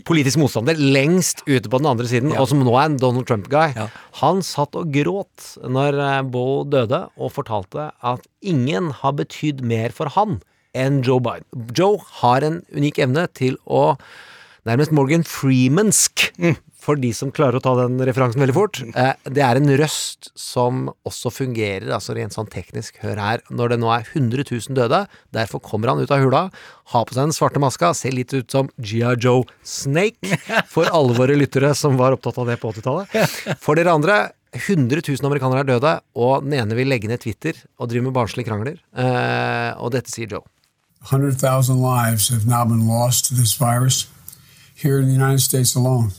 politisk 0.08 0.42
motstander 0.42 0.80
lengst 0.80 1.46
ute 1.48 1.72
på 1.72 1.80
den 1.80 1.90
andre 1.94 2.10
siden, 2.12 2.36
og 2.36 2.50
som 2.52 2.64
nå 2.64 2.76
er 2.76 2.90
en 2.90 3.00
Donald 3.02 3.30
Trump-guy. 3.30 3.78
Han 4.20 4.44
satt 4.46 4.76
og 4.80 4.92
gråt 4.94 5.54
når 5.64 6.00
eh, 6.00 6.18
Bo 6.32 6.46
døde, 6.68 7.06
og 7.16 7.36
fortalte 7.38 7.92
at 8.04 8.28
ingen 8.42 8.92
har 9.00 9.16
betydd 9.20 9.64
mer 9.64 9.96
for 9.96 10.12
han 10.18 10.42
enn 10.78 11.02
Joe 11.06 11.24
Biden. 11.24 11.48
Joe 11.76 12.00
har 12.22 12.44
en 12.48 12.62
unik 12.76 13.00
evne 13.04 13.26
til 13.36 13.58
å 13.64 13.96
nærmest 14.68 14.94
Morgan 14.94 15.24
Freemansk, 15.26 16.30
for 16.82 16.98
de 16.98 17.12
som 17.14 17.32
klarer 17.34 17.60
å 17.60 17.64
ta 17.64 17.76
den 17.78 18.00
referansen 18.02 18.42
veldig 18.42 18.56
fort. 18.56 18.82
Eh, 18.98 19.14
det 19.30 19.44
er 19.46 19.60
en 19.60 19.70
røst 19.80 20.32
som 20.38 20.88
også 21.08 21.32
fungerer, 21.34 21.88
altså 21.94 22.16
rent 22.18 22.36
sånn 22.36 22.50
teknisk. 22.52 22.98
Hør 23.04 23.22
her, 23.22 23.44
når 23.54 23.76
det 23.76 23.80
nå 23.84 23.92
er 23.94 24.08
100 24.08 24.48
000 24.50 24.78
døde, 24.80 25.04
derfor 25.36 25.62
kommer 25.64 25.92
han 25.92 26.02
ut 26.02 26.14
av 26.14 26.24
hula, 26.24 26.44
har 26.94 27.08
på 27.08 27.16
seg 27.16 27.28
den 27.28 27.36
svarte 27.38 27.62
maska, 27.62 27.94
ser 27.98 28.16
litt 28.18 28.34
ut 28.34 28.50
som 28.52 28.72
G.I. 28.82 29.16
Joe 29.22 29.46
Snake, 29.68 30.40
for 30.74 30.90
alle 30.90 31.18
våre 31.18 31.38
lyttere 31.38 31.74
som 31.78 32.00
var 32.02 32.18
opptatt 32.18 32.40
av 32.42 32.50
det 32.50 32.58
på 32.62 32.74
80-tallet. 32.74 33.60
For 33.62 33.78
dere 33.78 33.94
andre, 33.94 34.22
100 34.58 35.06
000 35.08 35.28
amerikanere 35.30 35.64
er 35.64 35.70
døde, 35.70 35.94
og 36.18 36.48
den 36.48 36.58
ene 36.60 36.76
vil 36.76 36.90
legge 36.92 37.08
ned 37.08 37.22
Twitter 37.24 37.56
og 37.80 37.92
drive 37.92 38.10
med 38.10 38.18
barnslige 38.18 38.50
krangler. 38.50 38.82
Eh, 38.92 39.70
og 39.78 39.94
dette 39.96 40.12
sier 40.12 40.34
Joe. 40.34 40.44
100,000 41.10 41.82
lives 41.82 42.30
have 42.30 42.46
now 42.46 42.64
been 42.66 42.88
lost 42.88 43.26
to 43.26 43.34
this 43.34 43.56
virus 43.58 44.08
here 44.76 45.00
in 45.00 45.08
the 45.08 45.14
United 45.14 45.42
States 45.42 45.76
alone. 45.76 46.12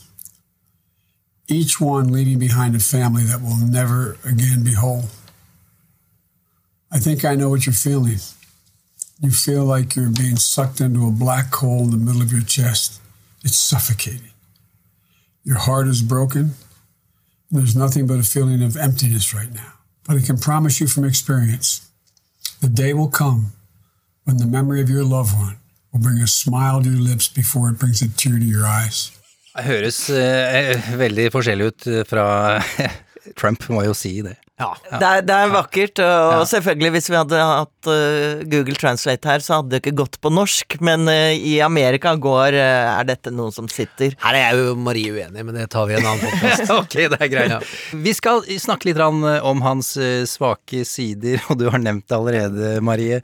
Each 1.48 1.80
one 1.80 2.12
leaving 2.12 2.38
behind 2.38 2.74
a 2.74 2.78
family 2.78 3.24
that 3.24 3.42
will 3.42 3.56
never 3.56 4.16
again 4.24 4.64
be 4.64 4.74
whole. 4.74 5.04
I 6.90 6.98
think 6.98 7.24
I 7.24 7.34
know 7.34 7.48
what 7.48 7.66
you're 7.66 7.72
feeling. 7.72 8.18
You 9.20 9.30
feel 9.30 9.64
like 9.64 9.96
you're 9.96 10.10
being 10.10 10.36
sucked 10.36 10.80
into 10.80 11.06
a 11.06 11.10
black 11.10 11.52
hole 11.54 11.84
in 11.84 11.90
the 11.90 11.96
middle 11.96 12.22
of 12.22 12.32
your 12.32 12.42
chest. 12.42 13.00
It's 13.44 13.56
suffocating. 13.56 14.30
Your 15.44 15.58
heart 15.58 15.88
is 15.88 16.02
broken. 16.02 16.52
There's 17.50 17.76
nothing 17.76 18.06
but 18.06 18.18
a 18.18 18.22
feeling 18.22 18.62
of 18.62 18.76
emptiness 18.76 19.34
right 19.34 19.52
now. 19.52 19.72
But 20.06 20.16
I 20.16 20.20
can 20.20 20.38
promise 20.38 20.80
you 20.80 20.86
from 20.86 21.04
experience 21.04 21.88
the 22.60 22.68
day 22.68 22.92
will 22.94 23.08
come 23.08 23.52
when 24.24 24.36
the 24.36 24.46
memory 24.46 24.80
of 24.80 24.88
your 24.88 25.04
loved 25.04 25.34
one 25.36 25.58
will 25.92 26.00
bring 26.00 26.18
a 26.18 26.26
smile 26.26 26.82
to 26.82 26.90
your 26.90 27.00
lips 27.00 27.28
before 27.28 27.68
it 27.68 27.78
brings 27.78 28.00
a 28.02 28.08
tear 28.08 28.38
to 28.38 28.44
your 28.44 28.66
eyes. 28.66 29.18
Det 29.52 29.66
høres 29.66 29.98
eh, 30.16 30.78
veldig 30.96 31.26
forskjellig 31.34 31.66
ut 31.68 31.88
eh, 31.90 32.04
fra 32.08 32.24
Trump, 33.38 33.66
må 33.68 33.84
jo 33.84 33.92
si 33.96 34.14
det. 34.24 34.38
Ja. 34.62 34.70
Det, 34.86 35.06
er, 35.08 35.24
det 35.26 35.36
er 35.36 35.52
vakkert, 35.52 36.00
og 36.02 36.44
selvfølgelig 36.50 36.92
hvis 36.96 37.08
vi 37.10 37.18
hadde 37.18 37.40
hatt 37.42 37.90
eh, 37.90 38.42
Google 38.52 38.76
Translate 38.78 39.28
her, 39.28 39.42
så 39.42 39.58
hadde 39.58 39.72
det 39.72 39.80
ikke 39.82 39.94
gått 40.02 40.18
på 40.22 40.30
norsk, 40.32 40.76
men 40.84 41.08
eh, 41.10 41.34
i 41.36 41.56
Amerika 41.64 42.14
går 42.20 42.56
eh, 42.58 42.90
Er 42.92 43.08
dette 43.08 43.32
noe 43.34 43.52
som 43.54 43.68
sitter? 43.72 44.14
Her 44.22 44.38
er 44.38 44.44
jeg 44.44 44.60
jo 44.60 44.76
Marie 44.78 45.14
uenig, 45.14 45.44
men 45.46 45.56
det 45.56 45.68
tar 45.72 45.88
vi 45.88 45.96
i 45.96 45.98
en 45.98 46.06
annen 46.06 46.22
podkast. 46.26 46.72
ok, 46.80 46.96
det 47.14 47.18
er 47.18 47.32
greit. 47.32 47.72
Vi 48.06 48.14
skal 48.16 48.44
snakke 48.62 48.90
litt 48.90 49.00
om 49.02 49.64
hans 49.64 49.94
svake 50.30 50.84
sider, 50.88 51.42
og 51.50 51.58
du 51.62 51.66
har 51.72 51.82
nevnt 51.82 52.06
det 52.08 52.18
allerede, 52.18 52.72
Marie. 52.84 53.22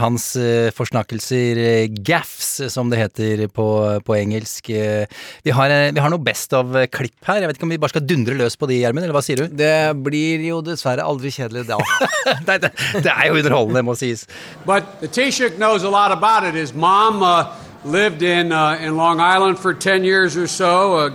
Hans 0.00 0.32
forsnakkelser, 0.76 1.60
gaffs, 2.06 2.52
som 2.72 2.92
det 2.92 3.00
heter 3.02 3.44
på, 3.52 3.66
på 4.06 4.16
engelsk. 4.16 4.70
Vi 4.70 5.54
har, 5.54 5.74
vi 5.90 6.02
har 6.02 6.12
noe 6.12 6.22
best 6.22 6.54
of-klipp 6.56 7.28
her. 7.28 7.42
Jeg 7.42 7.50
vet 7.50 7.58
ikke 7.58 7.68
om 7.68 7.74
vi 7.74 7.80
bare 7.82 7.94
skal 7.94 8.06
dundre 8.06 8.36
løs 8.38 8.56
på 8.60 8.68
de, 8.70 8.80
Gjermund, 8.80 9.04
eller 9.04 9.16
hva 9.16 9.24
sier 9.24 9.42
du? 9.42 9.56
Det 9.60 9.74
blir 10.04 10.46
jo 10.46 10.60
dessverre 10.70 11.04
aldri 11.04 11.32
kjedelig, 11.34 11.66
da. 11.68 11.78
Nei, 12.48 12.58
det, 12.62 12.72
det 13.02 13.10
er 13.10 13.28
jo 13.28 13.40
underholdende, 13.40 13.82
må 13.86 13.96
sies. 13.98 14.26
But 14.66 15.00
the 15.00 15.08
Taoiseach 15.08 15.58
knows 15.58 15.82
a 15.82 15.90
lot 15.90 16.12
about 16.12 16.44
it. 16.44 16.54
His 16.54 16.72
mom 16.74 17.22
uh, 17.22 17.54
lived 17.84 18.22
in 18.22 18.52
uh, 18.52 18.78
in 18.80 18.96
Long 18.96 19.20
Island 19.20 19.58
for 19.58 19.74
10 19.74 20.04
years 20.04 20.36
or 20.36 20.46
so. 20.46 20.96
Uh, 20.96 21.10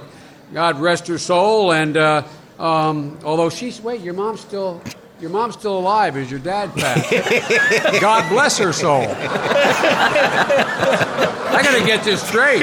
God 0.54 0.80
rest 0.80 1.08
her 1.08 1.18
soul. 1.18 1.72
And 1.72 1.98
uh, 1.98 2.24
um, 2.60 3.18
although 3.24 3.50
she's 3.50 3.82
wait, 3.82 4.02
your 4.02 4.14
mom's 4.14 4.42
still 4.42 4.82
your 5.22 5.32
mom's 5.32 5.56
still 5.56 5.78
alive. 5.78 6.18
Is 6.18 6.30
your 6.32 6.40
dad 6.40 6.72
fat? 6.74 8.02
God 8.02 8.30
bless 8.30 8.58
her 8.58 8.74
soul. 8.74 9.06
I 11.56 11.62
gotta 11.64 11.86
get 11.86 12.04
this 12.04 12.22
straight. 12.28 12.62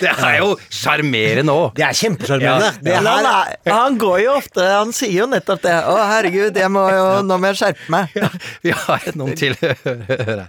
Det 0.00 0.10
er 0.10 0.38
jo 0.40 0.56
sjarmerende 0.70 1.52
òg. 1.54 1.76
Det 1.76 1.84
er 1.86 1.92
kjempesjarmerende. 1.94 2.66
Ja. 2.66 2.72
Det 2.82 2.94
han, 2.96 3.06
her 3.06 3.54
er, 3.64 3.72
han 3.72 3.98
går 3.98 4.18
jo 4.24 4.32
ofte 4.38 4.60
Han 4.66 4.92
sier 4.92 5.20
jo 5.22 5.26
nettopp 5.30 5.62
det. 5.62 5.74
'Å, 5.78 5.96
herregud, 6.12 6.56
jeg 6.58 6.70
må 6.74 6.84
jo, 6.90 7.04
nå 7.28 7.38
må 7.38 7.52
jeg 7.52 7.60
skjerpe 7.62 7.92
meg'. 7.94 8.08
Vi 8.66 8.74
har 8.74 9.08
noen 9.14 9.36
til. 9.38 9.54
å 9.54 9.74
høre 9.84 10.40
her. 10.42 10.48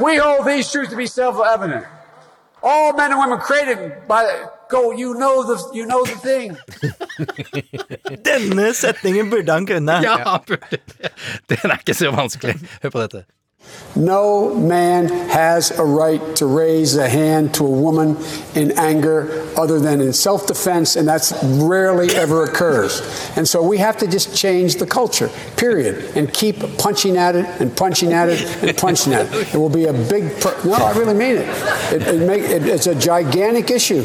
We 0.00 0.16
hold 0.16 0.46
these 0.46 0.70
truths 0.72 0.90
to 0.90 0.96
be 0.96 1.06
self-evident. 1.06 1.84
All 2.62 2.92
men 2.96 3.10
and 3.12 3.20
women 3.20 3.38
created 3.38 3.78
by 4.08 4.24
go. 4.72 4.82
You 4.96 5.12
know 5.14 5.44
the 5.48 5.56
you 5.76 5.84
know 5.86 6.02
the 6.08 6.16
thing. 6.24 6.56
Denne 8.26 8.72
setningen 8.74 9.30
burde 9.30 9.52
han 9.52 9.66
kunne. 9.66 10.00
Ja, 10.02 10.40
burde. 10.46 10.80
Den 11.52 11.70
er 11.70 11.78
ikke 11.78 11.94
så 11.94 12.10
vanskelig. 12.14 12.56
Hør 12.82 12.90
på 12.96 13.04
dette. 13.04 13.24
No 13.94 14.54
man 14.54 15.08
has 15.28 15.70
a 15.70 15.84
right 15.84 16.34
to 16.36 16.46
raise 16.46 16.96
a 16.96 17.08
hand 17.08 17.52
to 17.54 17.66
a 17.66 17.70
woman 17.70 18.16
in 18.54 18.72
anger 18.78 19.46
other 19.56 19.78
than 19.78 20.00
in 20.00 20.12
self 20.14 20.46
defense, 20.46 20.96
and 20.96 21.06
that's 21.06 21.32
rarely 21.44 22.08
ever 22.16 22.44
occurs. 22.44 23.02
And 23.36 23.46
so 23.46 23.62
we 23.62 23.76
have 23.78 23.98
to 23.98 24.06
just 24.06 24.34
change 24.34 24.76
the 24.76 24.86
culture, 24.86 25.28
period, 25.56 26.16
and 26.16 26.32
keep 26.32 26.56
punching 26.78 27.18
at 27.18 27.36
it 27.36 27.44
and 27.60 27.76
punching 27.76 28.14
at 28.14 28.30
it 28.30 28.40
and 28.62 28.76
punching 28.76 29.12
at 29.12 29.26
it. 29.28 29.54
It 29.54 29.58
will 29.58 29.68
be 29.68 29.84
a 29.84 29.92
big. 29.92 30.40
Pro- 30.40 30.56
no, 30.64 30.72
I 30.72 30.92
really 30.96 31.14
mean 31.14 31.36
it. 31.36 31.48
it, 31.92 32.02
it, 32.02 32.26
make, 32.26 32.44
it 32.44 32.62
it's 32.64 32.86
a 32.86 32.94
gigantic 32.94 33.70
issue. 33.70 34.02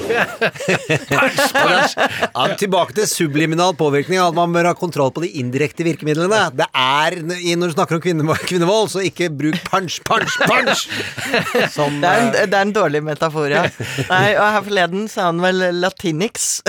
Tilbake 2.58 2.94
til 2.94 3.08
subliminal 3.08 3.74
påvirkning, 3.78 4.20
at 4.20 4.34
man 4.36 4.52
bør 4.54 4.72
ha 4.72 4.74
kontroll 4.76 5.12
på 5.16 5.24
de 5.24 5.30
indirekte 5.40 5.86
virkemidlene. 5.88 6.42
Det 6.58 6.68
er, 6.74 7.22
Når 7.58 7.68
du 7.68 7.74
snakker 7.78 7.96
om 7.96 8.02
kvinne, 8.02 8.36
kvinnevold, 8.50 8.90
så 8.90 9.00
ikke 9.08 9.30
bruk 9.30 9.47
punch, 9.70 10.00
punch, 10.08 10.38
punch! 10.48 10.88
Som, 11.76 12.02
Det 12.02 12.10
er, 12.10 12.22
en, 12.24 12.34
eh, 12.34 12.48
det 12.50 12.58
er 12.58 12.66
en 12.66 12.74
dårlig 12.76 13.04
metafor, 13.06 13.50
ja. 13.52 13.66
Nei, 14.10 14.36
og 14.36 14.46
her 14.56 14.66
forleden 14.66 15.08
sa 15.12 15.30
han 15.30 15.42
vel 15.44 15.64
latinix. 15.80 16.62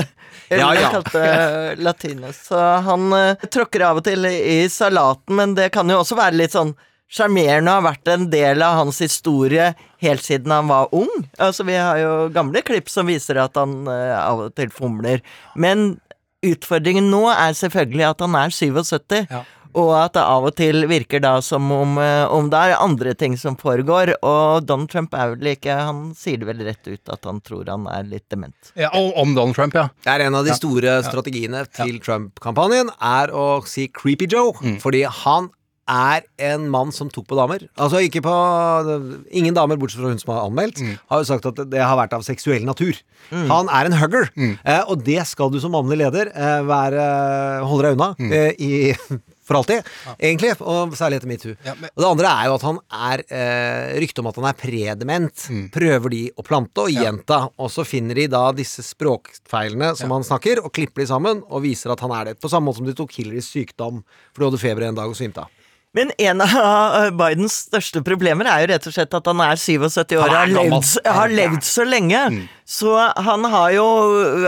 Eller 0.48 0.62
Ja, 0.62 0.74
ja, 0.74 0.80
ja. 0.80 0.90
kalte 0.96 1.22
latinus. 1.84 2.42
Så 2.48 2.58
han 2.58 3.08
uh, 3.12 3.48
tråkker 3.52 3.84
av 3.90 4.00
og 4.00 4.06
til 4.06 4.24
i 4.28 4.60
salaten, 4.72 5.36
men 5.36 5.56
det 5.58 5.70
kan 5.74 5.88
jo 5.90 6.00
også 6.02 6.16
være 6.18 6.38
litt 6.40 6.56
sånn 6.56 6.74
sjarmerende 7.08 7.72
og 7.72 7.78
har 7.78 7.86
vært 7.86 8.10
en 8.12 8.26
del 8.32 8.62
av 8.64 8.82
hans 8.82 8.98
historie 9.00 9.70
helt 10.04 10.24
siden 10.24 10.52
han 10.52 10.68
var 10.68 10.90
ung. 10.96 11.08
Altså, 11.40 11.64
vi 11.68 11.76
har 11.76 11.96
jo 12.00 12.12
gamle 12.34 12.60
klipp 12.64 12.90
som 12.92 13.08
viser 13.08 13.40
at 13.40 13.56
han 13.60 13.80
uh, 13.88 14.16
av 14.18 14.46
og 14.48 14.56
til 14.56 14.72
fomler. 14.72 15.24
Men 15.56 15.94
utfordringen 16.44 17.08
nå 17.10 17.24
er 17.32 17.56
selvfølgelig 17.58 18.04
at 18.12 18.20
han 18.22 18.36
er 18.38 18.52
77. 18.54 19.24
Og 19.74 19.90
at 19.98 20.14
det 20.14 20.22
av 20.22 20.44
og 20.48 20.54
til 20.56 20.86
virker 20.88 21.20
da 21.20 21.40
som 21.44 21.70
om, 21.72 21.98
eh, 21.98 22.24
om 22.32 22.48
det 22.50 22.56
er 22.58 22.76
andre 22.80 23.12
ting 23.14 23.36
som 23.36 23.56
foregår. 23.56 24.14
Og 24.22 24.64
Donald 24.66 24.88
Trump 24.90 25.12
er 25.14 25.34
vel 25.36 25.52
ikke 25.56 25.76
Han 25.78 26.14
sier 26.14 26.38
det 26.38 26.46
vel 26.48 26.64
rett 26.66 26.86
ut 26.88 27.08
at 27.12 27.24
han 27.24 27.40
tror 27.40 27.68
han 27.68 27.86
er 27.86 28.02
litt 28.04 28.28
dement. 28.30 28.54
Ja, 28.76 28.88
og 28.94 29.12
om 29.16 29.34
Donald 29.34 29.54
Trump, 29.54 29.74
ja. 29.74 29.88
Det 30.04 30.06
er 30.14 30.26
en 30.26 30.34
av 30.34 30.44
de 30.44 30.50
Ja. 30.50 30.54
store 30.54 31.02
strategiene 31.04 31.66
til 31.72 31.98
Trump-kampanjen, 32.00 32.90
er 33.00 33.28
å 33.28 33.64
si 33.66 33.88
Creepy 33.88 34.26
Joe. 34.30 34.52
Mm. 34.62 34.80
Fordi 34.80 35.04
han 35.04 35.50
er 35.90 36.20
en 36.38 36.68
mann 36.68 36.90
som 36.92 37.08
tok 37.08 37.26
på 37.28 37.36
damer. 37.36 37.66
Altså 37.78 37.96
ikke 38.04 38.20
på 38.20 38.32
Ingen 39.32 39.54
damer, 39.54 39.76
bortsett 39.80 40.00
fra 40.02 40.08
hun 40.10 40.18
som 40.18 40.34
har 40.34 40.44
anmeldt, 40.48 40.76
Mm. 40.82 40.98
har 41.10 41.18
jo 41.22 41.24
sagt 41.24 41.46
at 41.46 41.70
det 41.70 41.80
har 41.80 41.96
vært 41.96 42.12
av 42.12 42.20
seksuell 42.22 42.62
natur. 42.64 42.94
Han 43.30 43.68
er 43.68 43.86
en 43.86 43.92
hugger, 43.92 44.28
Mm. 44.36 44.58
eh, 44.64 44.82
og 44.86 45.02
det 45.04 45.26
skal 45.26 45.48
du 45.50 45.58
som 45.60 45.72
mannlig 45.72 45.98
leder 45.98 46.26
eh, 46.34 46.62
være 46.62 47.64
holde 47.64 47.82
deg 47.82 47.92
unna 47.98 48.14
Mm. 48.18 48.32
eh, 48.32 48.52
i 48.58 48.92
for 49.48 49.58
alltid, 49.58 49.86
egentlig, 50.18 50.52
og 50.60 50.94
særlig 50.98 51.18
etter 51.18 51.30
metoo. 51.30 51.54
Og 51.56 52.02
det 52.02 52.08
andre 52.10 52.32
er 52.32 52.48
jo 52.50 52.56
at 52.58 52.66
han 52.68 52.80
er 53.08 53.24
eh, 53.24 53.94
Ryktet 54.02 54.22
om 54.22 54.28
at 54.30 54.40
han 54.40 54.48
er 54.50 54.58
predement. 54.60 55.44
Mm. 55.48 55.66
Prøver 55.74 56.14
de 56.14 56.22
å 56.36 56.44
plante 56.46 56.84
og 56.84 56.92
gjenta, 56.92 57.40
og 57.56 57.72
så 57.72 57.86
finner 57.88 58.20
de 58.20 58.28
da 58.32 58.44
disse 58.56 58.84
språkfeilene 58.86 59.94
som 59.98 60.12
han 60.14 60.26
snakker, 60.26 60.62
og 60.64 60.72
klipper 60.76 61.04
de 61.04 61.10
sammen 61.10 61.42
og 61.48 61.64
viser 61.64 61.94
at 61.94 62.04
han 62.04 62.14
er 62.14 62.30
det. 62.30 62.40
På 62.42 62.52
samme 62.52 62.68
måte 62.68 62.82
som 62.82 62.88
de 62.88 62.96
tok 62.98 63.16
Hillarys 63.18 63.48
sykdom, 63.54 64.04
for 64.32 64.44
du 64.44 64.50
hadde 64.50 64.62
feber 64.62 64.88
en 64.88 65.00
dag 65.00 65.08
og 65.08 65.18
svimte 65.18 65.46
av. 65.46 65.57
Men 65.96 66.10
en 66.20 66.42
av 66.44 66.50
eh, 66.98 67.10
Bidens 67.16 67.54
største 67.68 68.02
problemer 68.04 68.48
er 68.50 68.62
jo 68.62 68.68
rett 68.72 68.88
og 68.90 68.94
slett 68.94 69.14
at 69.16 69.30
han 69.30 69.40
er 69.40 69.56
77 69.56 70.18
år 70.18 70.26
og 70.26 70.34
har 70.36 70.50
levd, 70.52 70.90
har 71.16 71.32
levd 71.32 71.64
så 71.64 71.86
lenge. 71.88 72.20
Så 72.68 72.92
han 73.16 73.46
har 73.48 73.72
jo 73.72 73.86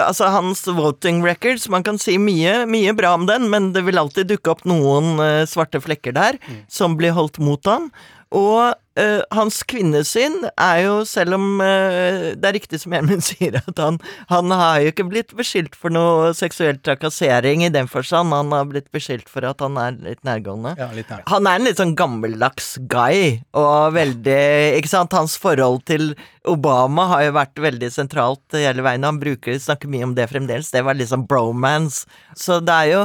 Altså, 0.05 0.28
hans 0.28 0.61
voting 0.68 1.22
records 1.24 1.64
Man 1.72 1.82
kan 1.86 1.97
si 1.99 2.18
mye, 2.20 2.66
mye 2.68 2.93
bra 2.97 3.14
om 3.16 3.24
den, 3.30 3.49
men 3.53 3.70
det 3.72 3.86
vil 3.88 3.99
alltid 4.01 4.28
dukke 4.34 4.53
opp 4.53 4.66
noen 4.68 5.16
eh, 5.24 5.47
svarte 5.49 5.80
flekker 5.80 6.12
der 6.16 6.36
som 6.68 6.99
blir 7.01 7.16
holdt 7.16 7.41
mot 7.41 7.64
han. 7.66 7.88
Og 8.30 8.76
eh, 8.99 9.20
hans 9.34 9.61
kvinnesyn 9.68 10.47
er 10.51 10.80
jo, 10.84 10.95
selv 11.09 11.36
om 11.36 11.61
uh, 11.62 12.32
det 12.34 12.49
er 12.49 12.57
riktig 12.57 12.80
som 12.82 12.95
Gjermund 12.95 13.24
sier, 13.28 13.61
at 13.61 13.82
han, 13.82 14.01
han 14.32 14.55
har 14.55 14.80
jo 14.82 14.93
ikke 14.93 15.07
blitt 15.11 15.34
beskyldt 15.38 15.78
for 15.78 15.95
noe 15.95 16.32
seksuell 16.36 16.80
trakassering 16.82 17.64
i 17.66 17.72
den 17.72 17.91
forstand. 17.91 18.34
Han 18.34 18.53
har 18.55 18.68
blitt 18.70 18.91
beskyldt 18.95 19.30
for 19.30 19.47
at 19.49 19.62
han 19.64 19.78
er 19.80 19.99
litt 20.11 20.22
nærgående. 20.26 20.74
Ja, 20.80 20.91
litt 20.97 21.11
nær. 21.12 21.24
Han 21.30 21.49
er 21.49 21.61
en 21.61 21.68
litt 21.68 21.80
sånn 21.80 21.97
gammeldags 21.99 22.74
guy, 22.91 23.41
og 23.57 23.97
veldig 23.97 24.38
Ikke 24.80 24.91
sant, 24.91 25.14
hans 25.16 25.36
forhold 25.41 25.82
til 25.88 26.12
Obama 26.49 27.07
har 27.11 27.26
jo 27.26 27.34
vært 27.36 27.61
veldig 27.61 27.91
sentralt 27.93 28.57
hele 28.57 28.84
veien. 28.86 29.07
Han 29.07 29.20
bruker, 29.22 29.59
snakker 29.61 29.91
mye 29.93 30.07
om 30.09 30.14
det 30.16 30.30
fremdeles. 30.30 30.72
Det 30.72 30.84
var 30.86 30.99
liksom 30.99 31.26
bromance. 31.30 32.07
Så 32.38 32.61
det 32.64 32.76
er 32.76 32.95
jo 32.95 33.03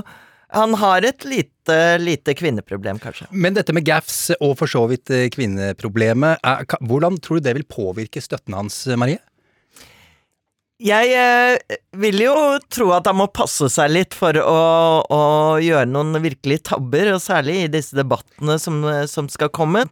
Han 0.55 0.75
har 0.79 1.03
et 1.03 1.25
lite, 1.27 1.77
lite 1.99 2.35
kvinneproblem, 2.37 2.99
kanskje. 3.03 3.27
Men 3.31 3.57
dette 3.57 3.75
med 3.75 3.85
gaffs 3.87 4.29
og 4.39 4.55
for 4.61 4.71
så 4.71 4.85
vidt 4.91 5.11
eh, 5.11 5.27
kvinneproblemet, 5.33 6.39
er, 6.39 6.67
hvordan 6.79 7.19
tror 7.19 7.41
du 7.41 7.47
det 7.49 7.57
vil 7.57 7.67
påvirke 7.67 8.23
støtten 8.23 8.55
hans, 8.55 8.85
Marie? 8.95 9.19
Jeg 10.83 11.11
eh, 11.15 11.77
vil 11.99 12.23
jo 12.23 12.35
tro 12.71 12.89
at 12.95 13.07
han 13.07 13.19
må 13.19 13.27
passe 13.35 13.67
seg 13.71 13.93
litt 13.93 14.15
for 14.15 14.35
å, 14.39 14.57
å 15.03 15.21
gjøre 15.63 15.91
noen 15.91 16.19
virkelige 16.23 16.69
tabber, 16.71 17.13
og 17.15 17.23
særlig 17.23 17.61
i 17.61 17.71
disse 17.75 17.95
debattene 17.95 18.59
som, 18.59 18.83
som 19.11 19.31
skal 19.31 19.51
komme. 19.55 19.85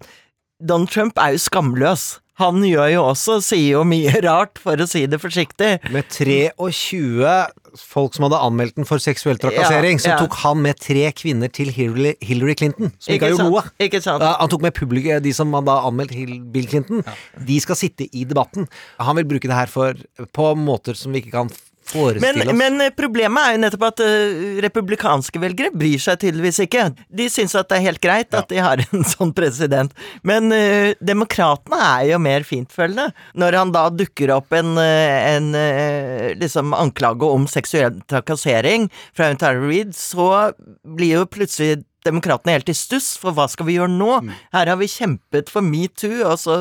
Donald 0.64 0.92
Trump 0.96 1.20
er 1.20 1.36
jo 1.36 1.44
skamløs. 1.44 2.23
Han 2.42 2.64
gjør 2.66 2.88
jo 2.90 3.02
også, 3.12 3.36
sier 3.46 3.76
jo 3.76 3.84
mye 3.86 4.10
rart, 4.26 4.58
for 4.62 4.80
å 4.82 4.88
si 4.90 5.04
det 5.06 5.20
forsiktig. 5.22 5.76
Med 5.94 6.08
23 6.10 7.34
folk 7.78 8.14
som 8.18 8.26
hadde 8.28 8.40
anmeldt 8.46 8.76
den 8.78 8.88
for 8.90 9.02
seksuell 9.02 9.38
trakassering, 9.42 9.98
Ja, 10.02 10.04
ja. 10.14 10.16
så 10.18 10.26
tok 10.26 10.38
han 10.44 10.62
med 10.66 10.78
tre 10.82 11.08
kvinner 11.18 11.50
til 11.54 11.70
Hillary, 11.74 12.16
Hillary 12.26 12.56
Clinton, 12.58 12.92
som 13.02 13.14
ikke, 13.14 13.16
Ikke 13.16 13.30
har 13.30 13.34
gjort 13.36 13.50
noe. 13.50 13.64
ikke 13.86 14.02
sant. 14.06 14.26
Han 14.42 14.50
tok 14.54 14.66
med 14.66 14.76
publikum, 14.78 15.22
de 15.26 15.34
som 15.34 15.54
hadde 15.58 15.78
anmeldt 15.90 16.14
Bill 16.54 16.70
Clinton. 16.70 17.04
De 17.50 17.60
skal 17.62 17.78
sitte 17.80 18.10
i 18.10 18.26
debatten. 18.30 18.66
Han 19.02 19.18
vil 19.22 19.30
bruke 19.36 19.50
det 19.50 19.58
her 19.58 19.70
for, 19.74 19.98
på 20.34 20.50
måter 20.58 20.98
som 20.98 21.14
vi 21.14 21.22
ikke 21.24 21.34
kan 21.38 21.54
Men, 21.94 22.42
men 22.58 22.82
problemet 22.98 23.44
er 23.44 23.56
jo 23.56 23.62
nettopp 23.64 23.86
at 23.92 24.02
eh, 24.06 24.60
republikanske 24.64 25.42
velgere 25.42 25.74
bryr 25.76 26.02
seg 26.02 26.22
tydeligvis 26.22 26.62
ikke. 26.66 26.88
De 27.14 27.28
syns 27.32 27.56
at 27.60 27.70
det 27.70 27.80
er 27.80 27.88
helt 27.90 28.04
greit 28.04 28.38
at 28.38 28.50
de 28.50 28.62
har 28.64 28.82
en 28.88 29.06
sånn 29.08 29.34
president. 29.36 29.94
Men 30.26 30.50
uh, 30.54 30.94
demokratene 31.04 31.80
er 31.84 32.10
jo 32.14 32.22
mer 32.24 32.48
fintfølende. 32.48 33.12
Når 33.40 33.60
han 33.60 33.74
da 33.76 33.86
dukker 33.94 34.34
opp 34.38 34.56
en, 34.58 34.76
eh, 34.82 35.30
en 35.36 35.52
uh, 35.58 36.32
liksom 36.40 36.74
anklage 36.78 37.30
om 37.30 37.48
seksuell 37.50 38.02
trakassering 38.10 38.90
fra 39.14 39.30
hun 39.32 39.42
Reed, 39.44 39.94
så 39.98 40.54
blir 40.84 41.20
jo 41.20 41.30
plutselig 41.30 41.84
demokratene 42.06 42.56
helt 42.58 42.70
i 42.72 42.76
stuss, 42.78 43.14
for 43.20 43.36
hva 43.36 43.48
skal 43.52 43.68
vi 43.68 43.78
gjøre 43.78 43.92
nå? 43.92 44.20
Her 44.54 44.72
har 44.72 44.80
vi 44.80 44.90
kjempet 44.92 45.52
for 45.54 45.66
metoo, 45.66 46.24
og 46.28 46.38
så, 46.42 46.58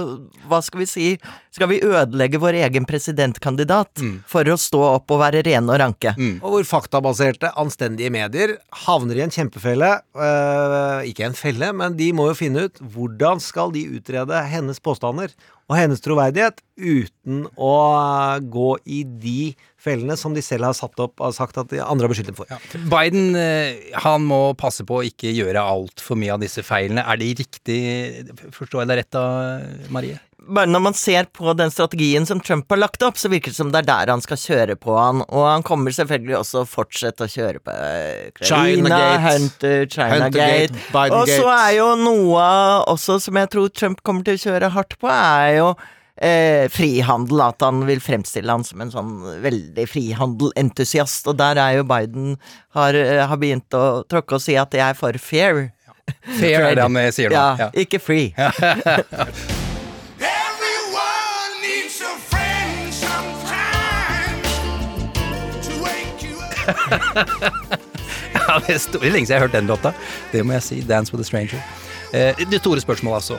hva 0.51 0.61
skal 0.64 0.82
vi 0.82 0.88
si, 0.90 1.07
skal 1.53 1.68
vi 1.68 1.80
ødelegge 1.84 2.40
vår 2.43 2.61
egen 2.64 2.86
presidentkandidat 2.88 4.03
for 4.30 4.49
å 4.49 4.59
stå 4.61 4.82
opp 4.95 5.12
og 5.12 5.22
være 5.24 5.45
rene 5.49 5.72
og 5.74 5.80
ranke? 5.82 6.14
Og 6.40 6.57
hvor 6.57 6.68
faktabaserte, 6.74 7.53
anstendige 7.61 8.12
medier 8.14 8.57
havner 8.86 9.20
i 9.20 9.24
en 9.26 9.34
kjempefelle. 9.34 9.93
øh, 10.16 11.03
ikke 11.09 11.26
en 11.26 11.36
felle, 11.36 11.72
men 11.72 11.97
de 11.99 12.12
må 12.12 12.28
jo 12.30 12.38
finne 12.38 12.68
ut 12.68 12.78
hvordan 12.95 13.40
skal 13.43 13.72
de 13.74 13.86
utrede 13.99 14.45
hennes 14.49 14.80
påstander 14.80 15.32
og 15.70 15.78
hennes 15.78 16.03
troverdighet 16.05 16.61
uten 16.76 17.47
å 17.57 17.74
gå 18.53 18.70
i 18.84 19.03
de 19.05 19.53
fellene 19.83 20.16
som 20.18 20.35
de 20.37 20.43
selv 20.45 20.68
har 20.68 20.76
satt 20.78 20.99
opp 21.03 21.22
og 21.22 21.35
sagt 21.37 21.59
at 21.61 21.70
de 21.72 21.80
andre 21.83 22.07
har 22.07 22.12
beskyldt 22.12 22.33
dem 22.33 22.39
for. 22.39 22.51
Biden 22.93 23.39
eh, 23.39 23.93
han 24.05 24.26
må 24.28 24.43
passe 24.59 24.87
på 24.89 25.01
å 25.01 25.07
ikke 25.07 25.33
gjøre 25.35 25.62
altfor 25.62 26.18
mye 26.20 26.37
av 26.37 26.43
disse 26.43 26.64
feilene. 26.66 27.05
Er 27.05 27.20
de 27.20 27.33
riktig 27.43 27.80
Forstår 28.55 28.83
jeg 28.83 28.93
deg 28.93 29.03
rett 29.03 29.14
da, 29.14 29.24
Marie? 29.95 30.20
Bare 30.43 30.66
når 30.66 30.83
man 30.83 30.97
ser 30.99 31.28
på 31.30 31.53
den 31.55 31.70
strategien 31.70 32.26
som 32.26 32.41
Trump 32.43 32.70
har 32.72 32.80
lagt 32.80 33.03
opp, 33.07 33.18
så 33.20 33.30
virker 33.30 33.53
det 33.53 33.59
som 33.59 33.70
det 33.70 33.83
er 33.83 33.89
der 33.91 34.11
han 34.11 34.22
skal 34.24 34.41
kjøre 34.41 34.76
på 34.80 34.97
han, 34.97 35.22
og 35.28 35.47
han 35.47 35.62
kommer 35.66 35.95
selvfølgelig 35.95 36.35
også 36.41 36.64
å 36.64 36.68
fortsette 36.68 37.28
å 37.28 37.30
kjøre 37.30 37.62
på 37.62 37.74
China, 37.76 38.33
Ukraina, 38.33 38.51
Chinagate. 38.51 39.22
Hunter, 39.28 39.87
Chinagate. 39.93 40.83
Gate. 40.91 41.09
Og 41.14 41.30
så 41.30 41.47
er 41.55 41.72
jo 41.78 41.89
noe 42.01 42.47
også 42.91 43.20
som 43.22 43.39
jeg 43.39 43.53
tror 43.55 43.70
Trump 43.70 44.03
kommer 44.03 44.26
til 44.26 44.41
å 44.41 44.43
kjøre 44.49 44.72
hardt 44.74 44.99
på, 44.99 45.11
er 45.12 45.61
jo 45.61 45.74
eh, 46.16 46.68
frihandel. 46.72 47.40
At 47.44 47.60
han 47.64 47.86
vil 47.88 48.00
fremstille 48.02 48.52
han 48.52 48.64
som 48.66 48.80
en 48.84 48.92
sånn 48.92 49.12
veldig 49.44 49.86
frihandelentusiast. 49.90 51.28
Og 51.30 51.38
der 51.40 51.60
er 51.62 51.78
jo 51.78 51.84
Biden 51.88 52.36
har, 52.76 52.94
eh, 52.94 53.26
har 53.26 53.38
begynt 53.40 53.72
å 53.74 54.02
tråkke 54.08 54.34
og 54.38 54.42
si 54.44 54.56
at 54.60 54.72
jeg 54.74 54.84
er 54.90 54.98
for 54.98 55.12
fair. 55.18 55.70
Fair 56.40 56.60
er 56.66 56.74
det 56.74 56.82
han 56.82 56.96
eh, 56.98 57.12
sier 57.14 57.30
nå. 57.30 57.36
Ja, 57.36 57.70
ikke 57.78 58.00
free. 58.02 58.34
Everyone 60.32 61.52
needs 61.62 62.00
a 62.02 62.12
friend 62.26 62.92
sometimes 62.92 64.50
to 65.62 65.72
wake 65.84 66.22
you 66.26 66.36
up. 66.42 67.78
Ja, 68.32 68.56
det 68.64 68.74
er 68.74 69.12
lenge 69.12 69.26
siden 69.28 69.28
jeg 69.28 69.36
har 69.36 69.44
hørt 69.44 69.52
den 69.54 69.68
låta. 69.68 69.92
Det 70.32 70.40
må 70.44 70.56
jeg 70.56 70.62
si. 70.66 70.80
'Dance 70.82 71.12
with 71.12 71.20
a 71.20 71.24
Stranger'. 71.24 71.60
Eh, 72.12 72.36
det 72.50 72.60
store 72.60 72.80
spørsmålet, 72.80 73.22
altså. 73.22 73.38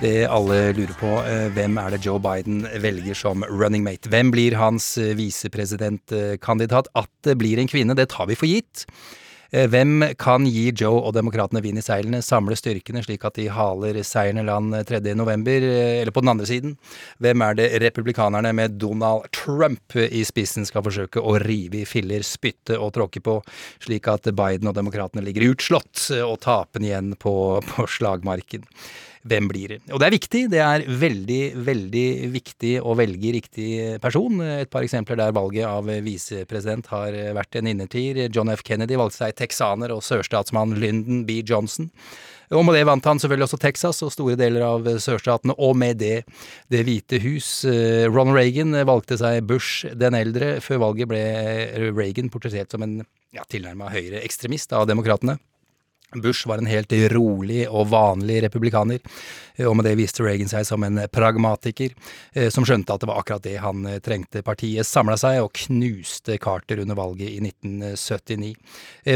Det 0.00 0.24
alle 0.32 0.72
lurer 0.72 0.94
på, 0.96 1.10
eh, 1.28 1.50
hvem 1.52 1.76
er 1.76 1.90
det 1.90 2.06
Joe 2.06 2.20
Biden 2.20 2.66
velger 2.80 3.14
som 3.14 3.44
running 3.50 3.84
mate? 3.84 4.08
Hvem 4.08 4.30
blir 4.32 4.56
hans 4.56 4.96
eh, 4.96 5.12
visepresidentkandidat? 5.16 6.88
At 6.96 7.10
det 7.24 7.36
blir 7.38 7.58
en 7.58 7.68
kvinne, 7.68 7.94
det 7.94 8.08
tar 8.08 8.26
vi 8.26 8.34
for 8.34 8.46
gitt. 8.46 8.86
Eh, 9.54 9.68
Hvem 9.70 10.02
kan 10.18 10.46
gi 10.50 10.72
Joe 10.74 10.98
og 10.98 11.12
demokratene 11.14 11.62
vind 11.62 11.78
i 11.78 11.84
seilene, 11.84 12.18
samle 12.26 12.56
styrkene 12.58 13.04
slik 13.04 13.22
at 13.28 13.36
de 13.38 13.46
haler 13.54 14.00
seieren 14.02 14.42
i 14.42 14.46
land 14.48 14.74
3. 14.88 15.14
november, 15.14 15.62
eh, 15.62 16.00
eller 16.00 16.10
på 16.10 16.24
den 16.24 16.32
andre 16.32 16.48
siden? 16.48 16.74
Hvem 17.22 17.44
er 17.46 17.54
det 17.54 17.68
republikanerne 17.84 18.52
med 18.52 18.78
Donald 18.82 19.30
Trump 19.30 19.94
i 19.94 20.24
spissen 20.26 20.66
skal 20.66 20.82
forsøke 20.82 21.22
å 21.22 21.38
rive 21.38 21.84
i 21.84 21.86
filler, 21.86 22.26
spytte 22.26 22.80
og 22.80 22.94
tråkke 22.98 23.22
på, 23.22 23.38
slik 23.84 24.08
at 24.10 24.26
Biden 24.34 24.66
og 24.66 24.74
demokratene 24.74 25.22
ligger 25.22 25.52
utslått 25.52 26.10
eh, 26.10 26.26
og 26.26 26.40
tapen 26.42 26.82
igjen 26.82 27.14
på, 27.14 27.62
på 27.62 27.86
slagmarken? 27.86 28.66
Hvem 29.24 29.46
blir 29.48 29.72
det? 29.72 29.78
Og 29.88 30.00
det 30.00 30.06
er 30.06 30.12
viktig. 30.12 30.42
Det 30.52 30.60
er 30.60 30.82
veldig, 31.00 31.40
veldig 31.64 32.08
viktig 32.34 32.74
å 32.84 32.92
velge 32.98 33.32
riktig 33.38 33.68
person. 34.04 34.42
Et 34.44 34.68
par 34.68 34.84
eksempler 34.84 35.16
der 35.16 35.32
valget 35.32 35.64
av 35.64 35.88
visepresident 36.04 36.90
har 36.92 37.16
vært 37.38 37.56
en 37.56 37.70
innertier. 37.70 38.26
John 38.28 38.52
F. 38.52 38.60
Kennedy 38.66 38.98
valgte 39.00 39.22
seg 39.22 39.38
texaner 39.38 39.94
og 39.94 40.04
sørstatsmann 40.04 40.76
Lyndon 40.76 41.24
B. 41.24 41.40
Johnson. 41.40 41.88
Og 42.52 42.66
med 42.68 42.76
det 42.76 42.84
vant 42.84 43.06
han 43.08 43.20
selvfølgelig 43.22 43.48
også 43.48 43.60
Texas 43.62 44.02
og 44.04 44.12
store 44.12 44.36
deler 44.36 44.66
av 44.66 44.84
sørstatene, 45.00 45.56
og 45.56 45.72
med 45.80 46.02
det 46.02 46.26
Det 46.70 46.84
hvite 46.84 47.18
hus. 47.24 47.64
Ron 47.64 48.12
Ronald 48.12 48.36
Reagan 48.36 48.76
valgte 48.86 49.16
seg 49.20 49.44
Bush 49.48 49.88
den 49.96 50.14
eldre. 50.14 50.58
Før 50.60 50.84
valget 50.84 51.08
ble 51.08 51.24
Reagan 51.96 52.28
portrettert 52.28 52.76
som 52.76 52.84
en 52.84 53.00
ja, 53.32 53.44
tilnærma 53.48 53.88
høyreekstremist 53.92 54.76
av 54.76 54.86
demokratene. 54.90 55.38
Bush 56.22 56.48
var 56.48 56.58
en 56.58 56.68
helt 56.70 56.92
rolig 57.12 57.64
og 57.68 57.88
vanlig 57.92 58.40
republikaner, 58.44 59.00
eh, 59.56 59.66
og 59.66 59.76
med 59.78 59.88
det 59.88 59.96
viste 59.98 60.24
Reagan 60.24 60.50
seg 60.50 60.66
som 60.68 60.84
en 60.86 61.00
pragmatiker, 61.12 61.94
eh, 62.34 62.50
som 62.54 62.66
skjønte 62.66 62.94
at 62.94 63.02
det 63.02 63.10
var 63.10 63.20
akkurat 63.20 63.44
det 63.44 63.56
han 63.62 63.86
eh, 63.88 64.00
trengte. 64.04 64.44
Partiet 64.46 64.86
samla 64.86 65.16
seg 65.20 65.40
og 65.42 65.52
knuste 65.64 66.38
Carter 66.42 66.82
under 66.82 66.98
valget 66.98 67.30
i 67.30 67.40
1979. 67.42 68.54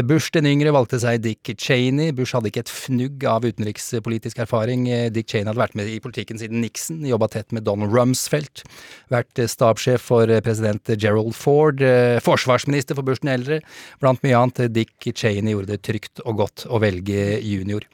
Bush 0.05 0.33
den 0.33 0.47
yngre 0.49 0.73
valgte 0.73 0.99
seg 1.01 1.21
Dick 1.23 1.51
Cheney. 1.57 2.13
Bush 2.15 2.35
hadde 2.35 2.51
ikke 2.51 2.63
et 2.65 2.71
fnugg 2.71 3.23
av 3.27 3.45
utenrikspolitisk 3.47 4.41
erfaring. 4.43 4.87
Dick 5.13 5.29
Cheney 5.29 5.49
hadde 5.49 5.61
vært 5.61 5.77
med 5.77 5.89
i 5.89 5.99
politikken 6.03 6.39
siden 6.39 6.61
Nixon, 6.63 7.01
jobba 7.07 7.29
tett 7.31 7.53
med 7.55 7.65
Donald 7.67 7.93
Rumsfeldt, 7.95 8.63
vært 9.11 9.41
stabssjef 9.49 10.03
for 10.09 10.29
president 10.45 10.93
Gerald 10.95 11.35
Ford, 11.37 11.81
forsvarsminister 12.25 12.97
for 12.97 13.07
Bush 13.07 13.23
den 13.23 13.33
eldre, 13.33 13.61
blant 14.01 14.23
mye 14.25 14.37
annet. 14.37 14.65
Dick 14.73 15.09
Cheney 15.09 15.55
gjorde 15.55 15.73
det 15.73 15.81
trygt 15.87 16.23
og 16.25 16.39
godt 16.43 16.65
å 16.69 16.81
velge 16.89 17.39
junior. 17.45 17.85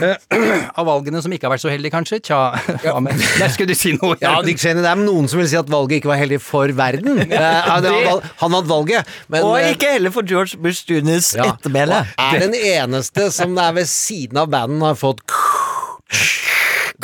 Eh, 0.00 0.16
av 0.78 0.86
valgene 0.88 1.22
som 1.24 1.34
ikke 1.34 1.48
har 1.48 1.54
vært 1.54 1.64
så 1.64 1.72
heldige, 1.72 1.94
kanskje? 1.94 2.20
Tja, 2.24 2.40
ja. 2.84 2.96
men, 3.04 3.18
der 3.18 3.52
skulle 3.54 3.74
du 3.74 3.78
si 3.78 3.94
noe. 3.98 4.16
Ja, 4.22 4.38
Dick 4.46 4.62
Cheney, 4.62 4.82
det 4.84 4.90
er 4.90 5.00
noen 5.00 5.28
som 5.30 5.42
vil 5.42 5.50
si 5.50 5.58
at 5.60 5.70
valget 5.72 6.00
ikke 6.00 6.12
var 6.12 6.22
heldig 6.22 6.40
for 6.44 6.72
verden. 6.78 7.24
Eh, 7.26 7.68
han, 7.68 8.54
vant 8.54 8.70
valget, 8.70 9.10
men 9.32 9.46
Og 9.46 9.58
eh, 9.58 9.72
ikke 9.74 9.96
heller 9.96 10.14
for 10.14 10.26
George 10.28 10.60
Bush 10.62 10.86
Juniors 10.88 11.34
ja, 11.36 11.50
ettermæle. 11.54 12.04
Er 12.20 12.40
den 12.46 12.56
eneste 12.58 13.30
som 13.34 13.56
er 13.60 13.74
ved 13.80 13.90
siden 13.90 14.40
av 14.40 14.50
banden 14.52 14.84
har 14.84 14.98
fått 14.98 15.24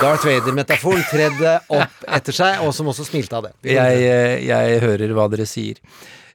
Darth 0.00 0.24
Vader-metaforen 0.24 1.02
tredde 1.10 1.56
opp 1.74 2.06
etter 2.08 2.36
seg, 2.36 2.62
og 2.64 2.72
som 2.76 2.88
også 2.92 3.04
smilte 3.08 3.36
av 3.36 3.48
det. 3.48 3.52
Jeg, 3.74 4.02
eh, 4.06 4.36
jeg 4.46 4.80
hører 4.84 5.14
hva 5.16 5.26
dere 5.32 5.48
sier. 5.48 5.80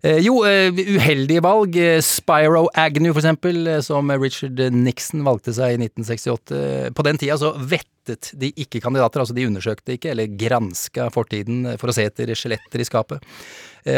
Eh, 0.06 0.20
Jo, 0.22 0.43
eh, 0.45 0.70
uheldige 0.70 1.41
valg. 1.41 1.76
Eh, 1.76 2.01
Spyro 2.01 2.68
Agnew, 2.74 3.12
for 3.14 3.24
eksempel, 3.24 3.82
som 3.82 4.12
Richard 4.12 4.60
Nixon 4.72 5.24
valgte 5.26 5.53
seg 5.53 5.74
i 5.74 5.80
1968. 5.82 6.91
På 6.93 7.03
den 7.03 7.18
tida 7.18 7.38
så 7.41 7.56
vettet 7.58 8.30
de 8.38 8.51
ikke 8.53 8.84
kandidater, 8.84 9.24
altså 9.24 9.34
de 9.34 9.47
undersøkte 9.47 9.95
ikke, 9.95 10.12
eller 10.12 10.30
granska 10.38 11.10
fortiden 11.10 11.74
for 11.82 11.89
å 11.89 11.95
se 11.95 12.06
etter 12.06 12.30
skjeletter 12.38 12.84
i 12.84 12.86
skapet. 12.86 13.26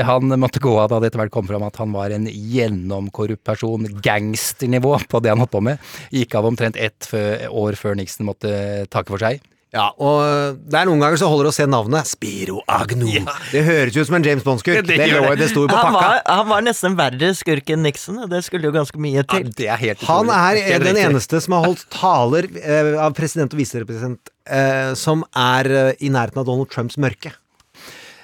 Han 0.08 0.32
måtte 0.40 0.64
gå 0.64 0.72
av 0.80 0.90
da 0.92 1.00
det 1.00 1.10
etter 1.12 1.20
hvert 1.20 1.32
kom 1.32 1.48
fram 1.48 1.64
at 1.64 1.76
han 1.80 1.92
var 1.92 2.16
en 2.16 2.28
gjennomkorrupt 2.28 3.44
person, 3.44 3.84
gangsternivå 4.04 4.96
på 5.12 5.20
det 5.24 5.32
han 5.32 5.44
holdt 5.44 5.52
på 5.52 5.64
med. 5.64 5.84
Gikk 6.12 6.40
av 6.40 6.48
omtrent 6.48 6.80
ett 6.80 7.12
år 7.52 7.76
før 7.76 8.00
Nixon 8.00 8.28
måtte 8.32 8.88
takke 8.88 9.12
for 9.12 9.20
seg. 9.20 9.44
Ja, 9.76 9.90
og 10.00 10.56
det 10.64 10.78
er 10.80 10.88
noen 10.88 11.02
ganger 11.04 11.20
så 11.20 11.28
holder 11.28 11.50
det 11.50 11.52
å 11.52 11.56
se 11.58 11.66
navnet. 11.68 12.08
Spiro 12.08 12.62
Agnew. 12.72 13.26
Det 13.52 13.64
høres 13.68 13.98
ut 13.98 14.08
som 14.08 14.16
en 14.16 14.24
James 14.24 14.46
Bond-skurk. 14.46 14.80
Det 14.88 14.96
Det, 14.96 15.08
det. 15.12 15.34
det 15.42 15.50
sto 15.52 15.66
jo 15.66 15.72
på 15.72 15.76
Han 15.76 15.92
pakka. 15.94 16.06
var, 16.08 16.22
han 16.38 16.48
var 16.54 16.62
nesten 16.64 16.96
verre 16.98 17.32
skurk 17.36 17.74
enn 17.76 17.84
Nixon, 17.84 18.22
og 18.24 18.30
det 18.32 18.40
skulle 18.48 18.70
jo 18.70 18.76
ganske 18.78 19.02
mye 19.04 19.26
til. 19.28 19.50
Det 19.58 19.68
er 19.68 19.82
helt 19.82 20.06
Han 20.08 20.32
er, 20.32 20.62
er 20.78 20.86
den 20.86 21.02
eneste 21.04 21.42
som 21.44 21.58
har 21.58 21.68
holdt 21.68 21.84
taler 21.94 22.48
eh, 22.64 22.94
av 22.96 23.12
president 23.18 23.52
og 23.54 23.60
viserepresident 23.60 24.32
eh, 24.48 24.94
som 24.96 25.26
er 25.36 25.68
eh, 25.68 25.92
i 26.00 26.14
nærheten 26.16 26.40
av 26.42 26.48
Donald 26.48 26.72
Trumps 26.72 26.96
mørke. 26.98 27.34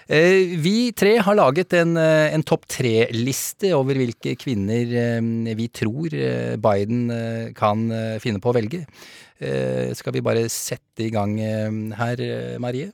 Eh, 0.08 0.56
Vi 0.64 0.92
tre 0.96 1.18
har 1.24 1.36
laget 1.36 1.74
en, 1.80 1.96
eh, 2.00 2.34
en 2.36 2.44
topp 2.44 2.66
tre-liste 2.72 3.72
over 3.76 3.96
hvilke 4.00 4.34
kvinner 4.40 4.96
eh, 4.96 5.54
vi 5.60 5.68
tror 5.72 6.08
Biden 6.64 7.06
kan 7.56 7.86
finne 8.24 8.40
på 8.44 8.52
å 8.52 8.56
velge. 8.58 8.86
Eh, 9.44 9.92
Skal 9.98 10.16
vi 10.16 10.22
bare 10.26 10.46
sette 10.52 11.04
i 11.06 11.12
gang 11.14 11.36
eh, 11.42 11.72
her, 12.00 12.22
eh, 12.24 12.60
Marie? 12.64 12.92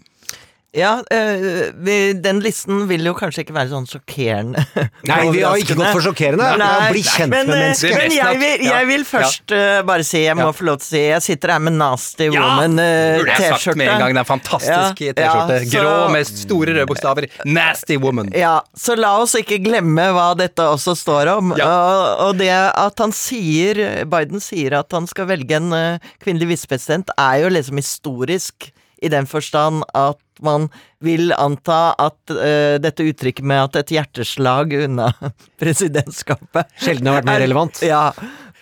Ja, 0.78 1.00
øh, 1.02 1.72
vi, 1.82 1.94
den 2.14 2.40
listen 2.46 2.84
vil 2.90 3.08
jo 3.08 3.16
kanskje 3.18 3.42
ikke 3.42 3.56
være 3.56 3.72
sånn 3.72 3.88
sjokkerende. 3.90 4.62
Nei, 5.10 5.18
vi 5.34 5.42
har 5.42 5.58
ikke 5.58 5.74
gått 5.80 5.96
for 5.96 6.06
sjokkerende. 6.06 6.46
Har 6.62 6.92
blitt 6.94 7.10
kjent 7.10 7.34
men, 7.34 7.50
med 7.50 7.56
eh, 7.56 7.64
mennesket. 7.64 7.96
Men 7.98 8.14
jeg 8.14 8.38
vil, 8.44 8.66
jeg 8.68 8.90
vil 8.92 9.06
først 9.10 9.56
eh, 9.58 9.80
bare 9.88 10.06
si, 10.06 10.22
jeg 10.28 10.38
må 10.38 10.46
Ja. 10.46 10.54
få 10.54 10.68
lov 10.70 10.78
til 10.78 10.86
å 10.86 10.92
si, 10.92 11.02
jeg 11.08 11.26
sitter 11.26 11.56
her 11.56 11.64
med 11.66 11.74
Nasty 11.80 12.28
Ja, 12.30 12.44
Woman-T-skjorte. 12.46 13.42
jeg 13.42 13.64
sagt 13.66 13.82
med 13.82 13.90
en 13.96 14.04
gang. 14.04 14.14
Det 14.14 14.22
er 14.22 14.30
fantastisk 14.30 15.02
Ja, 15.08 15.14
T-skjorte. 15.18 15.60
ja, 15.66 15.74
Grå 15.74 15.96
med 16.14 16.30
store 16.30 16.78
røde 16.78 16.88
bokstaver. 16.94 17.30
Nasty 17.50 17.98
woman. 17.98 18.30
Ja, 18.38 18.56
så 18.78 18.94
la 19.00 19.16
oss 19.24 19.34
ikke 19.42 19.58
glemme 19.66 20.10
hva 20.14 20.30
dette 20.38 20.70
også 20.70 20.94
står 21.02 21.34
om. 21.34 21.56
Og, 21.58 22.26
og 22.28 22.38
det 22.38 22.54
at 22.54 23.02
han 23.02 23.16
sier, 23.16 24.06
Biden 24.10 24.38
sier 24.44 24.78
at 24.84 24.94
han 24.94 25.10
skal 25.10 25.32
velge 25.34 25.58
en 25.58 25.74
uh, 25.74 26.12
kvinnelig 26.22 26.54
visepresident, 26.54 27.10
er 27.18 27.42
jo 27.48 27.56
liksom 27.58 27.82
historisk 27.82 28.70
i 29.02 29.12
den 29.12 29.28
forstand 29.30 29.86
at 29.98 30.20
man 30.44 30.70
vil 31.04 31.34
anta 31.36 31.94
at 32.00 32.32
uh, 32.32 32.76
dette 32.82 33.06
uttrykket 33.08 33.46
med 33.48 33.70
at 33.70 33.82
et 33.84 33.96
hjerteslag 33.98 34.76
unna 34.86 35.12
presidentskapet 35.62 36.70
Sjelden 36.80 37.12
har 37.12 37.22
vært 37.22 37.32
mer 37.32 37.42
er- 37.42 37.48
relevant. 37.48 37.82
Ja. 37.86 38.06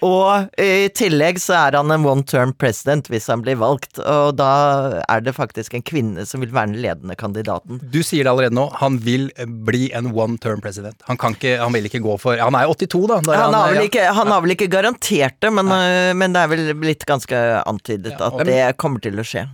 Og 0.06 0.60
i 0.62 0.90
tillegg 0.94 1.40
så 1.42 1.56
er 1.58 1.78
han 1.80 1.90
en 1.90 2.04
one 2.06 2.22
term 2.30 2.52
president 2.54 3.08
hvis 3.10 3.26
han 3.32 3.42
blir 3.42 3.58
valgt, 3.58 3.98
og 3.98 4.36
da 4.38 5.02
er 5.02 5.24
det 5.26 5.34
faktisk 5.34 5.74
en 5.74 5.86
kvinne 5.86 6.26
som 6.30 6.44
vil 6.44 6.54
være 6.54 6.70
den 6.70 6.84
ledende 6.84 7.18
kandidaten. 7.18 7.80
Du 7.82 8.04
sier 8.06 8.22
det 8.22 8.30
allerede 8.30 8.54
nå. 8.54 8.68
Han 8.78 9.00
vil 9.02 9.32
bli 9.66 9.88
en 9.98 10.12
one 10.14 10.38
term 10.38 10.62
president. 10.62 11.02
Han, 11.10 11.18
kan 11.18 11.34
ikke, 11.34 11.56
han 11.64 11.74
vil 11.74 11.90
ikke 11.90 12.04
gå 12.06 12.18
for 12.22 12.38
Han 12.38 12.58
er 12.60 12.70
82, 12.70 13.08
da. 13.10 13.22
er 13.26 13.42
Han 13.42 13.58
har, 13.58 13.74
vel 13.74 13.90
ikke, 13.90 14.06
han 14.20 14.34
har 14.36 14.46
vel 14.46 14.54
ikke 14.54 14.70
garantert 14.70 15.42
det, 15.42 15.54
men, 15.58 15.74
men 16.22 16.36
det 16.36 16.44
er 16.46 16.54
vel 16.54 16.68
blitt 16.78 17.08
ganske 17.10 17.42
antydet 17.66 18.22
at 18.22 18.44
det 18.46 18.62
kommer 18.78 19.02
til 19.02 19.18
å 19.18 19.26
skje. 19.26 19.48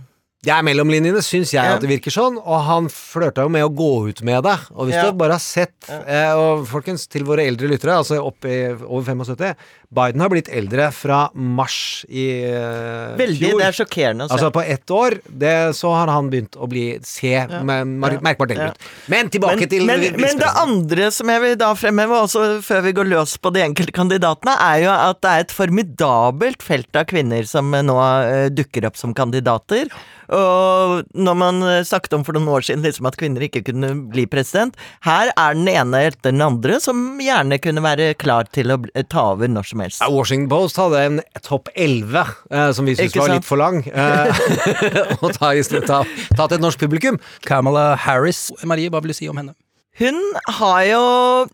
Det 0.44 0.52
er 0.52 0.62
mellom 0.66 0.90
linjene, 0.92 1.22
syns 1.24 1.52
jeg 1.54 1.64
Ja. 1.64 1.74
at 1.76 1.80
det 1.80 1.88
virker 1.88 2.12
sånn, 2.12 2.36
og 2.38 2.58
han 2.68 2.88
flørta 2.92 3.42
jo 3.46 3.48
med 3.48 3.64
å 3.64 3.72
gå 3.74 4.08
ut 4.10 4.22
med 4.22 4.42
det. 4.44 4.58
Og 4.74 4.86
hvis 4.88 4.94
Ja. 4.98 5.06
du 5.10 5.16
bare 5.16 5.32
har 5.38 5.40
sett 5.42 5.88
eh, 5.88 6.32
Og 6.34 6.66
folkens, 6.68 7.06
til 7.08 7.24
våre 7.24 7.46
eldre 7.46 7.68
lyttere, 7.68 7.96
altså 7.96 8.20
opp 8.24 8.44
i 8.44 8.68
over 8.84 9.04
75 9.14 9.54
Biden 9.94 10.20
har 10.24 10.28
blitt 10.32 10.48
eldre 10.50 10.88
fra 10.92 11.28
mars 11.38 12.04
i 12.10 12.24
eh, 12.42 13.14
Veldig, 13.16 13.38
fjor. 13.38 13.60
det 13.60 13.66
er 13.68 13.76
sjokkerende 13.78 14.24
å 14.24 14.28
se. 14.28 14.34
Altså 14.34 14.50
på 14.50 14.64
ett 14.66 14.90
år, 14.90 15.16
det, 15.30 15.52
så 15.78 15.92
har 15.94 16.10
han 16.10 16.30
begynt 16.32 16.56
å 16.58 16.66
bli 16.68 16.98
se 17.06 17.30
med, 17.62 17.86
mar- 18.02 18.18
merkbart 18.26 18.50
eldre 18.56 18.72
ut. 18.74 18.88
Men 19.12 19.30
tilbake 19.30 19.60
men, 19.60 19.68
til 19.70 19.86
men, 19.86 20.00
men 20.18 20.40
det 20.42 20.50
andre 20.58 21.10
som 21.14 21.30
jeg 21.30 21.40
vil 21.44 21.54
da 21.60 21.70
fremheve, 21.78 22.18
også 22.26 22.58
før 22.66 22.82
vi 22.88 22.92
går 22.98 23.06
løs 23.12 23.36
på 23.38 23.52
de 23.54 23.62
enkelte 23.62 23.94
kandidatene, 23.94 24.56
er 24.58 24.82
jo 24.82 24.90
at 24.96 25.20
det 25.22 25.30
er 25.36 25.46
et 25.46 25.54
formidabelt 25.54 26.62
felt 26.66 26.98
av 26.98 27.06
kvinner 27.14 27.46
som 27.46 27.70
nå 27.70 27.94
uh, 27.94 28.48
dukker 28.50 28.88
opp 28.90 28.98
som 28.98 29.14
kandidater. 29.14 29.86
Og 30.34 31.14
når 31.14 31.38
man 31.38 31.62
eh, 31.66 31.80
snakket 31.86 32.16
om 32.16 32.24
for 32.26 32.36
noen 32.36 32.50
år 32.56 32.66
siden 32.66 32.84
liksom 32.84 33.08
at 33.08 33.18
kvinner 33.20 33.44
ikke 33.46 33.64
kunne 33.68 33.92
bli 34.12 34.26
president, 34.30 34.76
her 35.06 35.30
er 35.30 35.56
den 35.56 35.68
ene 35.70 36.04
etter 36.10 36.32
den 36.32 36.44
andre 36.44 36.80
som 36.82 37.20
gjerne 37.22 37.60
kunne 37.62 37.84
være 37.84 38.12
klar 38.20 38.48
til 38.54 38.74
å 38.74 38.78
ta 39.10 39.28
over 39.34 39.50
når 39.50 39.70
som 39.70 39.84
helst. 39.84 40.04
Washington 40.10 40.50
Post 40.52 40.80
hadde 40.80 41.02
en 41.08 41.20
topp 41.44 41.70
11, 41.74 42.34
eh, 42.50 42.70
som 42.76 42.88
vi 42.88 42.96
syntes 42.98 43.18
var 43.18 43.32
sant? 43.32 43.40
litt 43.40 43.48
for 43.48 43.60
lang. 43.60 43.82
Eh, 43.88 44.44
å 45.24 45.32
ta, 45.34 45.54
ta, 45.54 46.00
ta 46.04 46.48
til 46.48 46.58
et 46.58 46.64
norsk 46.64 46.82
publikum. 46.82 47.20
Kamala 47.46 47.92
Harris. 48.06 48.48
Marie, 48.64 48.90
hva 48.90 49.04
vil 49.04 49.14
du 49.14 49.18
si 49.22 49.30
om 49.30 49.38
henne? 49.40 49.56
Hun 49.98 50.16
har 50.58 50.80
jo 50.88 51.02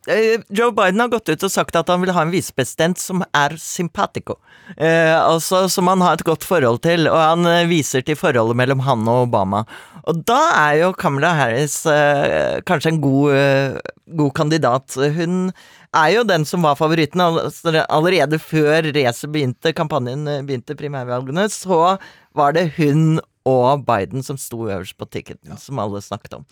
eh, 0.09 0.41
Joe 0.49 0.73
Biden 0.73 1.03
har 1.03 1.11
gått 1.13 1.29
ut 1.29 1.43
og 1.45 1.53
sagt 1.53 1.77
at 1.77 1.91
han 1.93 2.01
vil 2.01 2.13
ha 2.17 2.25
en 2.25 2.33
visepresident 2.33 2.97
som 3.01 3.21
er 3.37 3.57
sympatico. 3.61 4.39
Eh, 4.77 5.13
altså 5.13 5.67
som 5.69 5.91
han 5.91 6.01
har 6.01 6.17
et 6.17 6.25
godt 6.25 6.47
forhold 6.49 6.81
til, 6.87 7.05
og 7.11 7.21
han 7.21 7.45
eh, 7.51 7.69
viser 7.69 8.05
til 8.07 8.17
forholdet 8.17 8.57
mellom 8.57 8.81
han 8.87 9.05
og 9.11 9.27
Obama. 9.27 9.67
Og 10.09 10.23
da 10.25 10.39
er 10.57 10.79
jo 10.81 10.95
Kamala 10.97 11.35
Harris 11.37 11.83
eh, 11.91 12.63
kanskje 12.65 12.95
en 12.95 13.03
god, 13.05 13.35
eh, 13.37 13.93
god 14.17 14.33
kandidat. 14.39 14.97
Hun 15.19 15.51
er 15.93 16.09
jo 16.15 16.25
den 16.25 16.47
som 16.49 16.65
var 16.65 16.79
favoritten. 16.81 17.21
Allerede 17.21 18.41
før 18.41 18.89
racet 18.97 19.33
begynte, 19.35 19.75
kampanjen 19.77 20.25
eh, 20.31 20.41
begynte, 20.47 20.79
primærvalgene, 20.79 21.49
så 21.53 21.99
var 22.37 22.57
det 22.57 22.71
hun 22.79 23.21
og 23.51 23.85
Biden 23.89 24.25
som 24.27 24.39
sto 24.41 24.65
øverst 24.69 24.97
på 24.99 25.09
ticketen, 25.11 25.57
som 25.59 25.81
alle 25.83 26.03
snakket 26.05 26.39
om. 26.39 26.45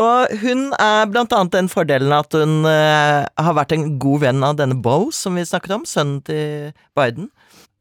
Og 0.00 0.34
hun 0.42 0.68
er 0.80 1.10
blant 1.10 1.34
annet 1.34 1.56
den 1.56 1.70
fordelen 1.72 2.14
at 2.14 2.34
hun 2.34 2.62
uh, 2.66 3.24
har 3.26 3.58
vært 3.58 3.74
en 3.76 3.96
god 4.02 4.24
venn 4.26 4.46
av 4.46 4.58
denne 4.60 4.78
Bo, 4.84 5.10
som 5.14 5.38
vi 5.38 5.46
snakket 5.46 5.76
om, 5.78 5.88
sønnen 5.88 6.22
til 6.26 6.72
Biden. 6.98 7.30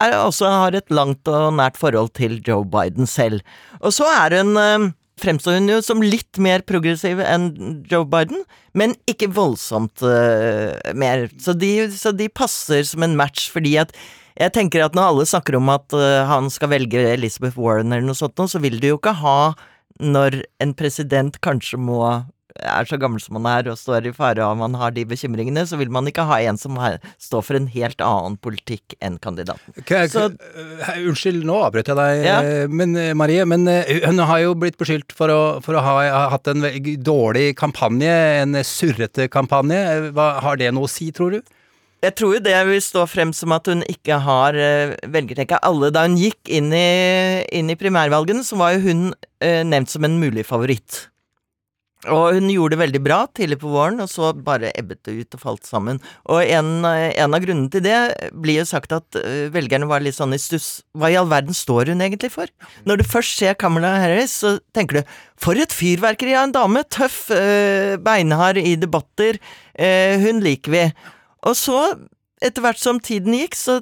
Er 0.03 0.17
også 0.19 0.49
har 0.51 0.75
et 0.75 0.91
langt 0.91 1.29
og 1.31 1.53
nært 1.57 1.79
forhold 1.79 2.11
til 2.17 2.41
Joe 2.43 2.65
Biden 2.67 3.07
selv. 3.07 3.45
Og 3.79 3.95
så 3.95 4.09
er 4.09 4.39
hun 4.41 4.57
uh, 4.59 4.91
fremstår 5.21 5.59
hun 5.59 5.69
jo 5.69 5.79
som 5.85 6.01
litt 6.03 6.39
mer 6.41 6.63
progressiv 6.67 7.21
enn 7.23 7.51
Joe 7.89 8.05
Biden, 8.09 8.43
men 8.77 8.95
ikke 9.09 9.31
voldsomt 9.33 10.03
uh, 10.05 10.73
mer. 10.97 11.27
Så 11.41 11.55
de, 11.57 11.71
så 11.93 12.13
de 12.15 12.29
passer 12.29 12.85
som 12.89 13.05
en 13.05 13.17
match, 13.19 13.49
fordi 13.53 13.77
at 13.83 13.93
jeg 14.39 14.53
tenker 14.55 14.85
at 14.85 14.95
når 14.97 15.09
alle 15.11 15.25
snakker 15.29 15.57
om 15.59 15.69
at 15.73 15.93
eh, 15.97 16.23
han 16.29 16.49
skal 16.53 16.71
velge 16.73 17.01
Elizabeth 17.13 17.57
Warren 17.59 17.91
eller 17.93 18.05
noe 18.07 18.17
sånt, 18.17 18.37
så 18.49 18.61
vil 18.63 18.79
du 18.81 18.87
jo 18.93 18.99
ikke 19.01 19.15
ha 19.23 19.53
når 20.01 20.41
en 20.63 20.73
president 20.73 21.35
kanskje 21.45 21.77
må 21.77 21.99
er 22.53 22.85
så 22.85 22.99
gammel 23.01 23.17
som 23.17 23.33
han 23.39 23.47
er 23.49 23.67
og 23.71 23.79
står 23.81 24.05
i 24.05 24.11
fare 24.13 24.43
av 24.45 24.53
man 24.59 24.75
har 24.77 24.91
de 24.93 25.01
bekymringene, 25.09 25.63
så 25.65 25.73
vil 25.79 25.89
man 25.89 26.05
ikke 26.05 26.21
ha 26.29 26.35
en 26.45 26.57
som 26.61 26.75
står 27.17 27.41
for 27.47 27.57
en 27.57 27.65
helt 27.73 27.97
annen 28.05 28.35
politikk 28.37 28.93
enn 29.01 29.15
kandidaten. 29.17 29.73
Okay, 29.81 30.05
Så- 30.07 30.27
k- 30.37 30.99
Unnskyld, 31.01 31.41
nå 31.49 31.55
avbrøt 31.65 31.89
jeg 31.89 31.97
deg, 31.97 32.21
Ja. 32.27 32.35
eh, 32.45 32.67
men 32.69 32.93
eh, 32.95 33.13
Marie. 33.17 33.43
Men 33.49 33.67
eh, 33.67 34.05
hun 34.05 34.19
har 34.21 34.39
jo 34.43 34.53
blitt 34.53 34.77
beskyldt 34.77 35.11
for 35.17 35.29
å, 35.33 35.39
for 35.65 35.73
å 35.73 35.81
ha, 35.81 35.95
ha 36.13 36.29
hatt 36.29 36.47
en 36.53 36.61
dårlig 37.01 37.55
kampanje, 37.57 38.13
en 38.43 38.53
surrete 38.61 39.27
kampanje. 39.33 40.11
Hva, 40.13 40.39
har 40.45 40.55
det 40.61 40.69
noe 40.77 40.85
å 40.85 40.89
si, 40.93 41.09
tror 41.11 41.31
du? 41.39 41.41
Jeg 42.03 42.15
tror 42.19 42.35
jo 42.35 42.43
det 42.43 42.57
vil 42.67 42.81
stå 42.83 43.05
frem 43.07 43.31
som 43.35 43.53
at 43.55 43.69
hun 43.71 43.85
ikke 43.87 44.17
har 44.25 44.57
uh, 44.59 44.95
velgertenke. 45.13 45.61
Alle 45.63 45.91
da 45.95 46.03
hun 46.07 46.19
gikk 46.19 46.51
inn 46.51 46.73
i, 46.75 46.83
inn 47.55 47.71
i 47.71 47.79
primærvalgene, 47.79 48.43
så 48.43 48.59
var 48.59 48.75
jo 48.75 48.83
hun 48.89 49.03
eh, 49.39 49.63
nevnt 49.63 49.93
som 49.93 50.03
en 50.03 50.19
mulig 50.19 50.43
favoritt. 50.47 51.05
Og 52.11 52.35
hun 52.35 52.49
gjorde 52.51 52.75
det 52.75 52.81
veldig 52.81 52.99
bra 53.03 53.17
tidlig 53.31 53.57
på 53.61 53.69
våren, 53.71 54.01
og 54.03 54.09
så 54.11 54.33
bare 54.35 54.73
ebbet 54.75 55.05
det 55.07 55.13
ut 55.21 55.37
og 55.37 55.43
falt 55.43 55.67
sammen. 55.67 56.01
Og 56.27 56.41
en, 56.43 56.83
eh, 56.89 57.13
en 57.23 57.35
av 57.35 57.43
grunnene 57.43 57.71
til 57.71 57.85
det 57.85 58.31
blir 58.35 58.59
jo 58.59 58.67
sagt 58.67 58.91
at 58.91 59.19
eh, 59.21 59.47
velgerne 59.53 59.87
var 59.87 60.03
litt 60.03 60.17
sånn 60.17 60.35
i 60.35 60.41
stuss. 60.41 60.81
Hva 60.97 61.13
i 61.13 61.17
all 61.19 61.31
verden 61.31 61.55
står 61.55 61.93
hun 61.93 62.03
egentlig 62.03 62.33
for? 62.35 62.51
Når 62.83 62.99
du 62.99 63.07
først 63.07 63.39
ser 63.39 63.55
Kamala 63.55 63.95
Harris, 64.03 64.35
så 64.43 64.57
tenker 64.75 64.99
du 64.99 65.15
for 65.39 65.55
et 65.55 65.71
fyrverkeri 65.71 66.35
av 66.35 66.49
en 66.49 66.57
dame! 66.59 66.83
Tøff, 66.91 67.29
eh, 67.31 67.95
beinhard 68.03 68.59
i 68.59 68.75
debatter. 68.75 69.39
eh, 69.79 70.19
hun 70.19 70.43
liker 70.43 70.71
vi. 70.71 70.85
Og 71.47 71.57
så, 71.59 71.79
etter 72.43 72.63
hvert 72.63 72.79
som 72.81 73.01
tiden 73.03 73.35
gikk, 73.35 73.57
så 73.59 73.81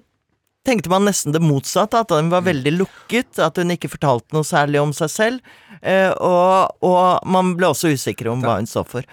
tenkte 0.68 0.92
man 0.94 1.08
nesten 1.08 1.34
det 1.34 1.42
motsatte, 1.42 2.04
at 2.04 2.12
hun 2.14 2.30
var 2.30 2.44
veldig 2.46 2.74
lukket, 2.76 3.40
at 3.42 3.58
hun 3.58 3.74
ikke 3.74 3.90
fortalte 3.90 4.36
noe 4.36 4.46
særlig 4.46 4.82
om 4.82 4.92
seg 4.94 5.10
selv, 5.10 5.54
eh, 5.82 6.12
og, 6.22 6.76
og 6.86 7.26
man 7.26 7.56
ble 7.58 7.72
også 7.72 7.94
usikker 7.96 8.30
om 8.30 8.44
hva 8.46 8.60
hun 8.60 8.70
så 8.70 8.84
for. 8.86 9.06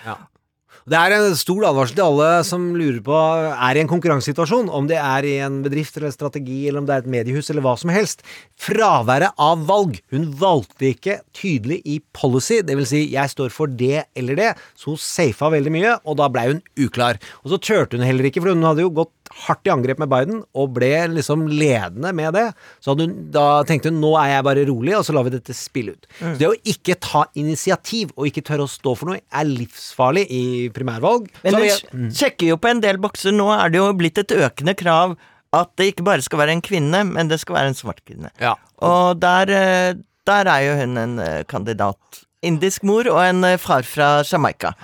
Det 0.89 0.97
er 0.97 1.13
en 1.13 1.35
stor 1.37 1.67
advarsel 1.69 1.99
til 1.99 2.07
alle 2.07 2.29
som 2.49 2.63
lurer 2.73 3.03
på 3.05 3.17
er 3.53 3.77
i 3.77 3.81
en 3.83 3.91
konkurransesituasjon, 3.91 4.71
om 4.73 4.87
det 4.89 4.97
er 4.97 5.27
i 5.29 5.35
en 5.45 5.59
bedrift 5.61 5.99
eller 5.99 6.15
strategi, 6.15 6.63
eller 6.65 6.81
om 6.81 6.87
det 6.89 6.95
er 6.95 7.03
et 7.03 7.11
mediehus 7.13 7.51
eller 7.53 7.65
hva 7.67 7.75
som 7.77 7.93
helst. 7.93 8.23
Fraværet 8.57 9.37
av 9.37 9.67
valg. 9.69 9.99
Hun 10.15 10.31
valgte 10.41 10.89
ikke 10.95 11.19
tydelig 11.37 11.83
i 11.85 11.99
policy, 12.17 12.63
vil 12.65 12.89
si 12.89 13.03
jeg 13.13 13.35
står 13.35 13.53
for 13.53 13.69
det 13.69 14.07
eller 14.17 14.39
det, 14.39 14.49
så 14.81 14.95
hun 14.95 15.03
safa 15.03 15.51
veldig 15.53 15.75
mye, 15.75 15.93
og 16.09 16.17
da 16.23 16.31
blei 16.33 16.47
hun 16.55 16.65
uklar. 16.81 17.21
Og 17.45 17.53
så 17.53 17.61
turte 17.61 18.01
hun 18.01 18.07
heller 18.09 18.31
ikke, 18.31 18.41
for 18.41 18.57
hun 18.57 18.65
hadde 18.65 18.87
jo 18.87 18.95
gått 19.03 19.13
hardt 19.47 19.69
i 19.69 19.71
angrep 19.71 19.99
med 20.03 20.11
Biden, 20.11 20.41
og 20.59 20.73
ble 20.75 20.91
liksom 21.13 21.47
ledende 21.51 22.11
med 22.17 22.35
det. 22.35 22.47
Så 22.85 22.97
hun, 22.99 23.13
da 23.35 23.63
tenkte 23.69 23.93
hun 23.93 24.01
nå 24.03 24.13
er 24.19 24.33
jeg 24.37 24.47
bare 24.49 24.65
rolig, 24.69 24.97
og 24.99 25.05
så 25.07 25.15
lar 25.15 25.27
vi 25.29 25.35
dette 25.37 25.55
spille 25.57 25.95
ut. 25.95 26.09
Mm. 26.19 26.33
Så 26.33 26.39
det 26.43 26.49
å 26.51 26.57
ikke 26.75 26.97
ta 27.05 27.25
initiativ, 27.39 28.11
og 28.17 28.27
ikke 28.31 28.45
tørre 28.49 28.67
å 28.67 28.73
stå 28.73 28.97
for 28.99 29.13
noe, 29.13 29.21
er 29.31 29.49
livsfarlig 29.49 30.27
i 30.31 30.43
primærvalg. 30.75 31.29
Men 31.45 31.57
vi- 31.63 31.71
sj- 31.71 32.13
sjekker 32.19 32.49
jo 32.53 32.57
på 32.59 32.71
en 32.73 32.81
del 32.85 32.99
bokser. 32.99 33.33
Nå 33.33 33.49
er 33.55 33.71
det 33.71 33.79
jo 33.83 33.93
blitt 33.95 34.19
et 34.19 34.35
økende 34.37 34.75
krav 34.77 35.17
at 35.53 35.71
det 35.81 35.95
ikke 35.95 36.05
bare 36.05 36.21
skal 36.23 36.39
være 36.43 36.53
en 36.59 36.61
kvinne, 36.63 37.05
men 37.09 37.29
det 37.31 37.41
skal 37.41 37.57
være 37.57 37.69
en 37.73 37.79
svart 37.79 38.03
kvinne. 38.05 38.29
Ja. 38.41 38.55
Og 38.85 39.19
der, 39.21 39.49
eh, 39.49 39.95
der 40.29 40.45
er 40.53 40.61
jo 40.67 40.75
hun 40.83 40.99
en 40.99 41.19
eh, 41.19 41.43
kandidat. 41.49 41.97
Indisk 42.45 42.85
mor 42.87 43.09
og 43.11 43.17
en 43.25 43.43
eh, 43.49 43.57
far 43.57 43.83
fra 43.83 44.23
Jamaica. 44.23 44.75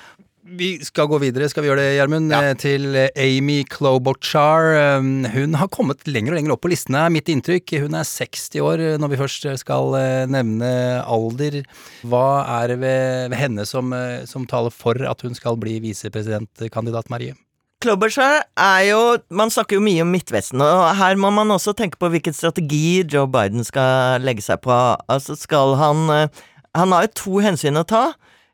Vi 0.45 0.77
skal 0.85 1.09
gå 1.09 1.17
videre, 1.23 1.47
skal 1.49 1.65
vi 1.65 1.71
gjøre 1.71 1.81
det, 1.81 1.93
Gjermund? 1.97 2.33
Ja. 2.35 2.53
Til 2.61 2.91
eh, 3.01 3.09
Amy 3.17 3.63
Klobuchar. 3.65 4.99
Um, 5.01 5.25
Hun 5.33 5.57
har 5.57 5.71
kommet 5.73 6.05
lenger 6.05 6.35
og 6.35 6.37
lenger 6.37 6.53
opp 6.53 6.61
på 6.67 6.69
listene, 6.69 7.01
er 7.01 7.15
mitt 7.15 7.31
inntrykk. 7.33 7.79
Hun 7.87 7.97
er 7.97 8.05
60 8.05 8.61
år 8.61 8.83
eh, 8.85 8.99
når 9.01 9.15
vi 9.15 9.21
først 9.23 9.47
skal 9.63 9.97
eh, 9.97 10.27
nevne 10.29 10.69
alder. 11.01 11.63
Hva 12.05 12.27
er 12.61 12.75
det 12.75 12.77
ved, 12.83 13.31
ved 13.33 13.41
henne 13.41 13.65
som, 13.65 13.95
eh, 13.97 14.27
som 14.29 14.45
taler 14.51 14.75
for 14.75 15.01
at 15.09 15.25
hun 15.25 15.33
skal 15.39 15.57
bli 15.61 15.79
visepresidentkandidat, 15.87 17.09
Marie? 17.09 17.39
Klobuchar 17.85 18.45
er 18.57 18.83
jo 18.89 19.01
Man 19.35 19.51
snakker 19.53 19.77
jo 19.77 19.85
mye 19.85 20.05
om 20.05 20.13
Midtvesten, 20.13 20.61
og 20.61 20.85
her 20.97 21.17
må 21.21 21.33
man 21.35 21.53
også 21.53 21.75
tenke 21.77 21.99
på 22.01 22.09
hvilken 22.13 22.37
strategi 22.37 23.01
Joe 23.01 23.29
Biden 23.29 23.65
skal 23.65 24.21
legge 24.25 24.45
seg 24.45 24.61
på. 24.65 24.77
Altså 25.09 25.37
skal 25.41 25.77
han 25.81 26.05
eh, 26.13 26.45
Han 26.77 26.93
har 26.93 27.09
jo 27.09 27.17
to 27.17 27.43
hensyn 27.45 27.81
å 27.81 27.85
ta. 27.89 28.05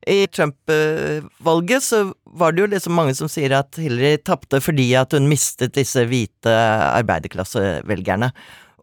I 0.09 0.25
Trump-valget 0.33 1.85
så 1.85 2.01
var 2.25 2.55
det 2.55 2.63
jo 2.63 2.71
liksom 2.73 2.97
mange 2.97 3.13
som 3.19 3.29
sier 3.29 3.53
at 3.59 3.77
Hillary 3.77 4.21
tapte 4.25 4.63
fordi 4.65 4.89
at 4.97 5.13
hun 5.17 5.29
mistet 5.29 5.75
disse 5.77 6.07
hvite 6.09 6.55
arbeiderklassevelgerne. 7.01 8.31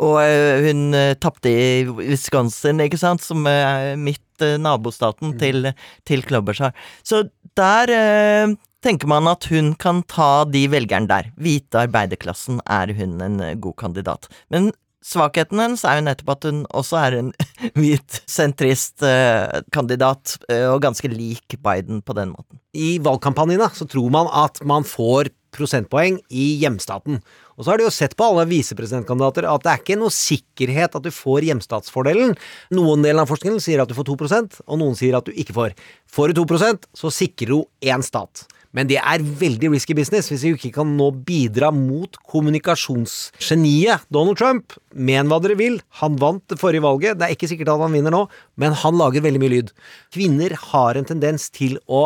Og 0.05 0.19
eh, 0.21 0.67
hun 0.67 0.93
uh, 0.93 1.15
tapte 1.17 1.49
i 1.49 1.87
Wisconsin, 1.89 2.83
ikke 2.85 2.99
sant, 3.01 3.23
som 3.25 3.47
er 3.49 3.95
midt 3.97 4.45
eh, 4.45 4.59
nabostaten 4.61 5.33
til, 5.41 5.71
til 6.05 6.21
Klobuchar. 6.27 6.75
Så 7.01 7.23
der 7.57 7.93
eh, 7.93 8.53
tenker 8.85 9.09
man 9.09 9.29
at 9.31 9.47
hun 9.51 9.73
kan 9.81 10.03
ta 10.09 10.45
de 10.45 10.67
velgerne 10.71 11.09
der. 11.09 11.31
Hvite 11.41 11.87
arbeiderklassen 11.87 12.61
er 12.63 12.93
hun 12.97 13.17
en 13.25 13.39
eh, 13.41 13.55
god 13.57 13.77
kandidat. 13.81 14.29
Men 14.53 14.71
svakheten 15.07 15.61
hennes 15.61 15.83
er 15.87 15.99
jo 15.99 16.05
nettopp 16.07 16.33
at 16.35 16.47
hun 16.49 16.61
også 16.75 16.99
er 16.99 17.17
en 17.21 17.31
hvit 17.79 18.21
sentrist-kandidat, 18.29 20.37
og 20.73 20.83
ganske 20.83 21.11
lik 21.11 21.57
Biden 21.63 22.03
på 22.03 22.15
den 22.17 22.33
måten. 22.35 22.59
I 22.77 22.97
valgkampanjene 23.03 23.69
så 23.73 23.87
tror 23.89 24.13
man 24.13 24.31
at 24.45 24.61
man 24.67 24.87
får 24.87 25.31
prosentpoeng 25.55 26.19
i 26.29 26.49
hjemstaten. 26.61 27.21
Og 27.57 27.65
så 27.65 27.71
har 27.71 27.81
de 27.81 27.87
jo 27.87 27.93
sett 27.93 28.13
på 28.17 28.25
alle 28.27 28.45
visepresidentkandidater 28.51 29.47
at 29.49 29.63
det 29.65 29.71
er 29.71 29.81
ikke 29.81 29.97
noe 29.97 30.13
sikkerhet 30.13 30.97
at 30.97 31.05
du 31.05 31.09
får 31.13 31.47
hjemstatsfordelen. 31.47 32.35
Noen 32.77 33.05
deler 33.05 33.23
av 33.23 33.31
forskningen 33.31 33.61
sier 33.63 33.81
at 33.81 33.89
du 33.89 33.97
får 33.97 34.11
2% 34.11 34.59
og 34.67 34.77
noen 34.77 34.97
sier 34.97 35.17
at 35.17 35.25
du 35.25 35.33
ikke 35.33 35.57
får. 35.57 35.73
Får 36.13 36.31
du 36.31 36.43
2% 36.43 36.85
så 37.01 37.13
sikrer 37.13 37.55
du 37.55 37.89
én 37.89 38.05
stat. 38.05 38.45
Men 38.77 38.89
det 38.89 38.99
er 38.99 39.23
veldig 39.39 39.71
risky 39.73 39.95
business 39.97 40.29
hvis 40.29 40.43
vi 40.45 40.51
ikke 40.53 40.75
kan 40.75 40.91
nå 40.99 41.07
bidra 41.25 41.71
mot 41.73 42.19
kommunikasjonsgeniet 42.29 44.05
Donald 44.13 44.37
Trump. 44.37 44.75
Men 44.93 45.31
hva 45.31 45.39
dere 45.41 45.57
vil, 45.57 45.79
han 46.01 46.19
vant 46.21 46.43
det 46.51 46.59
forrige 46.61 46.85
valget, 46.85 47.17
det 47.17 47.25
er 47.25 47.33
ikke 47.33 47.49
sikkert 47.49 47.73
at 47.73 47.81
han 47.81 47.95
vinner 47.95 48.13
nå, 48.13 48.27
men 48.61 48.77
han 48.83 48.99
lager 48.99 49.25
veldig 49.25 49.41
mye 49.41 49.55
lyd. 49.55 49.73
Kvinner 50.13 50.53
har 50.67 50.99
en 50.99 51.09
tendens 51.09 51.49
til 51.53 51.79
å 51.89 52.03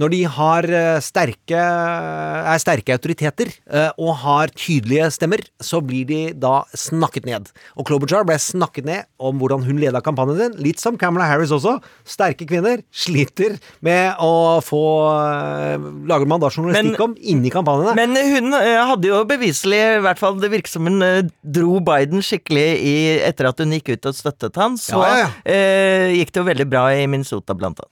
når 0.00 0.12
de 0.14 0.20
har 0.36 0.68
eh, 0.72 1.00
sterke, 1.04 1.58
er 1.58 2.60
sterke 2.62 2.94
autoriteter 2.96 3.50
eh, 3.68 3.90
og 4.00 4.14
har 4.22 4.52
tydelige 4.56 5.10
stemmer, 5.14 5.42
så 5.62 5.82
blir 5.84 6.06
de 6.08 6.20
da 6.38 6.62
snakket 6.78 7.28
ned. 7.28 7.50
Og 7.76 7.86
Klobuchar 7.88 8.26
ble 8.28 8.38
snakket 8.40 8.88
ned 8.88 9.08
om 9.22 9.40
hvordan 9.40 9.66
hun 9.66 9.80
leda 9.82 10.00
kampanjen 10.04 10.38
sin. 10.40 10.56
Litt 10.64 10.82
som 10.82 10.98
Kamala 11.00 11.28
Harris 11.28 11.52
også. 11.54 11.76
Sterke 12.08 12.46
kvinner 12.48 12.82
sliter 12.92 13.58
med 13.84 14.20
å 14.22 14.60
få 14.64 14.82
eh, 15.12 15.88
lager 16.08 16.30
man 16.30 16.42
da 16.42 16.50
journalistikk 16.52 16.96
Men- 16.96 17.06
om 17.10 17.16
inni 17.18 17.52
kampanjene. 17.52 17.96
Men 17.98 18.16
hun 18.16 18.52
hadde 18.56 19.10
jo 19.10 19.22
beviselig, 19.28 19.80
i 19.98 20.02
hvert 20.04 20.20
fall 20.20 20.38
det 20.40 20.52
virker 20.52 20.72
som 20.72 20.88
hun 20.88 21.30
dro 21.42 21.80
Biden 21.84 22.22
skikkelig 22.24 22.68
i 22.80 22.94
etter 23.26 23.50
at 23.50 23.60
hun 23.62 23.74
gikk 23.76 23.94
ut 23.96 24.08
og 24.10 24.16
støttet 24.16 24.56
han, 24.60 24.78
så 24.80 25.02
Ja, 25.02 25.16
ja, 25.24 25.28
eh, 25.44 26.12
gikk 26.18 26.32
det 26.32 26.40
jo 26.40 26.48
veldig 26.48 26.68
bra 26.70 26.86
i 26.94 27.06
Minnesota, 27.10 27.54
blant 27.58 27.80
annet. 27.82 27.90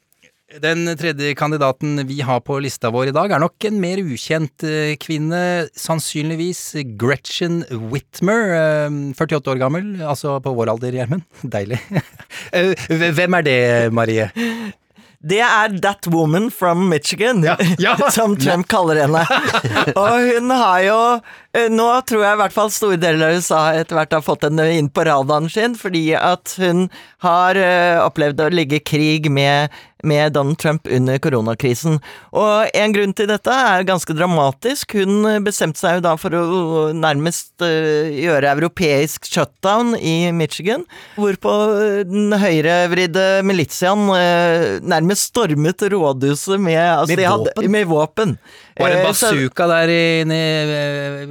Den 0.59 0.83
tredje 0.99 1.35
kandidaten 1.39 2.01
vi 2.09 2.21
har 2.27 2.41
på 2.43 2.57
lista 2.59 2.91
vår 2.91 3.13
i 3.13 3.15
dag, 3.15 3.31
er 3.31 3.39
nok 3.39 3.67
en 3.69 3.77
mer 3.79 4.01
ukjent 4.03 4.65
eh, 4.67 4.97
kvinne. 4.99 5.69
Sannsynligvis 5.79 6.73
Gretchen 6.99 7.61
Whitmer, 7.71 8.57
eh, 8.59 8.99
48 9.15 9.55
år 9.55 9.61
gammel. 9.63 9.93
Altså 10.03 10.41
på 10.43 10.55
vår 10.59 10.73
alder, 10.75 10.99
Gjermund. 10.99 11.27
Deilig. 11.55 11.79
Eh, 12.57 12.73
Hvem 12.89 13.35
er 13.37 13.45
det, 13.47 13.59
Marie? 13.95 14.25
Det 15.21 15.43
er 15.45 15.75
That 15.85 16.07
Woman 16.09 16.49
from 16.51 16.87
Michigan, 16.89 17.45
som 18.17 18.37
Trump 18.41 18.67
kaller 18.73 19.03
henne. 19.03 19.21
Og 19.93 20.15
hun 20.31 20.49
har 20.55 20.79
jo 20.87 20.97
eh, 21.53 21.69
Nå 21.69 21.89
tror 22.09 22.25
jeg 22.25 22.39
i 22.39 22.41
hvert 22.41 22.55
fall 22.57 22.73
store 22.73 22.97
deler 23.03 23.27
av 23.29 23.37
USA 23.37 23.61
etter 23.77 23.99
hvert 23.99 24.17
har 24.17 24.25
fått 24.25 24.47
henne 24.49 24.65
inn 24.79 24.89
på 24.89 25.05
radaren 25.07 25.51
sin, 25.53 25.77
fordi 25.79 26.15
at 26.17 26.57
hun 26.63 26.87
har 27.27 27.61
eh, 27.61 28.01
opplevd 28.01 28.41
å 28.47 28.49
ligge 28.55 28.81
i 28.81 28.85
krig 28.95 29.29
med 29.31 29.69
med 30.07 30.33
Donald 30.37 30.59
Trump 30.63 30.87
under 30.91 31.19
koronakrisen. 31.23 31.99
Og 32.33 32.71
en 32.77 32.95
grunn 32.95 33.13
til 33.17 33.29
dette 33.31 33.51
er 33.55 33.85
ganske 33.89 34.15
dramatisk. 34.17 34.97
Hun 35.01 35.27
bestemte 35.45 35.81
seg 35.83 35.99
jo 35.99 36.05
da 36.09 36.15
for 36.21 36.35
å 36.37 36.45
nærmest 36.97 37.65
eh, 37.67 38.11
gjøre 38.25 38.53
europeisk 38.57 39.29
shutdown 39.31 39.95
i 39.99 40.31
Michigan, 40.37 40.85
hvorpå 41.19 41.55
den 42.11 42.33
høyrevridde 42.41 43.27
militiaen 43.47 44.07
eh, 44.17 44.79
nærmest 44.83 45.31
stormet 45.33 45.83
rådhuset 45.93 46.59
med, 46.61 46.79
altså, 46.81 47.13
Med 47.15 47.19
de 47.25 47.29
hadde- 47.31 47.69
Med 47.71 47.87
våpen. 47.91 48.39
Var 48.81 48.91
det 48.95 48.99
en 49.01 49.15
så- 49.15 49.31
bazooka 49.33 49.67
der 49.71 49.93
inne, 50.25 50.39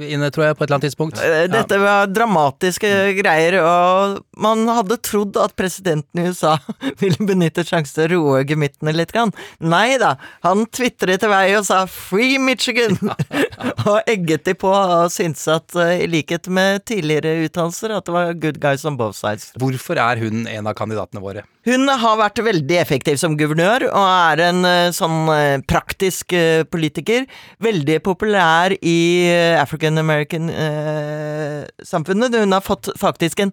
inne, 0.06 0.30
tror 0.30 0.46
jeg, 0.48 0.56
på 0.56 0.64
et 0.64 0.68
eller 0.70 0.78
annet 0.78 0.88
tidspunkt? 0.88 1.20
Eh, 1.22 1.46
Dette 1.50 1.78
var 1.82 2.06
dramatiske 2.10 2.90
greier, 3.18 3.58
og 3.64 4.20
man 4.36 4.66
hadde 4.68 4.98
trodd 5.02 5.36
at 5.42 5.54
presidenten 5.58 6.22
i 6.22 6.28
USA 6.30 6.56
ville 7.02 7.26
benytte 7.26 7.64
sjansen 7.66 8.00
til 8.08 8.16
å 8.18 8.20
roe 8.20 8.44
gemyttene 8.48 8.94
litt. 8.96 9.10
Grann. 9.10 9.32
Nei 9.58 9.98
da, 9.98 10.14
han 10.46 10.64
tvitret 10.70 11.18
til 11.20 11.32
vei 11.32 11.56
og 11.58 11.64
sa 11.66 11.84
'Free 11.86 12.38
Michigan', 12.38 12.98
og 13.90 14.00
egget 14.06 14.44
de 14.46 14.54
på 14.54 14.70
og 14.70 15.10
syntes 15.12 15.46
at, 15.50 15.74
eh, 15.76 16.04
i 16.04 16.06
likhet 16.10 16.48
med 16.48 16.84
tidligere 16.86 17.46
uttalelser, 17.48 17.96
at 17.96 18.04
det 18.06 18.14
var 18.14 18.32
good 18.34 18.60
guys 18.62 18.84
on 18.84 18.96
both 18.96 19.16
sides. 19.18 19.50
Hvorfor 19.58 19.98
er 19.98 20.20
hun 20.22 20.46
en 20.46 20.66
av 20.70 20.74
kandidatene 20.78 21.20
våre? 21.22 21.42
Hun 21.68 21.84
har 21.88 22.16
vært 22.16 22.38
veldig 22.40 22.76
effektiv 22.80 23.16
som 23.20 23.36
guvernør, 23.36 23.84
og 23.90 24.06
er 24.08 24.40
en 24.46 24.64
eh, 24.64 24.92
sånn 24.96 25.28
eh, 25.34 25.60
praktisk 25.68 26.32
eh, 26.32 26.64
politiker. 26.64 27.26
Veldig 27.60 28.00
populær 28.06 28.72
i 28.80 29.28
African 29.60 29.98
American-samfunnet. 30.00 32.34
Hun 32.40 32.52
har 32.56 32.64
fått 32.64 32.88
faktisk 33.00 33.40
en 33.44 33.52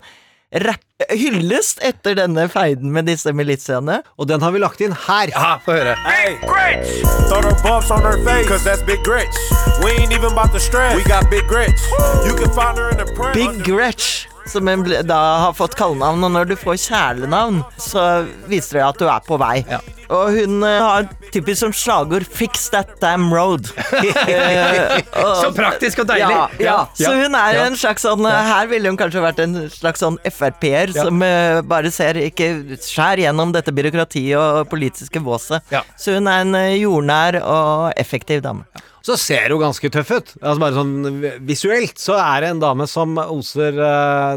rapp 0.55 0.79
hyllest 1.11 1.83
etter 1.83 2.15
denne 2.15 2.47
feiden 2.49 2.93
med 2.95 3.05
disse 3.09 3.33
militiaene. 3.35 4.01
Og 4.15 4.27
den 4.31 4.41
har 4.41 4.51
vi 4.55 4.59
lagt 4.63 4.81
inn 4.81 4.93
her. 5.07 5.27
Ja, 5.33 5.59
få 5.65 5.71
høre. 5.75 5.95
Hey, 6.07 6.37
grits! 6.47 6.89
Throw 7.27 7.41
the 7.43 7.51
buffs 7.63 7.91
on 7.91 8.01
her 8.07 8.17
face, 8.23 8.47
cause 8.47 8.63
that's 8.63 8.81
big 8.87 9.03
grits. 9.03 9.37
We 9.83 9.91
ain't 9.99 10.13
even 10.15 10.31
about 10.31 10.53
to 10.53 10.59
stress, 10.59 10.95
we 10.95 11.03
got 11.03 11.29
big 11.29 11.43
grits. 11.51 11.83
You 12.25 12.35
can 12.39 12.49
find 12.55 12.77
her 12.77 12.89
in 12.91 12.97
the 12.97 13.05
print. 13.13 13.33
Big 13.35 13.63
Gretch, 13.67 14.27
som 14.51 14.67
en 14.71 14.83
da 15.07 15.19
har 15.45 15.53
fått 15.57 15.75
kallenavn. 15.79 16.23
Og 16.27 16.31
når 16.33 16.49
du 16.51 16.55
får 16.59 16.79
kjælenavn, 16.87 17.61
så 17.81 18.25
viser 18.49 18.79
det 18.79 18.85
at 18.87 18.99
du 19.01 19.07
er 19.11 19.23
på 19.27 19.37
vei. 19.41 19.61
Og 20.07 20.31
hun 20.37 20.61
eh, 20.63 20.79
har 20.79 21.07
typisk 21.33 21.59
som 21.59 21.73
slagord 21.75 22.23
'Fix 22.23 22.69
that 22.71 22.93
damn 23.01 23.27
road'. 23.33 23.67
Eh, 24.27 25.01
Så 25.41 25.51
praktisk 25.55 25.99
og 26.03 26.07
deilig. 26.07 26.31
Ja, 26.31 26.47
ja. 26.59 26.75
Ja, 26.97 27.05
Så 27.07 27.13
hun 27.15 27.35
er 27.35 27.53
ja. 27.57 27.65
en 27.67 27.75
slags 27.79 28.03
sånn 28.05 28.23
Her 28.27 28.67
ville 28.71 28.89
hun 28.91 28.97
kanskje 28.99 29.21
vært 29.23 29.39
en 29.43 29.55
slags 29.73 29.99
sånn 30.03 30.17
Frp-er 30.31 30.93
Ja. 30.95 31.03
som 31.07 31.21
eh, 31.25 31.61
bare 31.61 31.91
ser 31.91 32.19
ikke 32.21 32.77
skjær 32.81 33.19
gjennom 33.23 33.51
dette 33.55 33.71
byråkratiet 33.75 34.37
og 34.39 34.69
politiske 34.71 35.19
våset. 35.23 35.63
Så 35.99 36.15
hun 36.17 36.27
er 36.31 36.43
en 36.45 36.55
eh, 36.55 36.75
jordnær 36.81 37.41
og 37.43 37.93
effektiv 37.99 38.41
dame. 38.45 38.63
Så 39.07 39.15
ser 39.21 39.53
hun 39.53 39.61
ganske 39.61 39.89
tøff 39.93 40.09
ut. 40.11 40.31
Altså 40.41 40.59
bare 40.59 40.75
sånn 40.75 41.21
Visuelt 41.47 42.01
så 42.01 42.17
er 42.19 42.43
det 42.43 42.49
en 42.51 42.59
dame 42.63 42.87
som 42.91 43.13
oser 43.23 43.77
uh, 43.79 44.33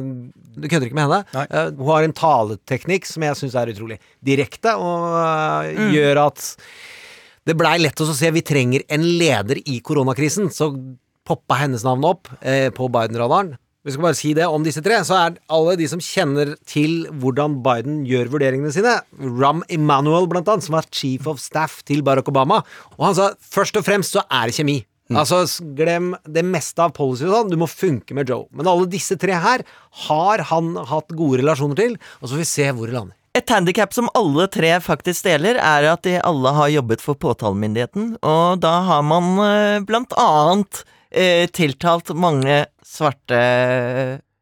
Du 0.55 0.69
kødder 0.71 0.87
ikke 0.87 0.99
med 0.99 1.09
henne. 1.09 1.47
Uh, 1.51 1.73
hun 1.81 1.91
har 1.91 2.07
en 2.07 2.15
taleteknikk 2.15 3.09
som 3.09 3.27
jeg 3.27 3.39
syns 3.41 3.57
er 3.59 3.73
utrolig 3.75 3.99
direkte, 4.27 4.77
og 4.79 5.09
uh, 5.17 5.71
Mm. 5.71 5.91
gjør 5.97 6.21
at 6.29 6.45
det 7.49 7.57
blei 7.59 7.75
lett 7.81 8.01
å 8.01 8.07
se 8.15 8.31
vi 8.35 8.43
trenger 8.47 8.85
en 8.93 9.03
leder 9.19 9.59
i 9.67 9.81
koronakrisen. 9.85 10.51
Så 10.55 10.71
poppa 11.27 11.59
hennes 11.65 11.83
navn 11.87 12.05
opp 12.07 12.31
på 12.77 12.89
Biden-radaren. 12.95 13.55
Vi 13.81 13.95
skal 13.95 14.05
bare 14.05 14.17
si 14.19 14.35
det 14.37 14.45
om 14.45 14.61
disse 14.61 14.83
tre, 14.85 14.99
så 15.09 15.17
er 15.17 15.39
alle 15.57 15.73
de 15.81 15.87
som 15.89 16.03
kjenner 16.05 16.51
til 16.69 17.07
hvordan 17.23 17.55
Biden 17.65 18.03
gjør 18.05 18.29
vurderingene 18.35 18.73
sine. 18.75 18.99
Ram 19.41 19.63
Emanuel, 19.73 20.29
blant 20.29 20.51
annet, 20.53 20.67
som 20.67 20.77
var 20.77 20.89
chief 20.93 21.25
of 21.31 21.41
staff 21.41 21.79
til 21.89 22.03
Barack 22.05 22.29
Obama. 22.29 22.59
Og 22.99 23.07
han 23.09 23.17
sa 23.17 23.31
først 23.41 23.81
og 23.81 23.87
fremst 23.87 24.19
så 24.19 24.27
er 24.29 24.51
det 24.51 24.59
kjemi. 24.59 24.77
Altså, 25.17 25.41
glem 25.75 26.13
det 26.29 26.45
meste 26.47 26.85
av 26.85 26.93
policy 26.95 27.25
og 27.25 27.33
sånn. 27.33 27.55
Du 27.55 27.57
må 27.59 27.71
funke 27.71 28.15
med 28.15 28.29
Joe. 28.29 28.45
Men 28.53 28.69
alle 28.69 28.85
disse 28.91 29.17
tre 29.19 29.41
her 29.41 29.65
har 30.05 30.45
han 30.53 30.75
hatt 30.93 31.17
gode 31.17 31.41
relasjoner 31.41 31.81
til, 31.81 31.97
og 32.21 32.29
så 32.29 32.35
får 32.37 32.45
vi 32.45 32.51
se 32.53 32.69
hvor 32.77 32.85
det 32.85 32.99
lander. 32.99 33.17
Et 33.39 33.57
handikap 33.57 33.97
som 33.97 34.13
alle 34.19 34.45
tre 34.53 34.75
faktisk 34.85 35.25
deler, 35.25 35.57
er 35.57 35.89
at 35.89 36.05
de 36.05 36.19
alle 36.21 36.53
har 36.53 36.73
jobbet 36.77 37.01
for 37.01 37.17
påtalemyndigheten, 37.17 38.17
og 38.27 38.61
da 38.61 38.77
har 38.91 39.05
man 39.07 39.37
eh, 39.47 39.83
blant 39.87 40.13
annet 40.21 40.83
eh, 41.11 41.47
tiltalt 41.51 42.11
mange 42.17 42.65
svarte 42.87 43.39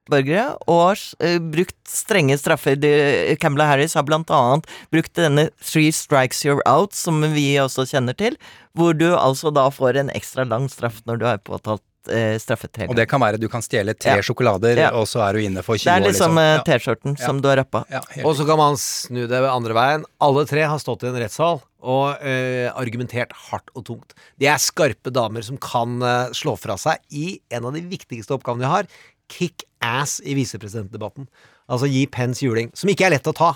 borgere, 0.09 0.55
og 0.73 0.97
eh, 1.21 1.37
brukt 1.53 1.77
strenge 1.89 2.39
straffer. 2.41 2.79
De- 2.81 3.37
Kamala 3.41 3.67
Harris 3.73 3.93
har 3.99 4.07
blant 4.09 4.31
annet 4.33 4.69
brukt 4.95 5.13
denne 5.19 5.49
three 5.61 5.91
strikes 5.93 6.45
you're 6.47 6.65
out, 6.65 6.95
som 6.97 7.21
vi 7.35 7.51
også 7.61 7.85
kjenner 7.91 8.17
til, 8.17 8.39
hvor 8.79 8.97
du 8.97 9.11
altså 9.17 9.53
da 9.53 9.67
får 9.75 10.01
en 10.01 10.13
ekstra 10.17 10.47
lang 10.49 10.69
straff 10.73 11.03
når 11.09 11.21
du 11.21 11.27
har 11.29 11.43
påtalt 11.45 11.85
eh, 12.11 12.37
straffet 12.39 12.89
Og 12.89 12.95
det 12.97 13.07
kan 13.09 13.21
være 13.21 13.39
du 13.41 13.49
kan 13.49 13.61
stjele 13.63 13.95
tre 13.99 14.17
Ja. 14.17 14.23
sjokolader, 14.23 14.77
Ja. 14.77 14.91
og 14.93 15.07
så 15.07 15.21
er 15.29 15.33
du 15.35 15.39
inne 15.41 15.63
for 15.63 15.77
20 15.77 15.85
Det 15.85 15.95
er 15.95 16.07
liksom 16.09 16.35
liksom. 16.35 16.39
eh, 16.39 16.57
Ja. 16.57 16.63
T-skjorten 16.65 17.19
som 17.19 17.41
du 17.41 17.49
har 17.49 17.57
rappa. 17.57 17.85
Og 18.25 18.35
så 18.37 18.47
kan 18.47 18.57
man 18.59 18.77
snu 18.77 19.27
det 19.29 19.43
andre 19.43 19.75
veien. 19.75 20.05
Alle 20.21 20.45
tre 20.47 20.63
har 20.63 20.79
stått 20.79 21.03
i 21.05 21.07
en 21.09 21.15
rettssal 21.21 21.61
og 21.83 22.17
eh, 22.23 22.71
argumentert 22.75 23.33
hardt 23.51 23.69
og 23.77 23.85
tungt. 23.85 24.15
De 24.39 24.47
er 24.47 24.57
skarpe 24.59 25.13
damer 25.13 25.43
som 25.45 25.57
kan 25.57 26.01
eh, 26.03 26.31
slå 26.33 26.57
fra 26.59 26.77
seg 26.77 26.99
i 27.11 27.41
en 27.51 27.65
av 27.65 27.73
de 27.75 27.83
viktigste 27.83 28.31
oppgavene 28.37 28.61
de 28.61 28.67
har. 28.67 28.87
Kick 29.29 29.65
ass 29.83 30.21
i 30.25 30.35
visepresidentdebatten. 30.35 31.29
Altså 31.69 31.87
gi 31.91 32.07
Pence 32.07 32.41
juling. 32.41 32.71
Som 32.75 32.89
ikke 32.91 33.07
er 33.07 33.11
lett 33.11 33.27
å 33.29 33.35
ta. 33.37 33.53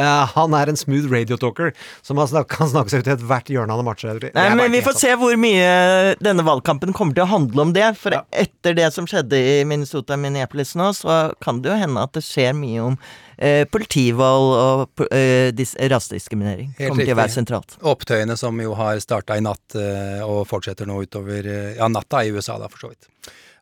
Eh, 0.00 0.26
han 0.34 0.54
er 0.56 0.70
en 0.72 0.78
smooth 0.78 1.10
radiotalker 1.12 1.74
som 2.00 2.20
har 2.20 2.30
snak 2.30 2.48
kan 2.52 2.70
snakke 2.70 2.92
seg 2.92 3.02
ut 3.02 3.10
i 3.10 3.14
ethvert 3.16 3.50
hjørne 3.52 3.74
av 3.74 3.82
en 3.82 3.88
match. 3.90 4.06
Nei, 4.08 4.46
men 4.56 4.72
vi 4.72 4.80
får 4.84 4.96
se 4.96 5.10
hvor 5.20 5.36
mye 5.40 6.14
denne 6.24 6.44
valgkampen 6.46 6.94
kommer 6.96 7.16
til 7.16 7.26
å 7.26 7.32
handle 7.34 7.66
om 7.66 7.74
det. 7.76 7.90
For 8.00 8.16
etter 8.30 8.78
det 8.78 8.88
som 8.94 9.08
skjedde 9.10 9.36
i 9.36 9.58
Minnesota 9.68 10.16
og 10.16 10.22
Minneapolis 10.24 10.72
nå, 10.80 10.92
så 10.96 11.18
kan 11.44 11.60
det 11.60 11.74
jo 11.74 11.76
hende 11.82 12.06
at 12.06 12.16
det 12.16 12.24
skjer 12.24 12.56
mye 12.56 12.86
om 12.86 12.96
eh, 13.36 13.66
politivold 13.68 14.56
og 14.62 15.04
eh, 15.12 15.52
rasediskriminering. 15.92 16.72
Helt 16.78 16.94
kommer 16.94 17.04
til 17.04 17.12
å 17.12 17.20
være 17.20 17.28
riktig. 17.28 17.40
sentralt. 17.42 17.76
Opptøyene 17.92 18.38
som 18.40 18.64
jo 18.64 18.72
har 18.78 19.00
starta 19.04 19.36
i 19.36 19.44
natt 19.44 19.76
eh, 19.76 20.24
og 20.24 20.46
fortsetter 20.50 20.88
nå 20.88 21.02
utover 21.04 21.44
eh, 21.44 21.72
Ja, 21.76 21.88
natta 21.92 22.24
i 22.24 22.32
USA, 22.32 22.56
da, 22.60 22.72
for 22.72 22.86
så 22.86 22.94
vidt. 22.94 23.08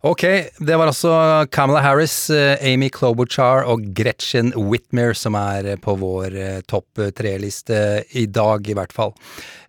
Ok, 0.00 0.22
det 0.56 0.76
var 0.80 0.88
altså 0.88 1.12
Kamala 1.52 1.82
Harris, 1.84 2.30
eh, 2.32 2.56
Amy 2.64 2.88
Klobuchar 2.88 3.66
og 3.68 3.82
Gretchen 3.92 4.48
Whitmer 4.56 5.12
som 5.12 5.36
er 5.36 5.74
eh, 5.74 5.76
på 5.76 5.92
vår 6.00 6.38
eh, 6.40 6.62
topp 6.64 7.02
tre-liste 7.18 8.06
i 8.16 8.24
dag, 8.24 8.64
i 8.64 8.78
hvert 8.78 8.96
fall. 8.96 9.12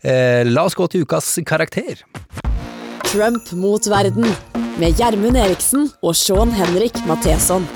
La 0.01 0.63
oss 0.63 0.77
gå 0.79 0.87
til 0.87 1.03
ukas 1.03 1.35
karakter. 1.45 1.99
Trump 3.11 3.51
mot 3.59 3.91
verden 3.91 4.31
med 4.79 4.95
Gjermund 4.95 5.35
Eriksen 5.35 5.91
og 5.99 6.15
Sean 6.15 6.55
Henrik 6.55 6.95
Matheson. 7.11 7.67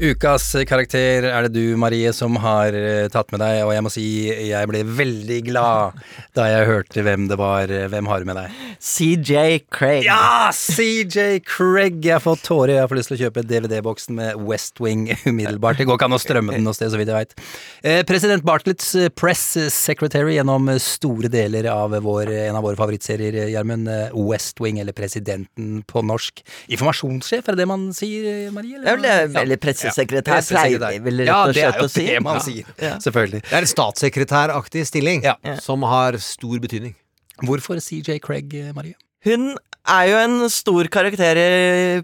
Ukas 0.00 0.54
karakter 0.64 1.26
er 1.28 1.44
det 1.44 1.50
du, 1.52 1.74
Marie, 1.76 2.08
som 2.16 2.32
har 2.40 2.72
eh, 2.72 3.04
tatt 3.12 3.28
med 3.34 3.42
deg, 3.42 3.58
og 3.66 3.72
jeg 3.74 3.84
må 3.84 3.90
si 3.92 4.04
jeg 4.48 4.68
ble 4.70 4.80
veldig 4.96 5.36
glad 5.50 5.98
da 6.38 6.46
jeg 6.48 6.68
hørte 6.70 7.02
hvem 7.04 7.26
det 7.28 7.36
var. 7.36 7.68
Hvem 7.92 8.08
har 8.08 8.22
du 8.22 8.30
med 8.30 8.38
deg? 8.40 8.54
CJ 8.80 9.42
Craig. 9.68 10.06
Ja, 10.08 10.48
CJ 10.56 11.42
Craig! 11.44 11.98
Jeg 12.00 12.14
har 12.16 12.24
fått 12.24 12.46
tårer. 12.46 12.78
Jeg 12.78 12.88
får 12.88 12.96
lyst 13.00 13.12
til 13.12 13.18
å 13.18 13.20
kjøpe 13.26 13.44
DVD-boksen 13.50 14.16
med 14.16 14.40
West 14.48 14.80
Wing 14.80 15.04
umiddelbart. 15.28 15.82
Det 15.82 15.88
går 15.90 16.00
ikke 16.00 16.08
an 16.08 16.16
å 16.16 16.20
strømme 16.22 16.56
den 16.56 16.64
noe 16.64 16.78
sted, 16.78 16.88
så 16.94 17.00
vidt 17.02 17.12
jeg 17.12 17.18
veit. 17.20 17.36
Eh, 17.84 18.00
president 18.08 18.46
Bartletts 18.48 18.94
eh, 18.96 19.10
press 19.12 19.44
secretary 19.76 20.38
gjennom 20.38 20.72
store 20.80 21.28
deler 21.32 21.68
av 21.74 21.98
vår, 22.06 22.32
en 22.46 22.56
av 22.56 22.64
våre 22.64 22.80
favorittserier, 22.80 23.36
eh, 23.44 23.52
Gjermund. 23.52 23.92
eh, 23.92 24.16
West 24.32 24.64
Wing, 24.64 24.80
eller 24.80 24.96
Presidenten 24.96 25.84
på 25.84 26.00
norsk. 26.08 26.40
Informasjonssjef, 26.72 27.44
er 27.44 27.52
det 27.60 27.66
det 27.66 27.70
man 27.76 27.86
sier, 28.00 28.32
eh, 28.46 28.50
Marie? 28.56 28.80
Det 28.80 28.88
er 28.88 28.96
vel 28.96 29.04
det- 29.10 29.44
eller 29.44 29.60
pressesekretær, 29.90 30.42
pleier 30.48 30.78
vi 30.92 30.98
vel 31.04 31.18
rett 31.20 31.26
ja, 31.28 31.38
og 31.42 31.52
det 31.54 31.62
er 31.62 31.70
slett 31.72 31.80
jo 31.80 31.86
å 31.86 31.90
si. 31.90 32.06
det 32.06 32.22
man 32.22 32.34
Ja. 32.34 32.40
sier. 32.40 32.64
Ja. 32.80 32.98
Selvfølgelig. 32.98 33.42
Det 33.42 33.52
er 33.52 33.58
en 33.66 33.66
statssekretæraktig 33.74 34.86
stilling 34.86 35.22
som 35.60 35.82
har 35.82 36.12
stor 36.18 36.58
betydning. 36.58 36.94
Hvorfor 37.42 37.80
CJ 37.80 38.18
Craig, 38.20 38.52
eh, 38.54 38.72
Marie? 38.72 38.94
Hun 39.26 39.52
er 39.90 40.08
jo 40.10 40.18
en 40.20 40.50
stor 40.52 40.88
karakter 40.92 41.38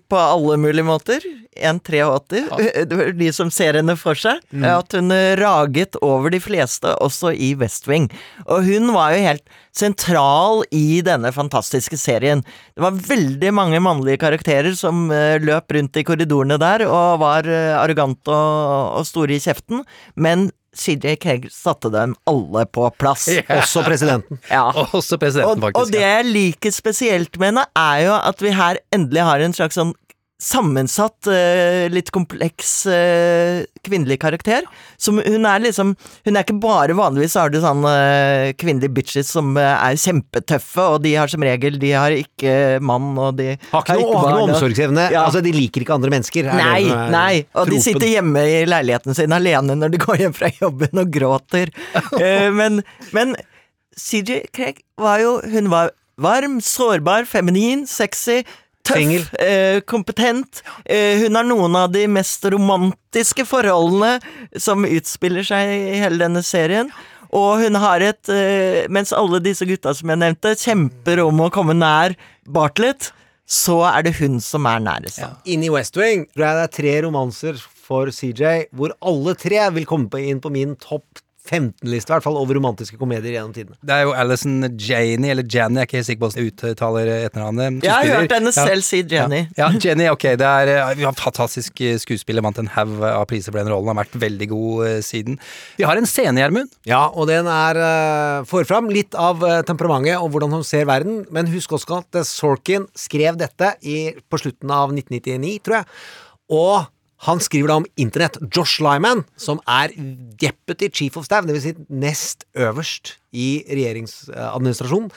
på 0.08 0.20
alle 0.20 0.56
mulige 0.60 0.86
måter. 0.86 1.26
1,83. 1.56 3.12
De 3.20 3.28
som 3.32 3.50
ser 3.52 3.78
henne 3.78 3.94
for 3.98 4.18
seg. 4.18 4.42
Mm. 4.50 4.66
At 4.68 4.96
hun 4.96 5.14
raget 5.40 5.96
over 6.04 6.32
de 6.34 6.40
fleste, 6.42 6.92
også 7.00 7.32
i 7.32 7.54
West 7.58 7.88
Wing. 7.88 8.10
Og 8.46 8.66
hun 8.66 8.92
var 8.96 9.14
jo 9.14 9.24
helt 9.24 9.56
sentral 9.76 10.64
i 10.74 11.00
denne 11.04 11.32
fantastiske 11.36 11.98
serien. 12.00 12.42
Det 12.76 12.84
var 12.84 13.00
veldig 13.08 13.52
mange 13.56 13.80
mannlige 13.84 14.20
karakterer 14.24 14.76
som 14.76 15.08
eh, 15.12 15.36
løp 15.42 15.72
rundt 15.76 16.00
i 16.00 16.04
korridorene 16.06 16.60
der 16.60 16.86
og 16.88 17.20
var 17.24 17.48
eh, 17.48 17.74
arrogante 17.76 18.32
og, 18.32 19.00
og 19.00 19.08
store 19.08 19.36
i 19.36 19.42
kjeften, 19.42 19.84
men 20.16 20.48
CJ 20.76 21.16
Kegg 21.22 21.48
satte 21.52 21.90
dem 21.92 22.14
alle 22.28 22.66
på 22.68 22.88
plass. 23.00 23.28
Yeah. 23.36 23.58
Også 23.60 23.82
presidenten. 23.84 24.38
Ja. 24.48 24.70
Også 24.96 25.18
presidenten, 25.20 25.64
og, 25.66 25.76
Og 25.76 25.90
det 25.92 26.00
jeg 26.00 26.24
liker 26.28 26.72
spesielt 26.72 27.36
med 27.40 27.50
henne, 27.52 27.64
er 27.76 28.04
jo 28.06 28.14
at 28.16 28.40
vi 28.42 28.52
her 28.56 28.78
endelig 28.94 29.24
har 29.26 29.44
en 29.44 29.54
slags 29.56 29.76
sånn 29.76 29.92
sammensatt, 30.36 31.26
eh, 31.32 31.86
litt 31.88 32.10
kompleks 32.12 32.84
eh, 32.92 33.64
kvinnelig 33.86 34.18
karakter. 34.20 34.66
Som 35.00 35.16
hun 35.24 35.46
er 35.48 35.62
liksom 35.64 35.94
Hun 36.26 36.36
er 36.36 36.44
ikke 36.44 36.58
bare 36.60 36.96
Vanligvis 36.96 37.36
har 37.38 37.50
du 37.52 37.58
sånne 37.60 37.92
eh, 37.92 38.52
kvinnelige 38.58 38.92
bitches 38.92 39.30
som 39.32 39.56
er 39.56 39.96
kjempetøffe, 40.00 40.84
og 40.92 41.00
de 41.04 41.14
har 41.16 41.32
som 41.32 41.44
regel 41.44 41.78
De 41.80 41.92
har 41.96 42.12
ikke 42.12 42.82
mann, 42.84 43.14
og 43.16 43.38
de 43.40 43.54
Har 43.72 43.84
ikke 43.84 43.96
noe, 44.02 44.20
har 44.20 44.42
omsorgsevne. 44.44 45.08
Ja. 45.14 45.24
Altså, 45.24 45.40
de 45.44 45.54
liker 45.56 45.84
ikke 45.84 45.96
andre 45.96 46.12
mennesker. 46.12 46.50
er 46.52 46.60
Nei, 46.60 46.84
er 46.84 47.12
nei, 47.14 47.34
og 47.56 47.72
de 47.72 47.80
sitter 47.80 48.08
hjemme 48.10 48.44
i 48.44 48.62
leiligheten 48.68 49.16
sin 49.16 49.32
alene 49.32 49.76
når 49.78 49.94
de 49.94 50.04
går 50.04 50.24
hjem 50.26 50.36
fra 50.36 50.52
jobben 50.60 51.00
og 51.00 51.12
gråter. 51.12 51.72
Men, 52.56 52.82
men 53.16 53.34
CJ 53.96 54.46
Craig 54.54 54.82
var 55.00 55.20
jo 55.20 55.38
Hun 55.52 55.68
var 55.72 55.90
varm, 56.20 56.60
sårbar, 56.64 57.26
feminin, 57.28 57.86
sexy. 57.88 58.42
Tøff, 58.86 59.34
eh, 59.42 59.80
kompetent. 59.88 60.62
Eh, 60.84 61.22
hun 61.24 61.34
har 61.38 61.46
noen 61.46 61.76
av 61.78 61.90
de 61.92 62.06
mest 62.10 62.44
romantiske 62.52 63.46
forholdene 63.48 64.20
som 64.62 64.86
utspiller 64.86 65.46
seg 65.46 65.74
i 65.74 66.00
hele 66.02 66.20
denne 66.22 66.42
serien. 66.46 66.90
Og 67.34 67.64
hun 67.64 67.74
har 67.82 68.04
et 68.06 68.30
eh, 68.30 68.86
Mens 68.92 69.12
alle 69.12 69.40
disse 69.42 69.66
gutta 69.66 69.92
som 69.96 70.12
jeg 70.12 70.22
nevnte, 70.22 70.54
kjemper 70.56 71.24
om 71.24 71.42
å 71.42 71.50
komme 71.52 71.74
nær 71.74 72.14
Bartlett, 72.46 73.10
så 73.46 73.80
er 73.90 74.06
det 74.06 74.16
hun 74.20 74.40
som 74.42 74.66
er 74.66 74.82
nærest. 74.82 75.22
Inn 75.46 75.62
i 75.66 75.70
West 75.70 75.98
Wing 75.98 76.26
tror 76.32 76.46
jeg 76.48 76.58
det 76.58 76.64
er 76.66 76.74
tre 76.78 76.94
romanser 77.06 77.60
for 77.86 78.10
CJ, 78.10 78.72
hvor 78.74 78.94
alle 79.06 79.36
tre 79.38 79.62
vil 79.74 79.86
komme 79.86 80.22
inn 80.22 80.42
på 80.42 80.50
min 80.54 80.74
topp 80.82 81.22
15-liste, 81.46 82.10
i 82.10 82.14
hvert 82.16 82.26
fall, 82.26 82.38
over 82.40 82.58
romantiske 82.58 82.98
komedier 83.00 83.38
gjennom 83.38 83.54
tidene. 83.56 83.78
Det 83.86 83.96
er 83.96 84.06
jo 84.06 84.14
Alison 84.16 84.68
Janey, 84.74 85.30
eller 85.32 85.46
Janny, 85.46 85.80
jeg 85.80 85.86
er 85.86 85.90
ikke 85.90 86.00
helt 86.00 86.10
sikker 86.10 86.22
på 86.22 86.30
hvordan 86.30 86.46
jeg 86.46 86.76
uttaler 86.76 87.12
etternavnet. 87.16 87.80
Jeg 87.86 87.94
har 87.94 88.22
hørt 88.22 88.36
henne 88.36 88.54
selv 88.56 88.86
si 88.86 89.02
Jenny. 89.02 89.44
Ja, 89.56 89.70
ja 89.70 89.82
Jenny, 89.86 90.08
ok. 90.12 90.28
Det 90.40 90.50
er 90.50 90.72
ja, 90.74 91.10
en 91.10 91.18
fantastisk 91.18 91.80
eh, 91.84 91.96
skuespiller, 92.02 92.44
vant 92.44 92.58
en 92.62 92.70
haug 92.76 92.98
av 93.06 93.26
priser 93.30 93.52
for 93.52 93.60
den 93.60 93.72
rollen, 93.72 93.92
har 93.92 94.00
vært 94.02 94.18
veldig 94.26 94.50
god 94.52 94.86
eh, 94.88 94.98
siden. 95.06 95.40
Vi 95.78 95.86
har 95.88 95.98
en 95.98 96.08
scene, 96.08 96.40
Gjermund. 96.42 96.72
Ja, 96.88 97.06
og 97.12 97.30
den 97.30 97.48
er 97.50 97.80
uh, 97.80 98.46
får 98.48 98.66
fram 98.68 98.90
litt 98.92 99.16
av 99.18 99.42
eh, 99.46 99.62
temperamentet 99.66 100.20
og 100.20 100.30
hvordan 100.34 100.58
hun 100.58 100.66
ser 100.66 100.86
verden, 100.88 101.24
men 101.34 101.50
husk 101.52 101.76
også 101.76 102.00
at 102.00 102.20
eh, 102.20 102.26
Sorkin 102.26 102.86
skrev 102.98 103.38
dette 103.40 103.74
i, 103.82 104.12
på 104.28 104.40
slutten 104.40 104.72
av 104.72 104.94
1999, 104.94 105.56
tror 105.66 105.80
jeg, 105.80 105.88
og 106.56 106.92
han 107.26 107.42
skriver 107.42 107.72
da 107.72 107.80
om 107.80 107.88
internett. 107.98 108.38
Josh 108.54 108.78
Lyman, 108.84 109.24
som 109.40 109.58
er 109.66 109.94
deputy 110.38 110.88
chief 110.92 111.18
of 111.18 111.26
staff, 111.26 111.46
dvs. 111.48 111.66
Si 111.66 111.74
nest 111.90 112.46
øverst 112.54 113.16
i 113.34 113.64
regjeringsadministrasjonen, 113.66 115.10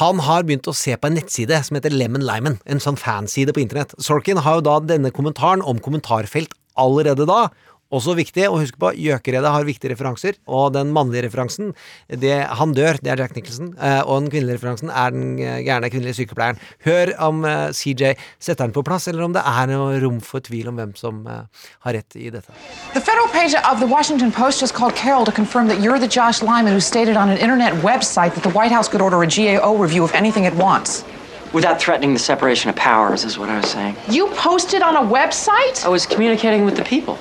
han 0.00 0.20
har 0.26 0.44
begynt 0.44 0.66
å 0.68 0.74
se 0.76 0.96
på 0.98 1.08
en 1.08 1.14
nettside 1.16 1.60
som 1.64 1.78
heter 1.78 1.94
Lemon 1.94 2.24
Lyman, 2.26 2.58
en 2.66 2.82
sånn 2.82 2.98
fanside 3.00 3.54
på 3.54 3.62
internett. 3.62 3.94
Sorkin 4.02 4.42
har 4.42 4.58
jo 4.58 4.66
da 4.66 4.80
denne 4.82 5.12
kommentaren 5.14 5.62
om 5.62 5.78
kommentarfelt 5.82 6.52
allerede 6.76 7.28
da. 7.30 7.46
Også 7.94 8.16
viktig 8.18 8.48
å 8.50 8.56
huske 8.58 8.80
på, 8.82 8.90
Gjøkeredet 8.98 9.50
har 9.54 9.66
viktige 9.66 9.92
referanser, 9.92 10.34
og 10.50 10.72
den 10.74 10.90
mannlige 10.94 11.28
referansen 11.28 11.70
det, 12.10 12.34
Han 12.58 12.74
dør, 12.74 12.98
det 13.02 13.12
er 13.12 13.20
Jack 13.22 13.36
Nicholson, 13.36 13.74
eh, 13.78 14.00
og 14.02 14.24
den 14.24 14.30
kvinnelige 14.32 14.58
referansen 14.58 14.90
er 14.90 15.14
den 15.14 15.38
eh, 15.38 15.60
gærne 15.62 15.90
kvinnelige 15.92 16.18
sykepleieren. 16.18 16.58
Hør 16.82 17.12
om 17.28 17.44
eh, 17.46 17.70
CJ 17.70 18.16
setter 18.42 18.66
den 18.66 18.74
på 18.74 18.82
plass, 18.82 19.06
eller 19.06 19.22
om 19.28 19.36
det 19.36 19.44
er 19.46 19.70
noe 19.70 20.00
rom 20.02 20.18
for 20.18 20.42
tvil 20.42 20.72
om 20.72 20.80
hvem 20.80 20.96
som 20.98 21.22
eh, 21.30 21.68
har 21.86 21.98
rett 22.00 22.18
i 22.18 22.26
dette. 22.34 22.50
The 22.94 23.00
federal 23.00 23.30
page 23.30 23.54
of 23.54 23.78
the 23.78 23.86
Washington 23.86 24.32
Post 24.32 24.60
just 24.60 24.74
called 24.74 24.96
Carol 24.96 25.24
to 25.24 25.32
confirm 25.32 25.68
that 25.68 25.78
you're 25.78 26.00
the 26.02 26.10
Josh 26.10 26.42
Lyman 26.42 26.72
who 26.72 26.80
stated 26.80 27.16
on 27.16 27.28
an 27.28 27.38
internet 27.38 27.72
website 27.86 28.34
that 28.34 28.42
the 28.42 28.50
White 28.58 28.72
House 28.74 28.88
could 28.88 29.00
order 29.00 29.22
a 29.22 29.28
GAO 29.28 29.76
review 29.76 30.02
of 30.02 30.12
anything 30.12 30.44
it 30.44 30.54
wants. 30.54 31.04
Without 31.52 31.80
threatening 31.80 32.12
the 32.12 32.18
separation 32.18 32.68
of 32.68 32.76
powers, 32.76 33.24
is 33.24 33.38
what 33.38 33.48
I 33.48 33.56
was 33.56 33.70
saying. 33.70 33.96
You 34.10 34.26
posted 34.34 34.82
on 34.82 34.96
a 34.96 35.00
website? 35.02 35.84
I 35.86 35.88
was 35.88 36.04
communicating 36.04 36.64
with 36.64 36.76
the 36.76 36.84
people. 36.84 37.16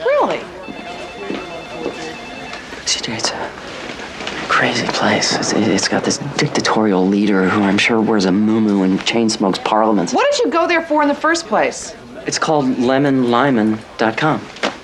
Really? 0.00 0.40
It's 3.12 3.30
a 3.30 3.50
crazy 4.48 4.86
place. 4.88 5.34
It's, 5.36 5.52
it's 5.52 5.88
got 5.88 6.04
this 6.04 6.18
dictatorial 6.36 7.06
leader 7.06 7.48
who 7.48 7.62
I'm 7.62 7.78
sure 7.78 8.00
wears 8.00 8.24
a 8.24 8.28
muumuu 8.28 8.84
and 8.84 9.04
chain 9.04 9.28
smokes 9.28 9.58
parliaments. 9.58 10.12
What 10.12 10.30
did 10.30 10.44
you 10.44 10.50
go 10.50 10.66
there 10.68 10.82
for 10.82 11.02
in 11.02 11.08
the 11.08 11.14
first 11.14 11.46
place? 11.46 11.94
It's 12.26 12.38
called 12.38 12.66
lemonlyman.com. 12.66 14.40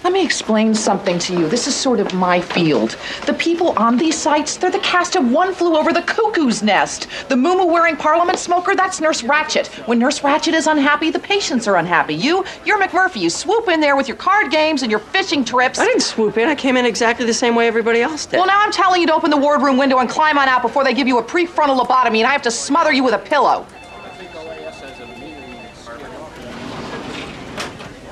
Let 0.06 0.12
me 0.12 0.24
explain 0.24 0.72
something 0.72 1.18
to 1.18 1.32
you. 1.32 1.48
This 1.48 1.66
is 1.66 1.74
sort 1.74 1.98
of 1.98 2.14
my 2.14 2.40
field. 2.40 2.96
The 3.26 3.34
people 3.34 3.70
on 3.70 3.96
these 3.96 4.16
sites, 4.16 4.56
they're 4.56 4.70
the 4.70 4.78
cast 4.78 5.16
of 5.16 5.32
One 5.32 5.52
Flew 5.52 5.76
Over 5.76 5.92
the 5.92 6.02
Cuckoo's 6.02 6.62
Nest. 6.62 7.08
The 7.28 7.34
moo 7.34 7.64
wearing 7.64 7.96
parliament 7.96 8.38
smoker, 8.38 8.76
that's 8.76 9.00
Nurse 9.00 9.24
Ratchet. 9.24 9.66
When 9.88 9.98
Nurse 9.98 10.22
Ratchet 10.22 10.54
is 10.54 10.68
unhappy, 10.68 11.10
the 11.10 11.18
patients 11.18 11.66
are 11.66 11.76
unhappy. 11.76 12.14
You, 12.14 12.44
you're 12.64 12.80
McMurphy. 12.80 13.16
You 13.16 13.30
swoop 13.30 13.68
in 13.68 13.80
there 13.80 13.96
with 13.96 14.06
your 14.06 14.16
card 14.16 14.52
games 14.52 14.82
and 14.82 14.92
your 14.92 15.00
fishing 15.00 15.44
trips. 15.44 15.80
I 15.80 15.86
didn't 15.86 16.02
swoop 16.02 16.38
in. 16.38 16.48
I 16.48 16.54
came 16.54 16.76
in 16.76 16.86
exactly 16.86 17.26
the 17.26 17.34
same 17.34 17.56
way 17.56 17.66
everybody 17.66 18.00
else 18.00 18.26
did. 18.26 18.36
Well, 18.36 18.46
now 18.46 18.60
I'm 18.60 18.70
telling 18.70 19.00
you 19.00 19.08
to 19.08 19.12
open 19.12 19.32
the 19.32 19.36
wardroom 19.36 19.76
window 19.76 19.98
and 19.98 20.08
climb 20.08 20.38
on 20.38 20.46
out 20.46 20.62
before 20.62 20.84
they 20.84 20.94
give 20.94 21.08
you 21.08 21.18
a 21.18 21.24
prefrontal 21.24 21.80
lobotomy 21.80 22.18
and 22.18 22.28
I 22.28 22.32
have 22.32 22.42
to 22.42 22.52
smother 22.52 22.92
you 22.92 23.02
with 23.02 23.14
a 23.14 23.18
pillow. 23.18 23.66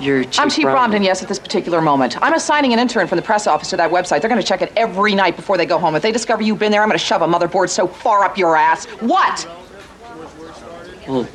You're 0.04 0.24
Chief 0.24 0.38
I'm 0.38 0.50
Chief 0.50 0.66
Bromden. 0.66 0.90
Bromden, 0.90 1.04
yes, 1.04 1.22
at 1.22 1.28
this 1.28 1.38
particular 1.38 1.80
moment. 1.80 2.20
I'm 2.20 2.34
assigning 2.34 2.74
an 2.74 2.78
intern 2.78 3.06
from 3.06 3.16
the 3.16 3.22
press 3.22 3.46
office 3.46 3.70
to 3.70 3.76
that 3.78 3.90
website. 3.90 4.20
They're 4.20 4.28
going 4.28 4.40
to 4.40 4.46
check 4.46 4.60
it 4.60 4.70
every 4.76 5.14
night 5.14 5.34
before 5.34 5.56
they 5.56 5.64
go 5.64 5.78
home. 5.78 5.94
If 5.94 6.02
they 6.02 6.12
discover 6.12 6.42
you've 6.42 6.58
been 6.58 6.70
there, 6.70 6.82
I'm 6.82 6.88
going 6.88 6.98
to 6.98 7.04
shove 7.04 7.22
a 7.22 7.26
motherboard 7.26 7.70
so 7.70 7.86
far 7.86 8.22
up 8.22 8.36
your 8.36 8.54
ass. 8.54 8.84
What? 9.00 9.48
Well, 11.08 11.26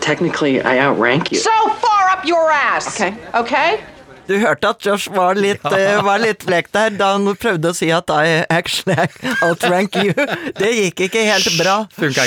technically, 0.00 0.62
I 0.62 0.78
outrank 0.78 1.32
you. 1.32 1.38
So 1.38 1.50
far 1.70 2.08
up 2.10 2.24
your 2.24 2.50
ass. 2.50 3.00
Okay. 3.00 3.16
Okay? 3.34 3.84
Du 4.28 4.34
hørte 4.36 4.68
at 4.74 4.84
Josh 4.84 5.08
var 5.14 5.38
litt, 5.40 5.64
ja. 5.64 6.02
var 6.04 6.20
litt 6.20 6.44
flek 6.44 6.68
der 6.74 6.92
da 6.98 7.14
han 7.14 7.24
prøvde 7.40 7.72
å 7.72 7.76
si 7.76 7.88
at 7.94 8.10
I 8.12 8.42
actually 8.52 8.96
outrank 9.46 9.96
you. 9.96 10.12
Det 10.58 10.68
gikk 10.74 11.06
ikke 11.06 11.24
helt 11.24 11.48
bra. 11.56 11.76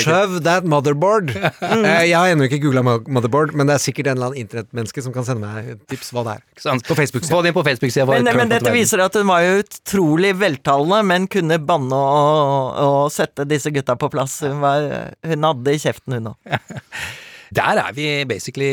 Shove 0.02 0.42
that 0.46 0.68
motherboard. 0.68 1.30
Mm. 1.72 1.84
Jeg 1.86 2.12
har 2.16 2.28
ennå 2.32 2.46
ikke 2.48 2.58
googla 2.64 2.82
motherboard, 2.84 3.52
men 3.56 3.68
det 3.68 3.76
er 3.76 3.80
sikkert 3.80 4.08
en 4.10 4.16
eller 4.16 4.30
annen 4.30 4.42
internettmenneske 4.42 5.04
som 5.04 5.14
kan 5.14 5.24
sende 5.24 5.46
meg 5.46 5.78
tips 5.90 6.10
hva 6.12 6.24
det 6.26 6.34
er. 6.34 6.82
På 6.84 6.96
Facebook-sida. 6.98 7.52
Facebook-sida. 7.54 8.06
Men, 8.10 8.28
men 8.36 8.50
dette 8.50 8.72
viser 8.74 9.00
at 9.04 9.16
hun 9.16 9.28
var 9.30 9.44
jo 9.46 9.62
utrolig 9.62 10.34
veltalende, 10.40 11.00
men 11.08 11.28
kunne 11.32 11.60
banne 11.62 11.96
og, 11.96 12.82
og 12.82 13.00
sette 13.14 13.46
disse 13.48 13.72
gutta 13.72 13.96
på 14.00 14.10
plass. 14.12 14.40
Hun, 14.44 14.58
var, 14.64 14.88
hun 15.24 15.48
hadde 15.48 15.76
i 15.76 15.82
kjeften, 15.82 16.18
hun 16.18 16.32
òg. 16.34 16.52
Der 17.52 17.76
er 17.82 17.92
vi 17.92 18.06
basically 18.24 18.70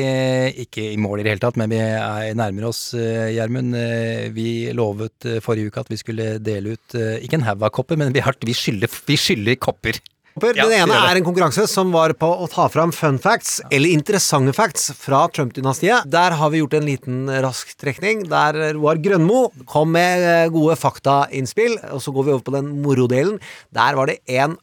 ikke 0.64 0.86
i 0.94 1.00
mål 1.02 1.20
i 1.20 1.24
det 1.26 1.34
hele 1.34 1.44
tatt, 1.44 1.58
men 1.60 1.72
vi 1.74 1.80
er 1.84 2.36
nærmer 2.38 2.70
oss, 2.70 2.94
eh, 2.96 3.34
Gjermund. 3.36 3.76
Eh, 3.76 4.30
Vi 4.32 4.72
lovet 4.78 5.26
eh, 5.28 5.42
forrige 5.44 5.68
uke 5.68 5.82
at 5.82 5.90
vi 5.92 5.98
skulle 6.00 6.38
dele 6.40 6.78
ut 6.78 6.96
eh, 6.96 7.18
ikke 7.26 7.42
en 7.42 7.48
haug 7.50 7.66
av 7.68 7.74
kopper, 7.76 8.00
men 8.00 8.14
vi, 8.16 8.24
har, 8.24 8.38
vi, 8.40 8.56
skylder, 8.56 8.88
vi 9.10 9.18
skylder 9.20 9.60
kopper. 9.60 10.00
Den 10.40 10.72
ene 10.72 10.96
er 10.96 11.18
en 11.20 11.26
konkurranse 11.26 11.66
som 11.68 11.90
var 11.92 12.14
på 12.16 12.28
å 12.30 12.48
ta 12.48 12.70
fram 12.72 12.94
fun 12.96 13.18
facts, 13.20 13.58
eller 13.74 13.92
interessante 13.92 14.54
facts, 14.56 14.88
fra 14.96 15.26
Trump-dynastiet. 15.28 16.08
Der 16.08 16.38
har 16.40 16.54
vi 16.54 16.62
gjort 16.62 16.78
en 16.80 16.88
liten 16.88 17.26
rask 17.44 17.74
trekning, 17.82 18.24
der 18.32 18.56
Roar 18.78 19.02
Grønmo 19.04 19.50
kom 19.68 19.92
med 19.98 20.24
eh, 20.24 20.48
gode 20.54 20.78
faktainnspill. 20.80 21.76
Og 21.92 22.00
så 22.06 22.16
går 22.16 22.30
vi 22.30 22.38
over 22.38 22.46
på 22.48 22.56
den 22.56 22.72
morodelen. 22.86 23.42
Der 23.76 24.00
var 24.00 24.08
det 24.08 24.22
en 24.40 24.56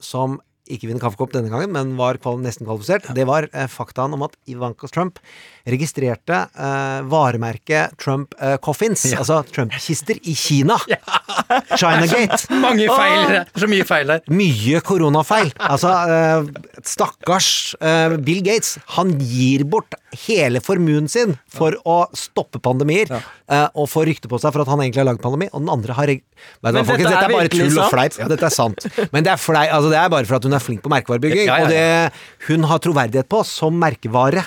som 0.00 0.40
ikke 0.70 0.88
vinner 0.88 1.02
kaffekopp 1.02 1.34
denne 1.34 1.50
gangen, 1.52 1.72
men 1.74 1.96
var 1.98 2.20
kval 2.22 2.40
nesten 2.42 2.68
kvalifisert. 2.68 3.08
Det 3.16 3.26
var 3.28 3.48
eh, 3.50 3.68
faktaen 3.70 4.14
om 4.16 4.26
at 4.26 4.36
Ivanka 4.50 4.90
Trump 4.90 5.20
registrerte 5.68 6.36
eh, 6.54 7.00
varemerket 7.10 7.96
Trump 8.00 8.34
eh, 8.40 8.56
Coffins, 8.62 9.04
altså 9.14 9.40
Trump-kister, 9.52 10.18
i 10.22 10.34
Kina. 10.34 10.78
Chinagate. 11.80 12.46
Mange 12.62 12.86
feil. 12.90 13.34
Så 13.58 13.68
mye 13.70 13.86
feil 13.88 14.12
der. 14.12 14.22
Mye 14.32 14.80
koronafeil. 14.86 15.52
Altså, 15.60 15.92
eh, 16.10 16.80
stakkars 16.86 17.50
eh, 17.80 18.16
Bill 18.24 18.42
Gates. 18.46 18.78
Han 18.96 19.16
gir 19.20 19.66
bort 19.68 19.96
hele 20.26 20.62
formuen 20.64 21.06
sin 21.10 21.36
for 21.50 21.76
å 21.86 22.00
stoppe 22.18 22.58
pandemier, 22.62 23.10
eh, 23.14 23.66
og 23.78 23.86
får 23.92 24.08
rykte 24.10 24.30
på 24.30 24.40
seg 24.42 24.54
for 24.54 24.64
at 24.64 24.72
han 24.72 24.82
egentlig 24.82 25.04
har 25.04 25.10
lagd 25.12 25.22
pandemi, 25.22 25.50
og 25.52 25.62
den 25.62 25.70
andre 25.72 25.94
har 25.98 26.10
Men, 26.10 26.74
Men 26.74 26.86
folkens, 26.88 27.10
dette 27.12 27.26
er 27.28 27.34
bare 27.36 27.52
tull 27.52 27.78
og 27.78 27.92
fleip. 27.92 28.16
Ja, 28.18 28.26
dette 28.30 28.48
er 28.48 28.54
sant. 28.54 28.86
Men 29.12 29.26
det 29.26 29.34
er, 29.34 29.40
flei, 29.40 29.66
altså, 29.68 29.90
det 29.92 29.98
er 30.00 30.10
bare 30.10 30.26
for 30.26 30.40
at 30.40 30.48
hun 30.48 30.56
er 30.56 30.64
flink 30.64 30.82
på 30.82 30.90
merkevarebygging, 30.92 31.46
Ja, 31.46 31.60
ja, 31.60 31.60
ja. 31.60 31.64
og 31.64 31.70
det 31.70 32.48
hun 32.48 32.66
har 32.70 32.82
troverdighet 32.82 33.28
på 33.30 33.44
som 33.46 33.76
merkevare 33.78 34.42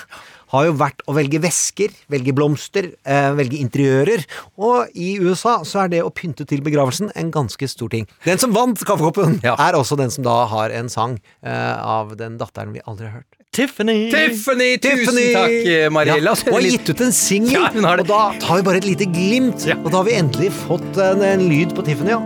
har 0.54 0.68
jo 0.70 0.74
vært 0.80 1.04
å 1.10 1.14
velge 1.16 1.40
vesker, 1.44 1.92
velge 2.12 2.32
blomster, 2.36 2.92
eh, 3.04 3.30
velge 3.36 3.58
interiører. 3.60 4.24
Og 4.62 4.94
i 4.94 5.16
USA 5.20 5.58
så 5.66 5.84
er 5.84 5.92
det 5.94 6.02
å 6.06 6.10
pynte 6.14 6.46
til 6.48 6.62
begravelsen 6.64 7.10
en 7.18 7.30
ganske 7.34 7.68
stor 7.70 7.90
ting. 7.92 8.06
Den 8.24 8.38
som 8.42 8.54
vant 8.54 8.78
kaffekoppen, 8.86 9.40
er 9.44 9.78
også 9.78 9.98
den 10.00 10.10
som 10.14 10.24
da 10.26 10.44
har 10.50 10.70
en 10.74 10.88
sang 10.92 11.18
eh, 11.44 11.76
av 11.82 12.14
den 12.20 12.38
datteren 12.40 12.72
vi 12.74 12.82
aldri 12.86 13.10
har 13.10 13.18
hørt. 13.20 13.30
Tiffany! 13.54 14.08
Tiffany! 14.10 14.72
Tusen 14.82 15.18
takk, 15.30 15.92
Mariella. 15.94 16.32
Ja, 16.34 16.48
hun 16.48 16.56
har 16.56 16.64
gitt 16.66 16.88
ut 16.90 17.02
en 17.06 17.12
singel, 17.14 17.52
Ja, 17.60 17.68
hun 17.70 17.84
har 17.86 18.00
det. 18.00 18.08
og 18.08 18.10
da 18.10 18.22
tar 18.42 18.58
vi 18.58 18.64
bare 18.66 18.80
et 18.82 18.88
lite 18.88 19.06
glimt. 19.06 19.62
Og 19.84 19.90
da 19.92 20.00
har 20.00 20.08
vi 20.08 20.16
endelig 20.18 20.50
fått 20.64 20.98
en, 20.98 21.22
en 21.22 21.44
lyd 21.50 21.70
på 21.76 21.84
Tiffany, 21.86 22.16
ja. 22.16 22.22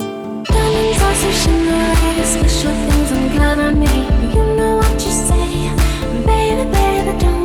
Special 2.29 2.73
things 2.89 3.13
I'm 3.13 3.29
gonna 3.37 3.73
make. 3.73 4.35
You 4.35 4.45
know 4.57 4.77
what 4.81 5.01
you 5.05 5.13
say, 5.13 5.71
baby, 6.27 6.65
baby, 6.73 7.13
don't 7.23 7.38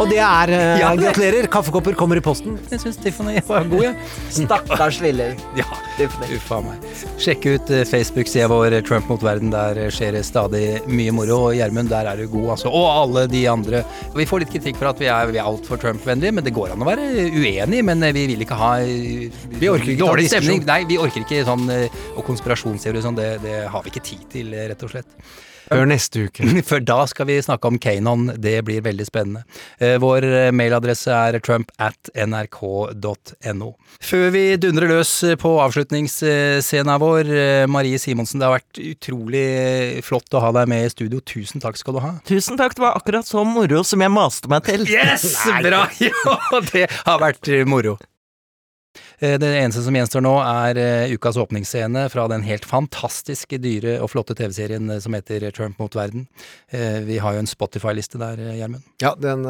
Og 0.00 0.08
det 0.08 0.16
er 0.24 0.50
uh, 0.54 0.80
Ja, 0.80 0.90
det- 0.96 1.02
Gratulerer. 1.10 1.46
Kaffekopper 1.52 1.94
kommer 1.98 2.16
i 2.16 2.22
posten. 2.24 2.54
Jeg 2.70 2.80
syns 2.80 2.96
Tiffany 3.02 3.36
var 3.46 3.66
god, 3.68 3.82
jeg. 3.84 3.96
Stakkars 4.32 5.00
lille 5.04 5.26
Ja, 5.60 5.66
Tiffany. 5.98 6.38
Uffa 6.38 6.60
meg. 6.64 6.86
Sjekk 7.20 7.44
ut 7.50 7.72
eh, 7.76 7.82
Facebook-sida 7.88 8.46
vår 8.50 8.78
eh, 8.78 8.84
Trump 8.86 9.10
mot 9.12 9.20
verden. 9.24 9.52
Der 9.52 9.82
skjer 9.92 10.16
det 10.16 10.22
stadig 10.28 10.62
mye 10.88 11.12
moro. 11.12 11.36
Og 11.50 11.58
Gjermund, 11.58 11.92
der 11.92 12.08
er 12.08 12.22
du 12.22 12.24
god, 12.32 12.54
altså. 12.56 12.72
Og 12.72 12.86
alle 12.94 13.26
de 13.30 13.44
andre. 13.52 13.82
Vi 14.16 14.26
får 14.30 14.44
litt 14.46 14.54
kritikk 14.54 14.80
for 14.80 14.90
at 14.94 15.02
vi 15.02 15.10
er, 15.12 15.28
vi 15.34 15.42
er 15.42 15.50
altfor 15.50 15.80
Trump-vennlige, 15.82 16.32
men 16.38 16.46
det 16.48 16.54
går 16.56 16.72
an 16.74 16.80
å 16.86 16.88
være 16.88 17.04
uenig. 17.36 17.84
Men 17.90 18.08
vi 18.16 18.24
vil 18.32 18.46
ikke 18.46 18.56
ha 18.60 18.72
Vi 18.80 19.68
orker 19.68 19.92
ikke 19.92 20.00
dårlig 20.06 20.30
stemning. 20.32 20.64
Nei, 20.68 20.80
vi 20.88 20.96
orker 21.02 21.24
ikke 21.26 21.44
sånn 21.48 21.68
Og 22.16 22.24
konspirasjonsteori 22.26 23.02
og 23.02 23.08
sånn, 23.10 23.20
det, 23.20 23.30
det 23.44 23.60
har 23.68 23.84
vi 23.84 23.92
ikke 23.92 24.06
tid 24.14 24.26
til, 24.32 24.56
rett 24.72 24.88
og 24.88 24.94
slett. 24.96 25.12
Før 25.70 25.86
neste 25.86 26.24
uke. 26.26 26.46
For 26.68 26.82
da 26.82 26.98
skal 27.10 27.28
vi 27.30 27.36
snakke 27.42 27.70
om 27.70 27.78
Kanon. 27.82 28.26
Det 28.42 28.56
blir 28.66 28.82
veldig 28.82 29.06
spennende. 29.06 29.44
Eh, 29.78 29.96
Vår 30.02 30.26
eh, 30.26 30.48
mailadresse 30.54 31.14
er 31.14 31.38
trump 31.46 31.70
at 31.78 32.10
nrk.no. 32.18 33.70
Før 34.02 34.26
vi 34.34 34.42
dundrer 34.60 34.90
løs 34.90 35.12
på 35.40 35.52
avslutningsscenen 35.62 37.00
vår, 37.02 37.30
eh, 37.36 37.66
Marie 37.70 38.00
Simonsen, 38.02 38.40
det 38.42 38.48
har 38.48 38.58
vært 38.58 38.82
utrolig 38.82 40.02
flott 40.06 40.34
å 40.34 40.42
ha 40.42 40.52
deg 40.58 40.70
med 40.72 40.86
i 40.88 40.92
studio. 40.92 41.22
Tusen 41.22 41.62
takk 41.62 41.78
skal 41.78 41.98
du 41.98 42.02
ha. 42.04 42.12
Tusen 42.28 42.58
takk, 42.60 42.74
det 42.78 42.84
var 42.84 42.98
akkurat 42.98 43.28
så 43.28 43.44
moro 43.46 43.84
som 43.86 44.02
jeg 44.02 44.14
maste 44.14 44.50
meg 44.50 44.66
til. 44.66 44.86
Yes! 44.90 45.28
Bra! 45.66 45.86
Ja, 46.00 46.60
det 46.72 46.86
har 47.06 47.20
vært 47.22 47.48
moro. 47.68 47.94
Eh, 49.20 49.38
Det 49.38 49.48
eneste 49.60 49.84
som 49.84 49.96
gjenstår 49.96 50.24
nå, 50.24 50.34
er 50.40 50.80
eh, 50.80 51.14
ukas 51.14 51.36
åpningsscene 51.40 52.06
fra 52.12 52.26
den 52.32 52.44
helt 52.46 52.64
fantastiske, 52.68 53.60
dyre 53.60 53.98
og 54.00 54.10
flotte 54.14 54.36
TV-serien 54.38 54.88
eh, 54.90 55.00
som 55.04 55.16
heter 55.16 55.50
Trump 55.56 55.78
mot 55.78 55.94
verden. 55.94 56.28
Vi 56.70 57.18
har 57.20 57.34
jo 57.34 57.42
en 57.42 57.50
Spotify-liste 57.50 58.20
der, 58.20 58.40
Gjermund. 58.56 58.86
Ja, 59.02 59.14
den 59.18 59.44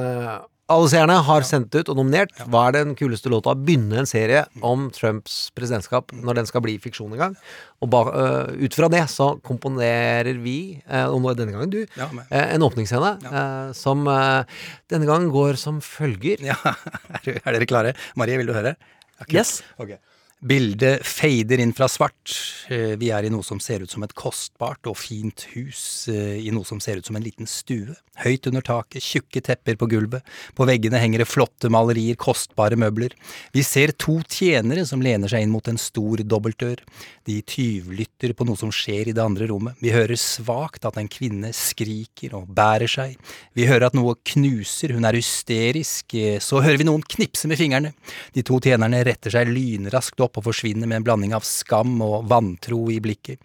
alle 0.71 0.87
seerne 0.87 1.17
har 1.27 1.43
sendt 1.43 1.75
ut 1.75 1.89
og 1.91 1.97
nominert. 1.99 2.31
Hva 2.47 2.69
er 2.69 2.77
den 2.77 2.93
kuleste 2.99 3.31
låta? 3.33 3.57
Begynne 3.59 4.05
en 4.05 4.07
serie 4.09 4.45
om 4.63 4.85
Trumps 4.95 5.49
presidentskap 5.57 6.15
når 6.15 6.39
den 6.39 6.47
skal 6.47 6.63
bli 6.63 6.77
fiksjon 6.83 7.17
en 7.17 7.23
gang. 7.25 7.35
Og 7.83 7.91
ba, 7.91 8.05
uh, 8.07 8.53
ut 8.55 8.77
fra 8.79 8.87
det 8.93 9.03
så 9.11 9.33
komponerer 9.47 10.39
vi, 10.45 10.79
uh, 10.87 11.11
og 11.11 11.27
denne 11.35 11.57
gangen 11.57 11.75
du, 11.75 11.81
eh, 11.83 12.47
en 12.55 12.67
åpningsscene 12.67 13.17
uh, 13.27 13.75
som 13.75 14.07
denne 14.07 15.11
gangen 15.11 15.33
går 15.35 15.59
som 15.59 15.83
følger. 15.83 16.47
Ja, 16.53 16.59
er 17.27 17.51
dere 17.51 17.67
klare? 17.67 17.97
Marie, 18.15 18.39
vil 18.39 18.53
du 18.53 18.55
høre? 18.55 18.77
Ja, 19.21 19.25
kult. 19.25 19.37
Yes. 19.37 19.63
Ok. 19.77 19.99
Bildet 20.41 21.03
fader 21.05 21.61
inn 21.61 21.75
fra 21.77 21.85
svart. 21.89 22.33
Eh, 22.73 22.97
Vi 22.97 23.11
er 23.13 23.27
i 23.27 23.29
noe 23.29 23.45
som 23.45 23.59
ser 23.61 23.83
ut 23.85 23.91
som 23.93 24.03
et 24.07 24.15
kostbart 24.17 24.87
og 24.89 24.97
fint 24.97 25.43
hus, 25.53 26.09
eh, 26.09 26.41
i 26.41 26.51
noe 26.51 26.65
som 26.65 26.81
ser 26.81 26.97
ut 26.97 27.05
som 27.05 27.17
en 27.17 27.23
liten 27.23 27.45
stue. 27.47 27.93
Høyt 28.25 28.47
under 28.49 28.63
taket, 28.65 29.03
tjukke 29.05 29.43
tepper 29.45 29.77
på 29.77 29.89
gulvet, 29.89 30.23
på 30.57 30.65
veggene 30.65 30.99
henger 30.99 31.19
det 31.19 31.29
flotte 31.29 31.69
malerier, 31.69 32.17
kostbare 32.17 32.73
møbler. 32.77 33.13
Vi 33.53 33.61
ser 33.63 33.93
to 33.93 34.23
tjenere 34.23 34.87
som 34.87 35.01
lener 35.03 35.29
seg 35.29 35.43
inn 35.43 35.53
mot 35.53 35.67
en 35.69 35.77
stor 35.77 36.17
dobbeltdør. 36.25 36.79
De 37.27 37.43
tyvlytter 37.43 38.33
på 38.33 38.47
noe 38.47 38.57
som 38.57 38.71
skjer 38.71 39.09
i 39.09 39.13
det 39.13 39.23
andre 39.23 39.47
rommet. 39.47 39.77
Vi 39.81 39.93
hører 39.93 40.17
svakt 40.17 40.87
at 40.87 40.97
en 40.97 41.09
kvinne 41.09 41.53
skriker 41.53 42.33
og 42.35 42.49
bærer 42.49 42.89
seg. 42.89 43.19
Vi 43.55 43.67
hører 43.69 43.87
at 43.89 43.95
noe 43.95 44.17
knuser, 44.25 44.95
hun 44.95 45.05
er 45.05 45.21
hysterisk. 45.21 46.15
Eh, 46.15 46.39
Så 46.41 46.63
hører 46.63 46.79
vi 46.79 46.85
noen 46.85 47.03
knipse 47.03 47.47
med 47.47 47.59
fingrene. 47.59 47.93
De 48.33 48.43
to 48.43 48.59
tjenerne 48.59 49.05
retter 49.05 49.31
seg 49.31 49.47
lynraskt 49.47 50.19
opp 50.21 50.30
og 50.39 50.47
forsvinner 50.47 50.89
med 50.91 51.01
en 51.01 51.07
blanding 51.07 51.35
av 51.37 51.47
skam 51.47 51.99
og 52.05 52.29
vantro 52.31 52.85
i 52.93 53.01
blikket. 53.03 53.41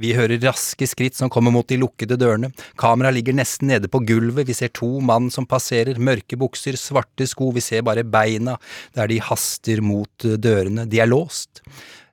Vi 0.00 0.14
hører 0.16 0.40
raske 0.42 0.88
skritt 0.88 1.18
som 1.18 1.32
kommer 1.32 1.54
mot 1.54 1.68
de 1.68 1.78
lukkede 1.80 2.18
dørene. 2.20 2.52
Kameraet 2.80 3.18
ligger 3.18 3.36
nesten 3.36 3.70
nede 3.72 3.90
på 3.90 4.02
gulvet. 4.08 4.48
Vi 4.48 4.56
ser 4.56 4.72
to 4.76 4.92
mann 5.04 5.30
som 5.34 5.48
passerer, 5.48 6.00
mørke 6.00 6.38
bukser, 6.40 6.78
svarte 6.80 7.28
sko. 7.28 7.50
Vi 7.56 7.64
ser 7.64 7.84
bare 7.86 8.06
beina 8.06 8.56
der 8.96 9.10
de 9.10 9.20
haster 9.24 9.82
mot 9.84 10.30
dørene. 10.40 10.88
De 10.90 11.02
er 11.02 11.10
låst. 11.10 11.64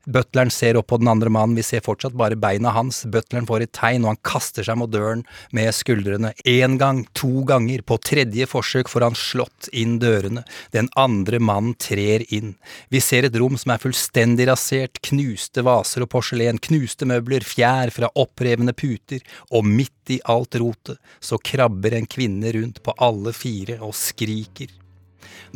Butleren 0.07 0.51
ser 0.53 0.77
opp 0.79 0.87
på 0.87 0.97
den 1.01 1.09
andre 1.11 1.27
mannen, 1.33 1.57
vi 1.57 1.65
ser 1.67 1.83
fortsatt 1.83 2.15
bare 2.15 2.37
beina 2.39 2.71
hans. 2.71 3.01
Butleren 3.11 3.47
får 3.49 3.65
et 3.65 3.73
tegn, 3.75 4.05
og 4.05 4.13
han 4.13 4.21
kaster 4.23 4.63
seg 4.63 4.79
mot 4.79 4.91
døren 4.91 5.25
med 5.55 5.67
skuldrene. 5.75 6.31
Én 6.47 6.77
gang, 6.79 7.03
to 7.17 7.43
ganger, 7.49 7.83
på 7.83 7.99
tredje 7.99 8.47
forsøk 8.47 8.87
får 8.87 9.07
han 9.09 9.19
slått 9.19 9.67
inn 9.75 9.97
dørene. 9.99 10.45
Den 10.71 10.87
andre 10.95 11.41
mannen 11.43 11.75
trer 11.75 12.23
inn. 12.31 12.55
Vi 12.87 13.03
ser 13.03 13.27
et 13.27 13.35
rom 13.35 13.59
som 13.59 13.75
er 13.75 13.83
fullstendig 13.83 14.47
rasert, 14.47 15.03
knuste 15.09 15.65
vaser 15.67 16.07
og 16.07 16.11
porselen, 16.15 16.63
knuste 16.63 17.09
møbler, 17.09 17.43
fjær 17.43 17.91
fra 17.91 18.13
opprevne 18.15 18.71
puter, 18.77 19.19
og 19.51 19.67
midt 19.67 20.15
i 20.15 20.21
alt 20.31 20.55
rotet 20.55 21.03
så 21.19 21.35
krabber 21.43 21.99
en 21.99 22.07
kvinne 22.07 22.55
rundt 22.55 22.79
på 22.83 22.95
alle 22.95 23.35
fire 23.35 23.81
og 23.83 23.91
skriker. 23.97 24.71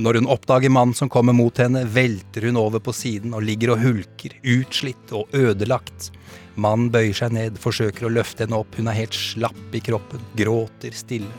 Når 0.01 0.17
hun 0.17 0.27
oppdager 0.33 0.69
mannen 0.73 0.95
som 0.97 1.09
kommer 1.09 1.33
mot 1.33 1.57
henne, 1.61 1.83
velter 1.85 2.47
hun 2.47 2.57
over 2.57 2.81
på 2.81 2.93
siden 2.95 3.35
og 3.37 3.43
ligger 3.45 3.75
og 3.75 3.83
hulker, 3.83 4.33
utslitt 4.41 5.11
og 5.13 5.29
ødelagt. 5.37 6.09
Mannen 6.57 6.89
bøyer 6.93 7.13
seg 7.13 7.35
ned, 7.35 7.59
forsøker 7.61 8.07
å 8.07 8.13
løfte 8.15 8.47
henne 8.47 8.57
opp, 8.57 8.73
hun 8.79 8.89
er 8.89 8.97
helt 8.97 9.13
slapp 9.13 9.77
i 9.77 9.83
kroppen, 9.85 10.23
gråter 10.39 10.95
stille. 10.97 11.29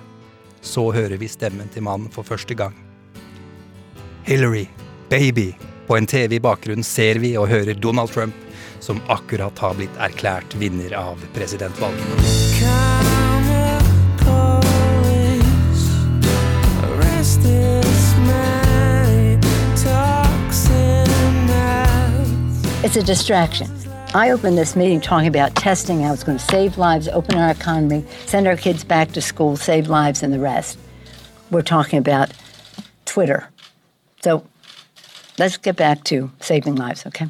Så 0.63 0.93
hører 0.95 1.19
vi 1.19 1.31
stemmen 1.33 1.73
til 1.75 1.83
mannen 1.83 2.13
for 2.15 2.23
første 2.23 2.55
gang. 2.55 2.77
Hillary, 4.29 4.69
baby. 5.11 5.51
På 5.89 5.99
en 5.99 6.07
TV 6.07 6.39
i 6.39 6.43
bakgrunnen 6.43 6.87
ser 6.87 7.19
vi 7.19 7.35
og 7.35 7.51
hører 7.51 7.75
Donald 7.75 8.15
Trump, 8.15 8.37
som 8.79 9.03
akkurat 9.11 9.59
har 9.59 9.75
blitt 9.75 9.99
erklært 9.99 10.55
vinner 10.63 10.95
av 11.03 11.19
presidentvalget. 11.35 12.23
It's 22.85 22.97
a 22.97 23.03
distraction. 23.03 23.71
I 24.13 24.31
opened 24.33 24.59
this 24.59 24.75
meeting 24.75 25.01
talking 25.01 25.29
about 25.29 25.55
testing, 25.55 26.03
how 26.03 26.13
it's 26.13 26.25
going 26.25 26.37
to 26.37 26.45
save 26.45 26.79
lives, 26.79 27.07
open 27.07 27.37
our 27.37 27.53
economy, 27.53 28.05
send 28.27 28.49
our 28.49 28.57
kids 28.57 28.83
back 28.83 29.13
to 29.13 29.21
school, 29.23 29.57
save 29.57 29.89
lives, 29.89 30.25
and 30.25 30.33
the 30.33 30.41
rest. 30.41 30.77
We're 31.53 31.63
talking 31.63 32.01
about 32.01 32.33
Twitter. 33.05 33.49
So 34.23 34.45
let's 35.39 35.59
get 35.59 35.77
back 35.77 36.03
to 36.05 36.33
saving 36.41 36.75
lives, 36.75 37.07
okay? 37.07 37.29